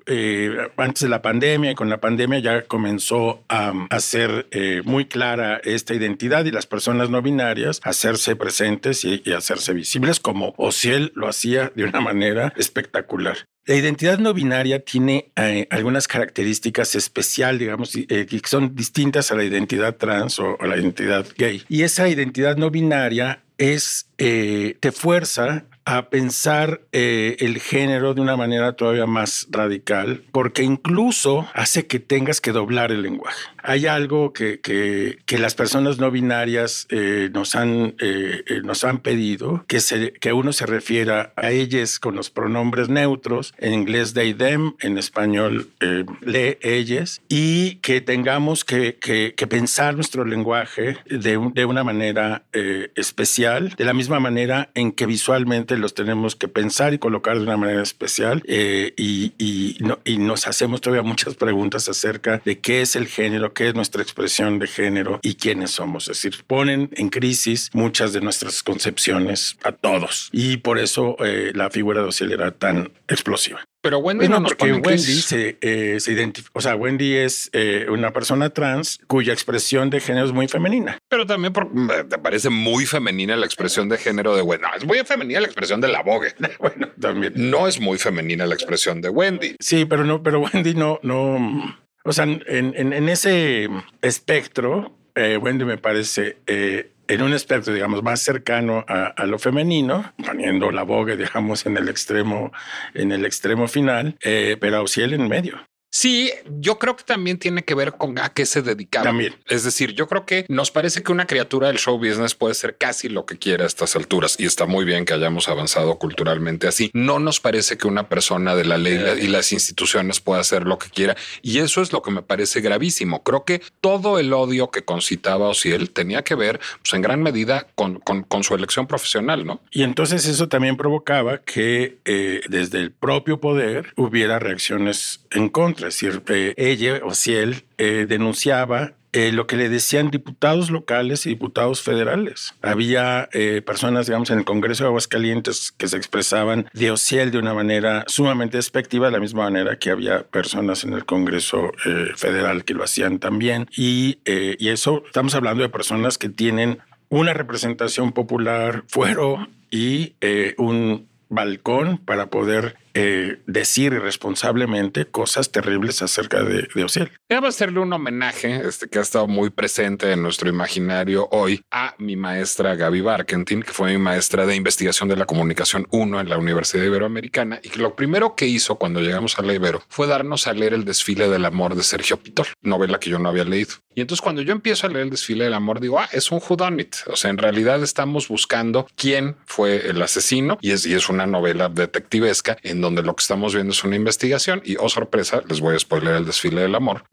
antes 0.77 1.01
de 1.01 1.09
la 1.09 1.21
pandemia 1.21 1.71
y 1.71 1.75
con 1.75 1.89
la 1.89 1.99
pandemia 1.99 2.39
ya 2.39 2.61
comenzó 2.63 3.43
a, 3.49 3.73
a 3.89 3.99
ser 3.99 4.47
muy 4.83 5.05
clara 5.05 5.61
esta 5.63 5.93
identidad 5.93 6.45
y 6.45 6.51
las 6.51 6.65
personas 6.65 7.09
no 7.09 7.21
binarias 7.21 7.79
hacerse 7.83 8.35
presentes 8.35 9.03
y, 9.03 9.21
y 9.25 9.33
hacerse 9.33 9.73
visibles 9.73 10.19
como 10.19 10.53
Ociel 10.57 11.11
lo 11.15 11.27
hacía 11.27 11.71
de 11.75 11.83
una 11.83 11.96
manera 12.01 12.53
espectacular. 12.55 13.37
La 13.67 13.75
identidad 13.75 14.17
no 14.17 14.33
binaria 14.33 14.79
tiene 14.85 15.31
eh, 15.35 15.67
algunas 15.69 16.07
características 16.07 16.95
especiales, 16.95 17.59
digamos, 17.59 17.93
eh, 17.95 18.25
que 18.25 18.39
son 18.45 18.73
distintas 18.75 19.29
a 19.31 19.35
la 19.35 19.43
identidad 19.43 19.97
trans 19.97 20.39
o 20.39 20.55
a 20.61 20.67
la 20.67 20.77
identidad 20.77 21.25
gay. 21.37 21.63
Y 21.67 21.83
esa 21.83 22.07
identidad 22.07 22.55
no 22.55 22.71
binaria 22.71 23.43
es, 23.57 24.09
eh, 24.19 24.77
te 24.79 24.93
fuerza 24.93 25.65
a 25.83 26.09
pensar 26.09 26.81
el 26.91 27.59
género 27.59 28.13
de 28.13 28.19
una 28.19 28.35
manera 28.35 28.73
todavía 28.73 29.05
más 29.05 29.47
radical, 29.51 30.23
porque 30.33 30.63
incluso 30.63 31.47
hace 31.53 31.87
que 31.87 31.99
tengas 31.99 32.41
que 32.41 32.51
doblar 32.51 32.91
el 32.91 33.01
lenguaje. 33.01 33.39
Hay 33.67 33.85
algo 33.85 34.31
que, 34.31 34.61
que, 34.61 35.17
que 35.25 35.37
las 35.37 35.53
personas 35.53 35.99
no 35.99 36.09
binarias 36.09 36.87
eh, 36.89 37.29
nos, 37.33 37.53
han, 37.55 37.95
eh, 37.99 38.43
eh, 38.47 38.61
nos 38.63 38.85
han 38.85 38.99
pedido, 38.99 39.65
que, 39.67 39.81
se, 39.81 40.13
que 40.13 40.31
uno 40.31 40.53
se 40.53 40.65
refiera 40.65 41.33
a 41.35 41.51
ellas 41.51 41.99
con 41.99 42.15
los 42.15 42.29
pronombres 42.29 42.87
neutros, 42.87 43.53
en 43.57 43.73
inglés 43.73 44.13
they, 44.13 44.33
them, 44.33 44.73
en 44.79 44.97
español 44.97 45.67
eh, 45.81 46.05
le, 46.21 46.57
ellas, 46.61 47.21
y 47.27 47.75
que 47.81 47.99
tengamos 47.99 48.63
que, 48.63 48.95
que, 48.95 49.33
pensar 49.47 49.95
nuestro 49.95 50.23
lenguaje 50.23 50.97
de, 51.09 51.35
un- 51.35 51.53
de 51.53 51.65
una 51.65 51.83
manera 51.83 52.43
eh, 52.53 52.91
especial, 52.95 53.73
de 53.77 53.83
la 53.85 53.93
misma 53.93 54.19
manera 54.21 54.69
en 54.75 54.93
que 54.93 55.05
visualmente 55.05 55.75
los 55.77 55.93
tenemos 55.93 56.37
que 56.37 56.47
pensar 56.47 56.93
y 56.93 56.99
colocar 56.99 57.35
de 57.37 57.43
una 57.43 57.57
manera 57.57 57.81
especial, 57.83 58.43
y, 58.47 59.33
y, 59.37 59.77
no- 59.81 59.99
y 60.05 60.17
nos 60.19 60.47
hacemos 60.47 60.79
todavía 60.79 61.03
muchas 61.03 61.35
preguntas 61.35 61.89
acerca 61.89 62.41
de 62.45 62.59
qué 62.59 62.81
es 62.81 62.95
el 62.95 63.07
género, 63.07 63.53
qué 63.57 63.69
es 63.69 63.73
nuestra 63.75 64.03
expresión 64.03 64.59
de 64.59 64.67
género 64.67 65.19
y 65.23 65.33
quiénes 65.33 65.71
somos. 65.71 66.03
Es 66.09 66.21
decir, 66.21 66.43
ponen 66.45 66.89
en 66.93 67.09
crisis 67.09 67.71
muchas 67.73 68.13
de 68.13 68.21
nuestras 68.21 68.61
concepciones 68.61 69.57
a 69.63 69.71
todos. 69.71 70.29
Y 70.31 70.57
por 70.57 70.77
eso 70.77 71.15
eh, 71.25 71.51
la 71.55 71.71
figura 71.71 72.01
de 72.03 72.07
Ociel 72.09 72.31
era 72.31 72.51
tan 72.51 72.91
explosiva. 73.07 73.63
Pero 73.81 73.99
Wendy 73.99 74.25
Bueno, 74.27 74.35
no 74.35 74.41
nos 74.41 74.53
porque 74.55 74.73
Wendy 74.73 74.97
se, 74.97 75.57
eh, 75.61 75.99
se 75.99 76.11
identifica, 76.11 76.51
o 76.53 76.61
sea, 76.61 76.75
Wendy 76.75 77.15
es 77.15 77.49
eh, 77.53 77.85
una 77.89 78.11
persona 78.11 78.49
trans 78.49 78.99
cuya 79.07 79.33
expresión 79.33 79.89
de 79.89 80.01
género 80.01 80.25
es 80.27 80.33
muy 80.33 80.47
femenina. 80.47 80.97
Pero 81.09 81.25
también 81.25 81.53
por- 81.53 81.69
te 82.09 82.17
parece 82.17 82.49
muy 82.49 82.85
femenina 82.85 83.35
la 83.35 83.45
expresión 83.45 83.87
de 83.89 83.97
género 83.97 84.35
de 84.35 84.41
Wendy. 84.43 84.65
No, 84.67 84.75
es 84.75 84.85
muy 84.85 84.99
femenina 84.99 85.39
la 85.39 85.47
expresión 85.47 85.81
de 85.81 85.87
la 85.87 86.03
Vogue. 86.03 86.33
Bueno, 86.59 86.89
también. 86.99 87.33
No 87.35 87.67
es 87.67 87.79
muy 87.79 87.97
femenina 87.97 88.45
la 88.45 88.55
expresión 88.55 89.01
de 89.01 89.09
Wendy. 89.09 89.55
Sí, 89.59 89.85
pero 89.85 90.03
no, 90.03 90.21
pero 90.21 90.41
Wendy 90.41 90.73
no, 90.73 90.99
no, 91.03 91.77
o 92.07 92.13
sea, 92.13 92.23
en, 92.25 92.41
en- 92.47 92.93
en 92.93 93.09
ese 93.09 93.69
espectro, 94.01 94.97
eh, 95.15 95.37
Wendy 95.37 95.65
me 95.65 95.77
parece 95.77 96.37
eh, 96.47 96.91
en 97.07 97.21
un 97.21 97.33
espectro, 97.33 97.73
digamos, 97.73 98.03
más 98.03 98.21
cercano 98.21 98.83
a, 98.87 99.25
lo 99.25 99.39
femenino, 99.39 100.13
poniendo 100.25 100.71
la 100.71 100.83
boga, 100.83 101.15
digamos, 101.15 101.65
en 101.65 101.77
el 101.77 101.87
extremo, 101.89 102.51
en 102.93 103.11
el 103.11 103.25
extremo 103.25 103.67
final, 103.67 104.17
eh, 104.21 104.57
pero 104.59 104.77
Auxiel 104.77 105.13
en 105.13 105.27
medio. 105.27 105.57
Sí, 105.99 106.31
yo 106.59 106.77
creo 106.77 106.95
que 106.95 107.03
también 107.03 107.39
tiene 107.39 107.63
que 107.63 107.73
ver 107.73 107.93
con 107.93 108.19
a 108.19 108.29
qué 108.29 108.45
se 108.45 108.61
dedicaba. 108.61 109.03
También. 109.05 109.35
Es 109.47 109.63
decir, 109.63 109.93
yo 109.95 110.07
creo 110.07 110.27
que 110.27 110.45
nos 110.47 110.69
parece 110.69 111.01
que 111.01 111.11
una 111.11 111.25
criatura 111.25 111.69
del 111.69 111.79
show 111.79 111.97
business 111.97 112.35
puede 112.35 112.53
ser 112.53 112.77
casi 112.77 113.09
lo 113.09 113.25
que 113.25 113.39
quiera 113.39 113.63
a 113.63 113.67
estas 113.67 113.95
alturas 113.95 114.35
y 114.37 114.45
está 114.45 114.67
muy 114.67 114.85
bien 114.85 115.05
que 115.05 115.15
hayamos 115.15 115.49
avanzado 115.49 115.97
culturalmente 115.97 116.67
así. 116.67 116.91
No 116.93 117.17
nos 117.17 117.39
parece 117.39 117.77
que 117.79 117.87
una 117.87 118.09
persona 118.09 118.53
de 118.55 118.65
la 118.65 118.77
ley 118.77 118.99
y 119.23 119.27
las 119.27 119.51
instituciones 119.51 120.19
pueda 120.19 120.39
hacer 120.39 120.67
lo 120.67 120.77
que 120.77 120.87
quiera 120.91 121.17
y 121.41 121.57
eso 121.57 121.81
es 121.81 121.91
lo 121.91 122.03
que 122.03 122.11
me 122.11 122.21
parece 122.21 122.61
gravísimo. 122.61 123.23
Creo 123.23 123.43
que 123.43 123.63
todo 123.81 124.19
el 124.19 124.31
odio 124.33 124.69
que 124.69 124.83
concitaba 124.85 125.49
Ociel 125.49 125.89
tenía 125.89 126.23
que 126.23 126.35
ver 126.35 126.59
pues, 126.83 126.93
en 126.93 127.01
gran 127.01 127.23
medida 127.23 127.65
con, 127.73 127.99
con- 128.01 128.21
con 128.21 128.43
su 128.43 128.53
elección 128.53 128.85
profesional, 128.85 129.47
¿no? 129.47 129.61
Y 129.71 129.81
entonces 129.81 130.27
eso 130.27 130.47
también 130.47 130.77
provocaba 130.77 131.39
que 131.39 131.97
eh, 132.05 132.41
desde 132.49 132.77
el 132.81 132.91
propio 132.91 133.39
poder 133.41 133.93
hubiera 133.95 134.37
reacciones 134.37 135.21
en 135.31 135.49
contra. 135.49 135.86
Decir, 135.87 136.21
eh, 136.27 136.53
ella 136.57 136.99
o 137.03 137.13
si 137.13 137.33
él 137.33 137.63
eh, 137.77 138.05
denunciaba 138.07 138.93
eh, 139.13 139.31
lo 139.31 139.47
que 139.47 139.55
le 139.55 139.69
decían 139.69 140.11
diputados 140.11 140.69
locales 140.69 141.25
y 141.25 141.29
diputados 141.29 141.81
federales. 141.81 142.53
Había 142.61 143.29
personas, 143.65 144.05
digamos, 144.05 144.29
en 144.29 144.39
el 144.39 144.45
Congreso 144.45 144.83
de 144.83 144.89
Aguascalientes 144.89 145.71
que 145.71 145.87
se 145.87 145.97
expresaban 145.97 146.69
de 146.73 146.91
Ociel 146.91 147.31
de 147.31 147.39
una 147.39 147.53
manera 147.53 148.03
sumamente 148.07 148.57
despectiva, 148.57 149.07
de 149.07 149.13
la 149.13 149.19
misma 149.19 149.43
manera 149.43 149.79
que 149.79 149.89
había 149.89 150.23
personas 150.23 150.83
en 150.83 150.93
el 150.93 151.05
Congreso 151.05 151.71
federal 152.15 152.65
que 152.65 152.73
lo 152.73 152.83
hacían 152.83 153.17
también. 153.17 153.67
Y, 153.75 154.19
y 154.25 154.69
eso, 154.69 155.03
estamos 155.05 155.33
hablando 155.33 155.63
de 155.63 155.69
personas 155.69 156.17
que 156.17 156.29
tienen 156.29 156.79
una 157.09 157.33
representación 157.33 158.11
popular, 158.11 158.83
fuero 158.87 159.47
y 159.71 160.15
un 160.57 161.07
balcón 161.29 161.97
para 161.97 162.27
poder 162.27 162.75
eh, 162.99 163.41
decir 163.45 163.93
irresponsablemente 163.93 165.05
cosas 165.05 165.51
terribles 165.51 166.01
acerca 166.01 166.41
de, 166.41 166.67
de 166.73 166.83
Ociel. 166.83 167.11
Debo 167.29 167.45
hacerle 167.45 167.79
un 167.79 167.93
homenaje 167.93 168.67
este, 168.67 168.89
que 168.89 168.97
ha 168.97 169.03
estado 169.03 169.27
muy 169.27 169.51
presente 169.51 170.11
en 170.11 170.23
nuestro 170.23 170.49
imaginario 170.49 171.27
hoy 171.31 171.61
a 171.69 171.93
mi 171.99 172.15
maestra 172.15 172.73
Gaby 172.73 173.01
Barkentin, 173.01 173.61
que 173.61 173.71
fue 173.71 173.91
mi 173.91 173.99
maestra 173.99 174.47
de 174.47 174.55
investigación 174.55 175.09
de 175.09 175.15
la 175.15 175.25
comunicación 175.25 175.85
1 175.91 176.21
en 176.21 176.27
la 176.27 176.39
Universidad 176.39 176.85
Iberoamericana 176.85 177.59
y 177.61 177.69
que 177.69 177.77
lo 177.77 177.95
primero 177.95 178.33
que 178.33 178.47
hizo 178.47 178.77
cuando 178.77 178.99
llegamos 178.99 179.37
a 179.37 179.43
la 179.43 179.53
Ibero 179.53 179.83
fue 179.89 180.07
darnos 180.07 180.47
a 180.47 180.53
leer 180.53 180.73
el 180.73 180.83
desfile 180.83 181.29
del 181.29 181.45
amor 181.45 181.75
de 181.75 181.83
Sergio 181.83 182.17
Pitol, 182.17 182.47
novela 182.63 182.99
que 182.99 183.11
yo 183.11 183.19
no 183.19 183.29
había 183.29 183.43
leído. 183.43 183.75
Y 183.93 184.01
entonces 184.01 184.21
cuando 184.21 184.43
yo 184.43 184.53
empiezo 184.53 184.85
a 184.85 184.89
leer 184.91 185.05
el 185.05 185.09
desfile 185.09 185.45
del 185.45 185.55
amor, 185.55 185.79
digo, 185.79 185.99
ah, 185.99 186.07
es 186.11 186.31
un 186.31 186.39
whodunit. 186.39 186.97
O 187.07 187.15
sea, 187.15 187.31
en 187.31 187.39
realidad 187.39 187.81
estamos 187.81 188.27
buscando 188.27 188.87
quién 188.95 189.37
fue 189.45 189.89
el 189.89 189.99
asesino 190.01 190.59
y 190.61 190.69
es, 190.69 190.85
y 190.85 190.93
es 190.93 191.09
una 191.09 191.25
novela 191.25 191.67
detectivesca 191.67 192.57
en 192.61 192.79
donde 192.79 192.86
lo 192.89 193.15
que 193.15 193.21
estamos 193.21 193.53
viendo 193.53 193.71
es 193.71 193.83
una 193.83 193.95
investigación 193.95 194.61
y, 194.63 194.75
oh 194.77 194.89
sorpresa, 194.89 195.41
les 195.47 195.59
voy 195.59 195.75
a 195.75 195.79
spoiler 195.79 196.15
el 196.15 196.25
desfile 196.25 196.61
del 196.61 196.75
amor. 196.75 197.03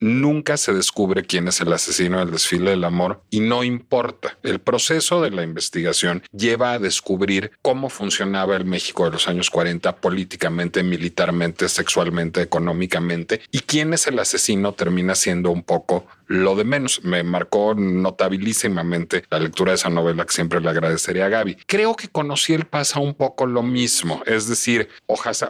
Nunca 0.00 0.56
se 0.56 0.72
descubre 0.72 1.24
quién 1.24 1.48
es 1.48 1.60
el 1.60 1.72
asesino 1.72 2.20
del 2.20 2.30
desfile 2.30 2.70
del 2.70 2.84
amor 2.84 3.22
y 3.30 3.40
no 3.40 3.64
importa. 3.64 4.38
El 4.42 4.60
proceso 4.60 5.20
de 5.20 5.30
la 5.30 5.42
investigación 5.42 6.22
lleva 6.32 6.72
a 6.72 6.78
descubrir 6.78 7.52
cómo 7.62 7.90
funcionaba 7.90 8.56
el 8.56 8.64
México 8.64 9.04
de 9.04 9.10
los 9.10 9.26
años 9.26 9.50
40 9.50 9.96
políticamente, 9.96 10.82
militarmente, 10.82 11.68
sexualmente, 11.68 12.42
económicamente 12.42 13.40
y 13.50 13.60
quién 13.60 13.92
es 13.92 14.06
el 14.06 14.18
asesino 14.18 14.72
termina 14.72 15.14
siendo 15.14 15.50
un 15.50 15.62
poco 15.62 16.06
lo 16.28 16.54
de 16.54 16.64
menos. 16.64 17.02
Me 17.02 17.22
marcó 17.22 17.74
notabilísimamente 17.74 19.24
la 19.30 19.40
lectura 19.40 19.72
de 19.72 19.76
esa 19.76 19.90
novela 19.90 20.24
que 20.24 20.32
siempre 20.32 20.60
le 20.60 20.70
agradecería 20.70 21.26
a 21.26 21.28
Gaby. 21.28 21.56
Creo 21.66 21.96
que 21.96 22.08
conocí 22.08 22.54
el 22.54 22.66
pasa 22.66 23.00
un 23.00 23.14
poco 23.14 23.46
lo 23.46 23.62
mismo. 23.62 24.22
Es 24.26 24.46
decir, 24.46 24.88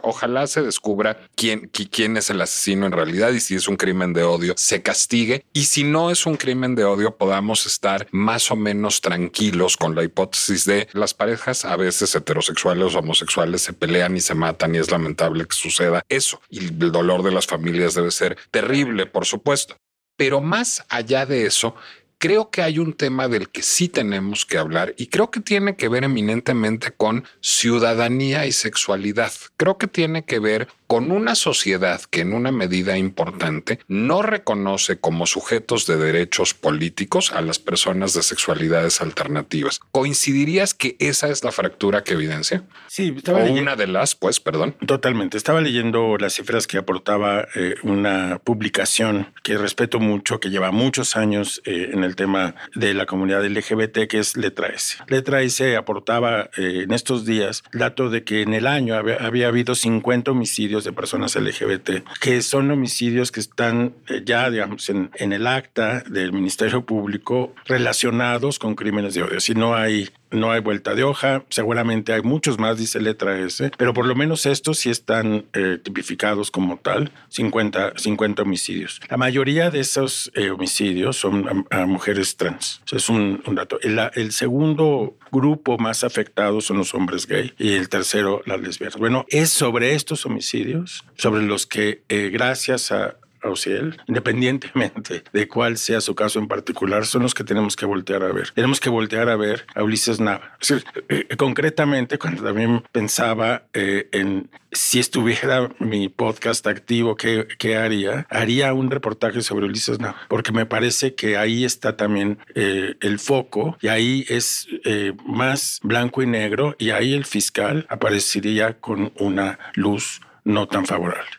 ojalá, 0.03 0.47
se 0.47 0.61
descubra 0.61 1.19
quién, 1.35 1.71
qui- 1.71 1.89
quién 1.91 2.17
es 2.17 2.29
el 2.29 2.41
asesino 2.41 2.85
en 2.85 2.91
realidad 2.91 3.31
y 3.31 3.39
si 3.39 3.55
es 3.55 3.67
un 3.67 3.77
crimen 3.77 4.13
de 4.13 4.23
odio 4.23 4.53
se 4.57 4.81
castigue. 4.81 5.45
Y 5.53 5.65
si 5.65 5.83
no 5.83 6.11
es 6.11 6.25
un 6.25 6.37
crimen 6.37 6.75
de 6.75 6.85
odio, 6.85 7.15
podamos 7.17 7.65
estar 7.65 8.07
más 8.11 8.51
o 8.51 8.55
menos 8.55 9.01
tranquilos 9.01 9.77
con 9.77 9.95
la 9.95 10.03
hipótesis 10.03 10.65
de 10.65 10.87
las 10.93 11.13
parejas 11.13 11.65
a 11.65 11.75
veces 11.75 12.13
heterosexuales 12.15 12.95
o 12.95 12.99
homosexuales 12.99 13.61
se 13.61 13.73
pelean 13.73 14.15
y 14.15 14.21
se 14.21 14.35
matan 14.35 14.75
y 14.75 14.77
es 14.79 14.91
lamentable 14.91 15.45
que 15.45 15.55
suceda 15.55 16.01
eso. 16.09 16.41
Y 16.49 16.59
el 16.59 16.91
dolor 16.91 17.23
de 17.23 17.31
las 17.31 17.47
familias 17.47 17.93
debe 17.93 18.11
ser 18.11 18.37
terrible, 18.51 19.05
por 19.05 19.25
supuesto. 19.25 19.75
Pero 20.17 20.41
más 20.41 20.83
allá 20.89 21.25
de 21.25 21.45
eso, 21.45 21.75
creo 22.19 22.51
que 22.51 22.61
hay 22.61 22.77
un 22.77 22.93
tema 22.93 23.27
del 23.27 23.49
que 23.49 23.63
sí 23.63 23.87
tenemos 23.87 24.45
que 24.45 24.57
hablar 24.57 24.93
y 24.97 25.07
creo 25.07 25.31
que 25.31 25.39
tiene 25.39 25.75
que 25.75 25.87
ver 25.87 26.03
eminentemente 26.03 26.91
con 26.91 27.23
ciudadanía 27.41 28.45
y 28.45 28.51
sexualidad. 28.51 29.31
Creo 29.57 29.77
que 29.77 29.87
tiene 29.87 30.23
que 30.23 30.39
ver 30.39 30.67
con 30.89 31.11
una 31.11 31.35
sociedad 31.35 32.01
que 32.09 32.21
en 32.21 32.33
una 32.33 32.51
medida 32.51 32.97
importante 32.97 33.77
no 33.87 34.23
reconoce 34.23 34.99
como 34.99 35.27
sujetos 35.27 35.85
de 35.85 35.97
derechos 35.97 36.55
políticos 36.55 37.31
a 37.31 37.41
las 37.41 37.59
personas 37.59 38.15
de 38.15 38.23
sexualidades 38.23 38.99
alternativas. 38.99 39.81
¿Coincidirías 39.91 40.73
que 40.73 40.95
esa 40.97 41.29
es 41.29 41.43
la 41.43 41.51
fractura 41.51 42.03
que 42.03 42.13
evidencia? 42.13 42.63
Sí, 42.87 43.11
O 43.11 43.17
estaba 43.17 43.41
leyendo. 43.41 43.61
una 43.61 43.75
de 43.75 43.85
las, 43.85 44.15
pues, 44.15 44.39
perdón. 44.39 44.75
Totalmente. 44.83 45.37
Estaba 45.37 45.61
leyendo 45.61 46.17
las 46.17 46.33
cifras 46.33 46.65
que 46.65 46.79
aportaba 46.79 47.47
eh, 47.53 47.75
una 47.83 48.41
publicación 48.43 49.31
que 49.43 49.59
respeto 49.59 49.99
mucho, 49.99 50.39
que 50.39 50.49
lleva 50.49 50.71
muchos 50.71 51.15
años 51.15 51.61
eh, 51.65 51.91
en 51.93 52.03
el 52.03 52.15
tema 52.15 52.55
de 52.73 52.95
la 52.95 53.05
comunidad 53.05 53.45
LGBT, 53.45 54.07
que 54.09 54.17
es 54.17 54.35
Letra 54.35 54.69
S. 54.69 54.97
Letra 55.07 55.43
S 55.43 55.77
aportaba 55.77 56.49
eh, 56.57 56.85
en 56.85 56.93
estos 56.93 57.27
días 57.27 57.63
dato 57.73 58.09
de 58.09 58.23
que 58.23 58.41
en 58.41 58.55
el 58.55 58.65
año 58.65 58.95
había, 58.95 59.17
había 59.17 59.49
habido 59.49 59.75
50 59.75 60.31
homicidios 60.31 60.78
de 60.83 60.91
personas 60.91 61.35
LGBT, 61.35 62.03
que 62.19 62.41
son 62.41 62.71
homicidios 62.71 63.31
que 63.31 63.39
están 63.39 63.95
eh, 64.07 64.21
ya, 64.25 64.49
digamos, 64.49 64.89
en, 64.89 65.11
en 65.15 65.33
el 65.33 65.47
acta 65.47 66.01
del 66.01 66.33
Ministerio 66.33 66.85
Público 66.85 67.53
relacionados 67.65 68.59
con 68.59 68.75
crímenes 68.75 69.13
de 69.13 69.23
odio. 69.23 69.39
Si 69.39 69.53
no 69.53 69.75
hay 69.75 70.09
no 70.31 70.51
hay 70.51 70.61
vuelta 70.61 70.95
de 70.95 71.03
hoja, 71.03 71.43
seguramente 71.49 72.13
hay 72.13 72.21
muchos 72.21 72.59
más, 72.59 72.77
dice 72.77 72.99
letra 72.99 73.39
S, 73.39 73.71
pero 73.77 73.93
por 73.93 74.05
lo 74.05 74.15
menos 74.15 74.45
estos 74.45 74.79
sí 74.79 74.89
están 74.89 75.45
eh, 75.53 75.79
tipificados 75.81 76.51
como 76.51 76.77
tal, 76.77 77.11
50, 77.29 77.93
50 77.97 78.43
homicidios. 78.43 79.01
La 79.09 79.17
mayoría 79.17 79.71
de 79.71 79.79
esos 79.79 80.31
eh, 80.35 80.51
homicidios 80.51 81.17
son 81.17 81.65
a, 81.69 81.85
mujeres 81.85 82.37
trans. 82.37 82.81
Es 82.91 83.09
un, 83.09 83.41
dato. 83.53 83.79
El, 83.81 83.99
el, 84.15 84.31
segundo 84.31 85.17
grupo 85.31 85.77
más 85.77 86.03
afectado 86.03 86.61
son 86.61 86.77
los 86.77 86.93
hombres 86.93 87.27
gay 87.27 87.53
y 87.57 87.73
el 87.73 87.89
tercero 87.89 88.41
las 88.45 88.61
lesbianas. 88.61 88.97
Bueno, 88.97 89.25
es 89.29 89.49
sobre 89.49 89.95
estos 89.95 90.25
homicidios, 90.25 91.05
sobre 91.15 91.43
los 91.43 91.65
que 91.65 92.03
eh, 92.09 92.29
gracias 92.31 92.91
a 92.91 93.17
a 93.41 93.49
Ociel, 93.49 94.01
independientemente 94.07 95.23
de 95.31 95.47
cuál 95.47 95.77
sea 95.77 96.01
su 96.01 96.15
caso 96.15 96.39
en 96.39 96.47
particular, 96.47 97.05
son 97.05 97.23
los 97.23 97.33
que 97.33 97.43
tenemos 97.43 97.75
que 97.75 97.85
voltear 97.85 98.23
a 98.23 98.31
ver. 98.31 98.51
Tenemos 98.51 98.79
que 98.79 98.89
voltear 98.89 99.29
a 99.29 99.35
ver 99.35 99.65
a 99.75 99.83
Ulises 99.83 100.19
Nava. 100.19 100.57
Decir, 100.59 100.83
eh, 101.09 101.27
concretamente, 101.37 102.17
cuando 102.17 102.43
también 102.43 102.83
pensaba 102.91 103.63
eh, 103.73 104.09
en 104.11 104.49
si 104.71 104.99
estuviera 104.99 105.69
mi 105.79 106.09
podcast 106.09 106.67
activo, 106.67 107.15
¿qué, 107.15 107.47
¿qué, 107.57 107.77
haría? 107.77 108.27
Haría 108.29 108.73
un 108.73 108.91
reportaje 108.91 109.41
sobre 109.41 109.65
Ulises 109.65 109.99
Nava, 109.99 110.17
porque 110.27 110.51
me 110.51 110.65
parece 110.65 111.15
que 111.15 111.37
ahí 111.37 111.65
está 111.65 111.97
también 111.97 112.39
eh, 112.55 112.95
el 113.01 113.19
foco 113.19 113.77
y 113.81 113.87
ahí 113.87 114.25
es 114.29 114.67
eh, 114.85 115.13
más 115.25 115.79
blanco 115.83 116.21
y 116.21 116.27
negro 116.27 116.75
y 116.77 116.91
ahí 116.91 117.13
el 117.13 117.25
fiscal 117.25 117.85
aparecería 117.89 118.79
con 118.79 119.11
una 119.17 119.59
luz 119.73 120.21
no 120.43 120.67
tan 120.67 120.85
favorable. 120.85 121.29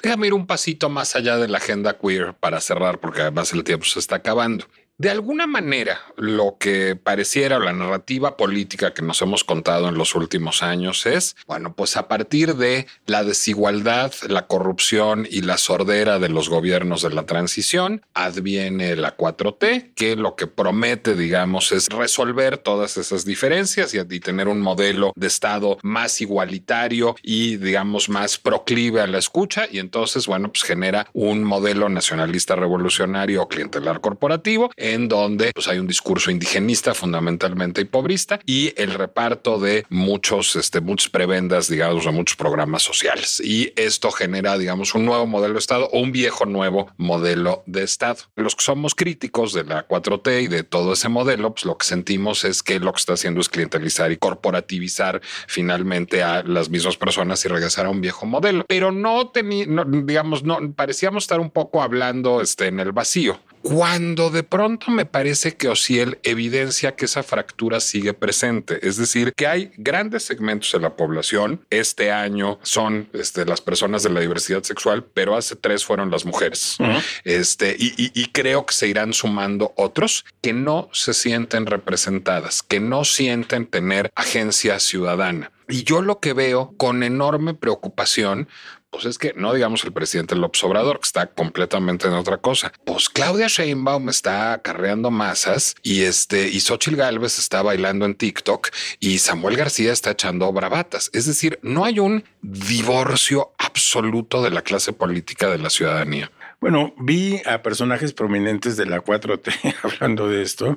Déjame 0.00 0.28
ir 0.28 0.34
un 0.34 0.46
pasito 0.46 0.88
más 0.88 1.16
allá 1.16 1.38
de 1.38 1.48
la 1.48 1.58
agenda 1.58 1.98
queer 1.98 2.34
para 2.34 2.60
cerrar, 2.60 3.00
porque 3.00 3.22
además 3.22 3.52
el 3.52 3.64
tiempo 3.64 3.84
se 3.84 3.98
está 3.98 4.16
acabando. 4.16 4.66
De 5.00 5.10
alguna 5.10 5.46
manera, 5.46 6.00
lo 6.16 6.56
que 6.58 6.96
pareciera 6.96 7.60
la 7.60 7.72
narrativa 7.72 8.36
política 8.36 8.92
que 8.92 9.02
nos 9.02 9.22
hemos 9.22 9.44
contado 9.44 9.88
en 9.88 9.94
los 9.94 10.16
últimos 10.16 10.64
años 10.64 11.06
es, 11.06 11.36
bueno, 11.46 11.72
pues 11.72 11.96
a 11.96 12.08
partir 12.08 12.56
de 12.56 12.88
la 13.06 13.22
desigualdad, 13.22 14.12
la 14.26 14.48
corrupción 14.48 15.24
y 15.30 15.42
la 15.42 15.56
sordera 15.56 16.18
de 16.18 16.28
los 16.28 16.48
gobiernos 16.48 17.02
de 17.02 17.10
la 17.10 17.26
transición, 17.26 18.02
adviene 18.12 18.96
la 18.96 19.16
4T, 19.16 19.94
que 19.94 20.16
lo 20.16 20.34
que 20.34 20.48
promete, 20.48 21.14
digamos, 21.14 21.70
es 21.70 21.86
resolver 21.90 22.58
todas 22.58 22.96
esas 22.96 23.24
diferencias 23.24 23.94
y, 23.94 24.00
y 24.00 24.18
tener 24.18 24.48
un 24.48 24.60
modelo 24.60 25.12
de 25.14 25.28
Estado 25.28 25.78
más 25.84 26.20
igualitario 26.20 27.14
y, 27.22 27.56
digamos, 27.58 28.08
más 28.08 28.36
proclive 28.36 29.00
a 29.00 29.06
la 29.06 29.18
escucha. 29.18 29.68
Y 29.70 29.78
entonces, 29.78 30.26
bueno, 30.26 30.50
pues 30.50 30.64
genera 30.64 31.08
un 31.12 31.44
modelo 31.44 31.88
nacionalista 31.88 32.56
revolucionario 32.56 33.42
o 33.42 33.48
clientelar 33.48 34.00
corporativo 34.00 34.72
en 34.94 35.08
donde 35.08 35.52
pues, 35.54 35.68
hay 35.68 35.78
un 35.78 35.86
discurso 35.86 36.30
indigenista 36.30 36.94
fundamentalmente 36.94 37.80
y 37.80 37.84
pobrista 37.84 38.40
y 38.44 38.72
el 38.76 38.94
reparto 38.94 39.58
de 39.58 39.86
muchos, 39.88 40.56
este, 40.56 40.80
muchas 40.80 41.10
prebendas, 41.10 41.68
digamos, 41.68 42.06
a 42.06 42.10
muchos 42.10 42.36
programas 42.36 42.82
sociales. 42.82 43.40
Y 43.44 43.72
esto 43.76 44.10
genera, 44.10 44.58
digamos, 44.58 44.94
un 44.94 45.04
nuevo 45.04 45.26
modelo 45.26 45.54
de 45.54 45.60
Estado 45.60 45.88
o 45.92 46.00
un 46.00 46.12
viejo 46.12 46.46
nuevo 46.46 46.90
modelo 46.96 47.62
de 47.66 47.82
Estado. 47.82 48.18
Los 48.36 48.54
que 48.54 48.64
somos 48.64 48.94
críticos 48.94 49.52
de 49.52 49.64
la 49.64 49.86
4T 49.86 50.42
y 50.42 50.46
de 50.48 50.62
todo 50.62 50.92
ese 50.92 51.08
modelo, 51.08 51.52
pues 51.52 51.64
lo 51.64 51.76
que 51.76 51.86
sentimos 51.86 52.44
es 52.44 52.62
que 52.62 52.80
lo 52.80 52.92
que 52.92 52.98
está 52.98 53.14
haciendo 53.14 53.40
es 53.40 53.48
clientelizar 53.48 54.12
y 54.12 54.16
corporativizar 54.16 55.20
finalmente 55.46 56.22
a 56.22 56.42
las 56.42 56.70
mismas 56.70 56.96
personas 56.96 57.44
y 57.44 57.48
regresar 57.48 57.86
a 57.86 57.90
un 57.90 58.00
viejo 58.00 58.26
modelo. 58.26 58.64
Pero 58.68 58.92
no 58.92 59.28
tenía, 59.28 59.66
digamos, 59.86 60.42
no 60.44 60.72
parecíamos 60.72 61.24
estar 61.24 61.40
un 61.40 61.50
poco 61.50 61.82
hablando 61.82 62.40
este, 62.40 62.66
en 62.66 62.80
el 62.80 62.92
vacío 62.92 63.38
cuando 63.62 64.30
de 64.30 64.42
pronto 64.42 64.90
me 64.90 65.06
parece 65.06 65.56
que 65.56 65.68
Ociel 65.68 66.18
evidencia 66.22 66.94
que 66.96 67.04
esa 67.04 67.22
fractura 67.22 67.80
sigue 67.80 68.14
presente, 68.14 68.78
es 68.86 68.96
decir, 68.96 69.32
que 69.34 69.46
hay 69.46 69.70
grandes 69.76 70.24
segmentos 70.24 70.72
de 70.72 70.80
la 70.80 70.96
población, 70.96 71.64
este 71.70 72.10
año 72.10 72.58
son 72.62 73.08
este, 73.12 73.44
las 73.44 73.60
personas 73.60 74.02
de 74.02 74.10
la 74.10 74.20
diversidad 74.20 74.62
sexual, 74.62 75.04
pero 75.14 75.36
hace 75.36 75.56
tres 75.56 75.84
fueron 75.84 76.10
las 76.10 76.24
mujeres. 76.24 76.76
Uh 76.78 76.84
-huh. 76.84 77.02
este, 77.24 77.76
y, 77.78 77.88
y, 77.96 78.10
y 78.14 78.26
creo 78.26 78.66
que 78.66 78.74
se 78.74 78.88
irán 78.88 79.12
sumando 79.12 79.72
otros 79.76 80.24
que 80.40 80.52
no 80.52 80.88
se 80.92 81.14
sienten 81.14 81.66
representadas, 81.66 82.62
que 82.62 82.80
no 82.80 83.04
sienten 83.04 83.66
tener 83.66 84.10
agencia 84.14 84.78
ciudadana. 84.80 85.50
Y 85.70 85.84
yo 85.84 86.00
lo 86.00 86.18
que 86.18 86.32
veo 86.32 86.72
con 86.78 87.02
enorme 87.02 87.52
preocupación 87.52 88.48
pues 88.90 89.04
es 89.04 89.18
que 89.18 89.34
no 89.36 89.52
digamos 89.52 89.84
el 89.84 89.92
presidente 89.92 90.34
López 90.34 90.62
Obrador, 90.64 91.00
que 91.00 91.06
está 91.06 91.26
completamente 91.26 92.06
en 92.06 92.14
otra 92.14 92.38
cosa. 92.38 92.72
Pues 92.84 93.08
Claudia 93.08 93.46
Sheinbaum 93.48 94.08
está 94.08 94.52
acarreando 94.52 95.10
masas 95.10 95.74
y 95.82 96.02
este 96.02 96.48
y 96.48 96.60
Xochitl 96.60 96.96
Galvez 96.96 97.38
está 97.38 97.62
bailando 97.62 98.06
en 98.06 98.14
TikTok 98.14 98.68
y 99.00 99.18
Samuel 99.18 99.56
García 99.56 99.92
está 99.92 100.12
echando 100.12 100.52
bravatas. 100.52 101.10
Es 101.12 101.26
decir, 101.26 101.58
no 101.62 101.84
hay 101.84 101.98
un 101.98 102.24
divorcio 102.42 103.52
absoluto 103.58 104.42
de 104.42 104.50
la 104.50 104.62
clase 104.62 104.92
política 104.92 105.48
de 105.48 105.58
la 105.58 105.70
ciudadanía. 105.70 106.30
Bueno, 106.60 106.92
vi 106.98 107.40
a 107.46 107.62
personajes 107.62 108.12
prominentes 108.12 108.76
de 108.76 108.86
la 108.86 109.02
4T 109.02 109.76
hablando 109.82 110.28
de 110.28 110.42
esto, 110.42 110.76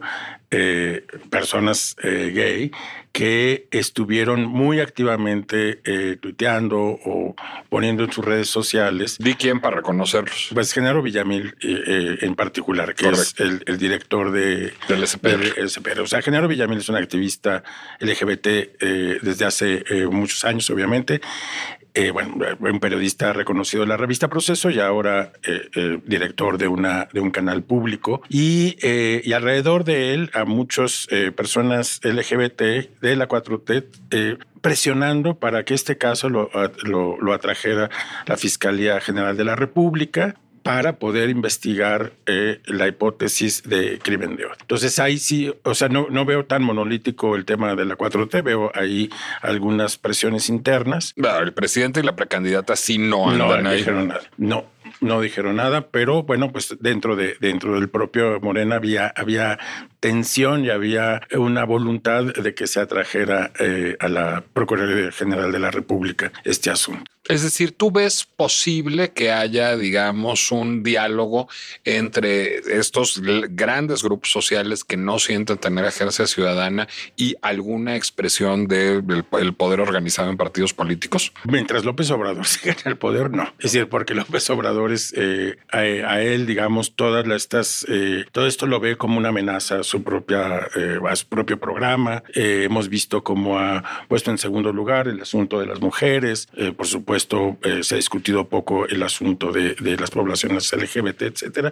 eh, 0.51 1.05
personas 1.29 1.95
eh, 2.03 2.31
gay, 2.33 2.71
que 3.11 3.67
estuvieron 3.71 4.45
muy 4.45 4.79
activamente 4.79 5.81
eh, 5.83 6.17
tuiteando 6.21 6.79
o 6.79 7.35
poniendo 7.69 8.03
en 8.03 8.11
sus 8.11 8.23
redes 8.23 8.49
sociales. 8.49 9.17
¿Di 9.19 9.33
quién 9.33 9.59
para 9.59 9.77
reconocerlos? 9.77 10.49
Pues 10.53 10.71
Genaro 10.71 11.01
Villamil 11.01 11.55
eh, 11.61 12.17
en 12.21 12.35
particular, 12.35 12.93
que 12.93 13.05
Correcto. 13.05 13.21
es 13.21 13.39
el, 13.39 13.63
el, 13.65 13.77
director 13.77 14.31
de, 14.31 14.73
del 14.87 15.07
SPR. 15.07 15.55
Del 15.55 15.69
SPR. 15.69 15.99
O 16.01 16.07
sea, 16.07 16.21
Genaro 16.21 16.47
Villamil 16.47 16.77
es 16.77 16.89
un 16.89 16.95
activista 16.95 17.63
LGBT 17.99 18.47
eh, 18.47 19.19
desde 19.21 19.45
hace 19.45 19.83
muchos 20.09 20.45
años, 20.45 20.69
obviamente. 20.69 21.21
Eh, 21.93 22.11
bueno, 22.11 22.35
un 22.59 22.79
periodista 22.79 23.33
reconocido 23.33 23.83
de 23.83 23.89
la 23.89 23.97
revista 23.97 24.29
Proceso 24.29 24.69
y 24.69 24.79
ahora 24.79 25.33
eh, 25.43 25.69
eh, 25.75 25.99
director 26.05 26.57
de, 26.57 26.69
una, 26.69 27.09
de 27.11 27.19
un 27.19 27.31
canal 27.31 27.63
público. 27.63 28.21
Y, 28.29 28.77
alrededor 29.33 29.83
de 29.83 30.13
él 30.13 30.29
a 30.33 30.45
muchas 30.45 31.07
personas 31.35 31.99
LGBT 32.03 32.61
de 33.01 33.15
la 33.15 33.27
4T 33.27 34.37
presionando 34.61 35.39
para 35.39 35.63
que 35.63 35.73
este 35.73 35.97
caso 35.97 36.29
lo, 36.29 36.49
lo, 36.83 37.33
atrajera 37.33 37.89
la 38.27 38.37
Fiscalía 38.37 38.99
General 39.01 39.35
de 39.35 39.45
la 39.45 39.55
República 39.55 40.35
para 40.63 40.97
poder 40.97 41.29
investigar 41.29 42.11
eh, 42.25 42.59
la 42.65 42.87
hipótesis 42.87 43.63
de 43.63 43.99
crimen 43.99 44.35
de 44.35 44.45
odio. 44.45 44.55
Entonces 44.61 44.99
ahí 44.99 45.17
sí, 45.17 45.53
o 45.63 45.75
sea, 45.75 45.89
no, 45.89 46.07
no 46.09 46.25
veo 46.25 46.45
tan 46.45 46.63
monolítico 46.63 47.35
el 47.35 47.45
tema 47.45 47.75
de 47.75 47.85
la 47.85 47.97
4T, 47.97 48.43
veo 48.43 48.71
ahí 48.75 49.09
algunas 49.41 49.97
presiones 49.97 50.49
internas. 50.49 51.13
Bueno, 51.15 51.39
el 51.39 51.53
presidente 51.53 51.99
y 51.99 52.03
la 52.03 52.15
precandidata 52.15 52.75
sí 52.75 52.97
no 52.97 53.29
andan 53.29 53.63
no 53.63 53.69
ahí. 53.69 53.77
dijeron 53.77 54.07
nada. 54.09 54.21
No, 54.37 54.65
no 55.01 55.19
dijeron 55.19 55.57
nada, 55.57 55.89
pero 55.89 56.23
bueno, 56.23 56.51
pues 56.51 56.75
dentro, 56.79 57.15
de, 57.15 57.35
dentro 57.39 57.73
del 57.73 57.89
propio 57.89 58.39
Morena 58.39 58.75
había, 58.75 59.07
había 59.07 59.59
tensión 59.99 60.63
y 60.63 60.69
había 60.69 61.21
una 61.35 61.65
voluntad 61.65 62.23
de 62.23 62.55
que 62.55 62.67
se 62.67 62.79
atrajera 62.79 63.51
eh, 63.59 63.97
a 63.99 64.07
la 64.07 64.43
Procuraduría 64.53 65.11
General 65.11 65.51
de 65.51 65.59
la 65.59 65.71
República 65.71 66.31
este 66.43 66.69
asunto. 66.69 67.11
Es 67.27 67.43
decir, 67.43 67.71
tú 67.71 67.91
ves 67.91 68.25
posible 68.25 69.11
que 69.11 69.31
haya, 69.31 69.77
digamos, 69.77 70.51
un 70.51 70.81
diálogo 70.81 71.47
entre 71.85 72.57
estos 72.79 73.21
grandes 73.21 74.03
grupos 74.03 74.31
sociales 74.31 74.83
que 74.83 74.97
no 74.97 75.19
sienten 75.19 75.59
tener 75.59 75.85
agencia 75.85 76.25
ciudadana 76.25 76.87
y 77.15 77.35
alguna 77.43 77.95
expresión 77.95 78.67
del 78.67 79.05
de 79.05 79.23
el 79.39 79.53
poder 79.53 79.81
organizado 79.81 80.31
en 80.31 80.37
partidos 80.37 80.73
políticos. 80.73 81.31
Mientras 81.45 81.85
López 81.85 82.09
Obrador 82.09 82.45
siga 82.47 82.75
en 82.83 82.91
el 82.91 82.97
poder, 82.97 83.29
no. 83.31 83.43
Es 83.59 83.71
decir, 83.71 83.87
porque 83.87 84.15
López 84.15 84.49
Obrador 84.49 84.90
es 84.91 85.13
eh, 85.17 85.57
a, 85.71 85.79
a, 85.79 86.21
él, 86.21 86.45
digamos, 86.45 86.95
todas 86.95 87.27
estas, 87.27 87.85
eh, 87.89 88.25
todo 88.31 88.47
esto 88.47 88.67
lo 88.67 88.79
ve 88.79 88.97
como 88.97 89.17
una 89.17 89.29
amenaza 89.29 89.79
a 89.79 89.83
su 89.83 90.03
propia, 90.03 90.67
eh, 90.75 90.99
a 91.07 91.15
su 91.15 91.27
propio 91.27 91.59
programa. 91.59 92.23
hemos 92.33 92.89
visto 92.89 93.23
cómo 93.23 93.59
ha 93.59 93.83
puesto 94.07 94.31
en 94.31 94.37
segundo 94.37 94.71
lugar 94.71 95.07
el 95.07 95.21
asunto 95.21 95.59
de 95.59 95.65
las 95.65 95.81
mujeres, 95.81 96.47
por 96.77 96.87
supuesto 96.87 97.01
supuesto, 97.01 97.57
eh, 97.63 97.83
se 97.83 97.95
ha 97.95 97.97
discutido 97.97 98.47
poco 98.47 98.87
el 98.87 99.03
asunto 99.03 99.51
de, 99.51 99.75
de, 99.75 99.97
las 99.97 100.11
poblaciones 100.11 100.71
LGBT, 100.71 101.23
etcétera. 101.23 101.71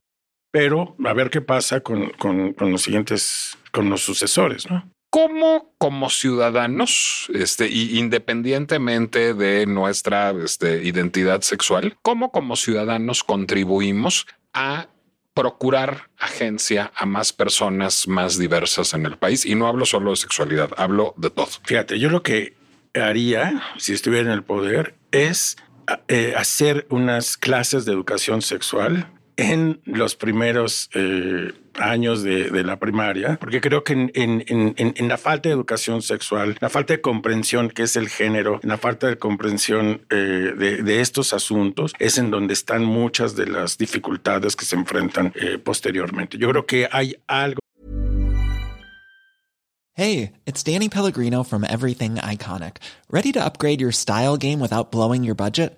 Pero 0.52 0.96
a 1.06 1.14
ver 1.14 1.30
qué 1.30 1.42
pasa 1.42 1.82
con, 1.82 2.10
con, 2.12 2.54
con 2.54 2.72
los 2.72 2.82
siguientes, 2.82 3.58
con 3.72 3.90
los 3.90 4.02
sucesores, 4.02 4.70
¿no? 4.70 4.90
¿Cómo 5.10 5.74
como 5.80 6.10
ciudadanos, 6.10 7.32
este, 7.34 7.68
independientemente 7.68 9.34
de 9.34 9.66
nuestra 9.66 10.32
este, 10.32 10.84
identidad 10.84 11.42
sexual, 11.42 11.98
cómo 12.04 12.32
como 12.32 12.56
ciudadanos 12.56 13.24
contribuimos 13.24 14.28
a 14.54 14.88
procurar 15.34 16.10
agencia 16.18 16.92
a 16.96 17.06
más 17.06 17.34
personas 17.34 18.08
más 18.08 18.38
diversas 18.38 18.94
en 18.94 19.08
el 19.08 19.18
país? 19.18 19.48
Y 19.48 19.56
no 19.56 19.68
hablo 19.68 19.86
solo 19.86 20.12
de 20.12 20.18
sexualidad, 20.18 20.70
hablo 20.78 21.16
de 21.18 21.32
todo. 21.32 21.50
Fíjate, 21.64 21.98
yo 21.98 22.12
lo 22.12 22.22
que 22.22 22.54
haría 22.94 23.64
si 23.78 23.94
estuviera 23.94 24.28
en 24.28 24.34
el 24.34 24.44
poder 24.44 24.96
es 25.12 25.58
eh, 26.08 26.36
hacer 26.38 26.86
unas 26.92 27.36
clases 27.36 27.86
de 27.86 27.94
educación 27.94 28.44
sexual 28.44 29.12
en 29.38 29.82
los 29.86 30.16
primeros 30.16 30.90
eh, 30.94 31.54
años 31.80 32.24
de, 32.24 32.50
la 32.64 32.78
primaria, 32.78 33.38
porque 33.40 33.62
creo 33.62 33.84
que 33.84 34.12
en, 34.14 35.08
la 35.08 35.18
falta 35.18 35.50
de 35.50 35.56
educación 35.56 36.02
sexual, 36.02 36.58
la 36.60 36.70
falta 36.70 36.94
de 36.94 37.02
comprensión 37.02 37.70
que 37.70 37.84
es 37.84 37.96
el 37.96 38.10
género, 38.10 38.60
la 38.64 38.78
falta 38.78 39.08
de 39.08 39.18
comprensión 39.18 40.02
eh, 40.10 40.54
de, 40.58 40.84
de, 40.84 41.02
estos 41.02 41.34
asuntos, 41.34 41.94
es 42.00 42.18
en 42.18 42.32
donde 42.32 42.54
están 42.54 42.84
muchas 42.84 43.36
de 43.36 43.48
las 43.48 43.78
dificultades 43.78 44.56
que 44.56 44.66
se 44.66 44.76
enfrentan 44.76 45.34
eh, 45.36 45.58
posteriormente. 45.58 46.38
Yo 46.38 46.50
creo 46.50 46.66
que 46.66 46.88
hay 46.92 47.16
algo. 47.28 47.60
Hey, 49.94 50.32
it's 50.46 50.64
Danny 50.64 50.88
Pellegrino 50.88 51.44
from 51.44 51.66
Everything 51.66 52.16
Iconic. 52.16 52.78
¿Ready 53.10 53.34
to 53.34 53.44
upgrade 53.44 53.82
your 53.82 53.92
style 53.92 54.38
game 54.38 54.62
without 54.62 54.92
blowing 54.92 55.26
your 55.26 55.36
budget? 55.36 55.78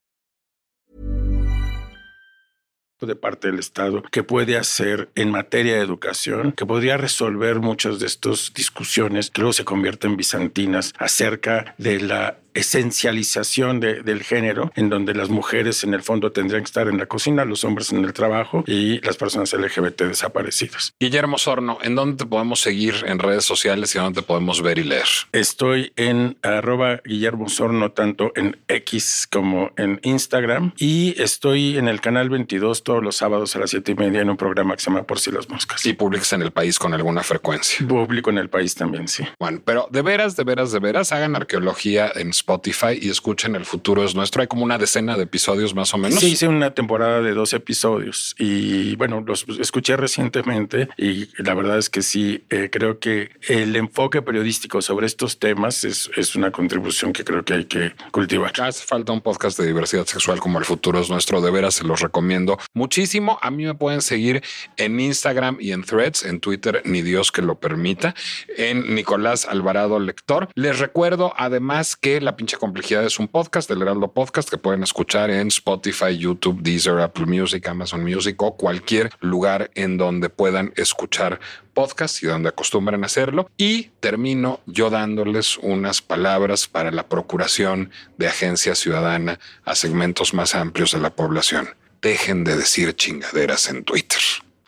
De 3.05 3.15
parte 3.15 3.47
del 3.47 3.59
Estado 3.59 4.03
que 4.11 4.23
puede 4.23 4.57
hacer 4.57 5.09
en 5.15 5.31
materia 5.31 5.75
de 5.75 5.81
educación, 5.81 6.51
que 6.51 6.65
podría 6.65 6.97
resolver 6.97 7.59
muchas 7.59 7.99
de 7.99 8.07
estas 8.07 8.53
discusiones 8.53 9.31
que 9.31 9.41
luego 9.41 9.53
se 9.53 9.65
convierten 9.65 10.17
bizantinas 10.17 10.93
acerca 10.97 11.75
de 11.77 11.99
la 11.99 12.40
esencialización 12.53 13.79
de, 13.79 14.03
del 14.03 14.23
género, 14.23 14.71
en 14.75 14.89
donde 14.89 15.13
las 15.13 15.29
mujeres 15.29 15.83
en 15.83 15.93
el 15.93 16.01
fondo 16.01 16.31
tendrían 16.31 16.63
que 16.63 16.67
estar 16.67 16.87
en 16.87 16.97
la 16.97 17.05
cocina, 17.05 17.45
los 17.45 17.63
hombres 17.63 17.91
en 17.91 18.03
el 18.03 18.13
trabajo 18.13 18.63
y 18.67 18.99
las 19.01 19.17
personas 19.17 19.53
LGBT 19.53 20.03
desaparecidas. 20.03 20.93
Guillermo 20.99 21.37
Sorno, 21.37 21.77
¿en 21.81 21.95
dónde 21.95 22.17
te 22.17 22.25
podemos 22.25 22.59
seguir 22.59 22.95
en 23.05 23.19
redes 23.19 23.45
sociales 23.45 23.95
y 23.95 23.99
dónde 23.99 24.21
te 24.21 24.27
podemos 24.27 24.61
ver 24.61 24.79
y 24.79 24.83
leer? 24.83 25.07
Estoy 25.31 25.93
en 25.95 26.37
arroba 26.41 27.01
Guillermo 27.05 27.49
Sorno, 27.49 27.91
tanto 27.91 28.31
en 28.35 28.57
X 28.67 29.27
como 29.31 29.71
en 29.77 29.99
Instagram, 30.03 30.73
y 30.77 31.19
estoy 31.21 31.77
en 31.77 31.87
el 31.87 32.01
canal 32.01 32.29
22 32.29 32.83
todos 32.83 33.03
los 33.03 33.15
sábados 33.15 33.55
a 33.55 33.59
las 33.59 33.69
siete 33.69 33.93
y 33.93 33.95
media 33.95 34.21
en 34.21 34.29
un 34.29 34.37
programa 34.37 34.75
que 34.75 34.81
se 34.81 34.89
llama 34.89 35.03
Por 35.03 35.19
si 35.19 35.31
las 35.31 35.49
moscas. 35.49 35.85
Y 35.85 35.93
publicas 35.93 36.33
en 36.33 36.41
el 36.41 36.51
país 36.51 36.79
con 36.79 36.93
alguna 36.93 37.23
frecuencia. 37.23 37.85
Público 37.87 38.29
en 38.29 38.37
el 38.37 38.49
país 38.49 38.75
también, 38.75 39.07
sí. 39.07 39.23
Bueno, 39.39 39.61
pero 39.63 39.87
de 39.91 40.01
veras, 40.01 40.35
de 40.35 40.43
veras, 40.43 40.71
de 40.71 40.79
veras, 40.79 41.11
hagan 41.11 41.35
arqueología 41.35 42.11
en 42.15 42.29
Spotify 42.41 42.97
y 42.99 43.09
escuchen 43.09 43.55
El 43.55 43.65
futuro 43.65 44.03
es 44.03 44.15
nuestro. 44.15 44.41
Hay 44.41 44.47
como 44.47 44.63
una 44.63 44.77
decena 44.77 45.15
de 45.15 45.23
episodios 45.23 45.73
más 45.75 45.93
o 45.93 45.97
menos. 45.97 46.19
Sí, 46.19 46.31
hice 46.31 46.47
una 46.47 46.71
temporada 46.71 47.21
de 47.21 47.33
dos 47.33 47.53
episodios 47.53 48.35
y 48.37 48.95
bueno, 48.95 49.23
los 49.25 49.45
escuché 49.59 49.95
recientemente 49.95 50.89
y 50.97 51.29
la 51.41 51.53
verdad 51.53 51.77
es 51.77 51.89
que 51.89 52.01
sí, 52.01 52.43
eh, 52.49 52.69
creo 52.71 52.99
que 52.99 53.29
el 53.47 53.75
enfoque 53.75 54.21
periodístico 54.21 54.81
sobre 54.81 55.05
estos 55.05 55.39
temas 55.39 55.83
es, 55.83 56.09
es 56.15 56.35
una 56.35 56.51
contribución 56.51 57.13
que 57.13 57.23
creo 57.23 57.43
que 57.45 57.53
hay 57.53 57.65
que 57.65 57.93
cultivar. 58.11 58.51
Hace 58.59 58.85
falta 58.85 59.11
un 59.11 59.21
podcast 59.21 59.59
de 59.59 59.67
diversidad 59.67 60.05
sexual 60.05 60.39
como 60.39 60.59
El 60.59 60.65
futuro 60.65 60.99
es 60.99 61.09
nuestro. 61.09 61.41
De 61.41 61.51
veras, 61.51 61.75
se 61.75 61.83
los 61.83 62.01
recomiendo 62.01 62.57
muchísimo. 62.73 63.37
A 63.41 63.51
mí 63.51 63.65
me 63.65 63.75
pueden 63.75 64.01
seguir 64.01 64.43
en 64.77 64.99
Instagram 64.99 65.57
y 65.59 65.71
en 65.71 65.83
Threads, 65.83 66.23
en 66.23 66.39
Twitter, 66.39 66.81
ni 66.85 67.01
Dios 67.01 67.31
que 67.31 67.41
lo 67.41 67.59
permita, 67.59 68.15
en 68.57 68.95
Nicolás 68.95 69.45
Alvarado 69.45 69.99
Lector. 69.99 70.49
Les 70.55 70.79
recuerdo 70.79 71.33
además 71.37 71.95
que 71.95 72.19
La 72.31 72.37
pinche 72.37 72.55
complejidad 72.55 73.03
es 73.03 73.19
un 73.19 73.27
podcast, 73.27 73.69
el 73.71 73.81
Heraldo 73.81 74.13
Podcast, 74.13 74.49
que 74.49 74.57
pueden 74.57 74.83
escuchar 74.83 75.29
en 75.29 75.49
Spotify, 75.49 76.17
YouTube, 76.17 76.61
Deezer, 76.61 77.01
Apple 77.01 77.25
Music, 77.25 77.67
Amazon 77.67 78.05
Music 78.05 78.41
o 78.41 78.55
cualquier 78.55 79.09
lugar 79.19 79.69
en 79.75 79.97
donde 79.97 80.29
puedan 80.29 80.71
escuchar 80.77 81.41
podcast 81.73 82.23
y 82.23 82.27
donde 82.27 82.47
acostumbran 82.47 83.03
hacerlo. 83.03 83.49
Y 83.57 83.89
termino 83.99 84.61
yo 84.65 84.89
dándoles 84.89 85.57
unas 85.57 86.01
palabras 86.01 86.69
para 86.69 86.89
la 86.91 87.09
procuración 87.09 87.91
de 88.17 88.29
agencia 88.29 88.75
ciudadana 88.75 89.37
a 89.65 89.75
segmentos 89.75 90.33
más 90.33 90.55
amplios 90.55 90.93
de 90.93 91.01
la 91.01 91.13
población. 91.13 91.67
Dejen 92.01 92.45
de 92.45 92.55
decir 92.55 92.95
chingaderas 92.95 93.67
en 93.67 93.83
Twitter. 93.83 94.21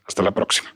Hasta 0.06 0.22
la 0.22 0.32
próxima. 0.32 0.73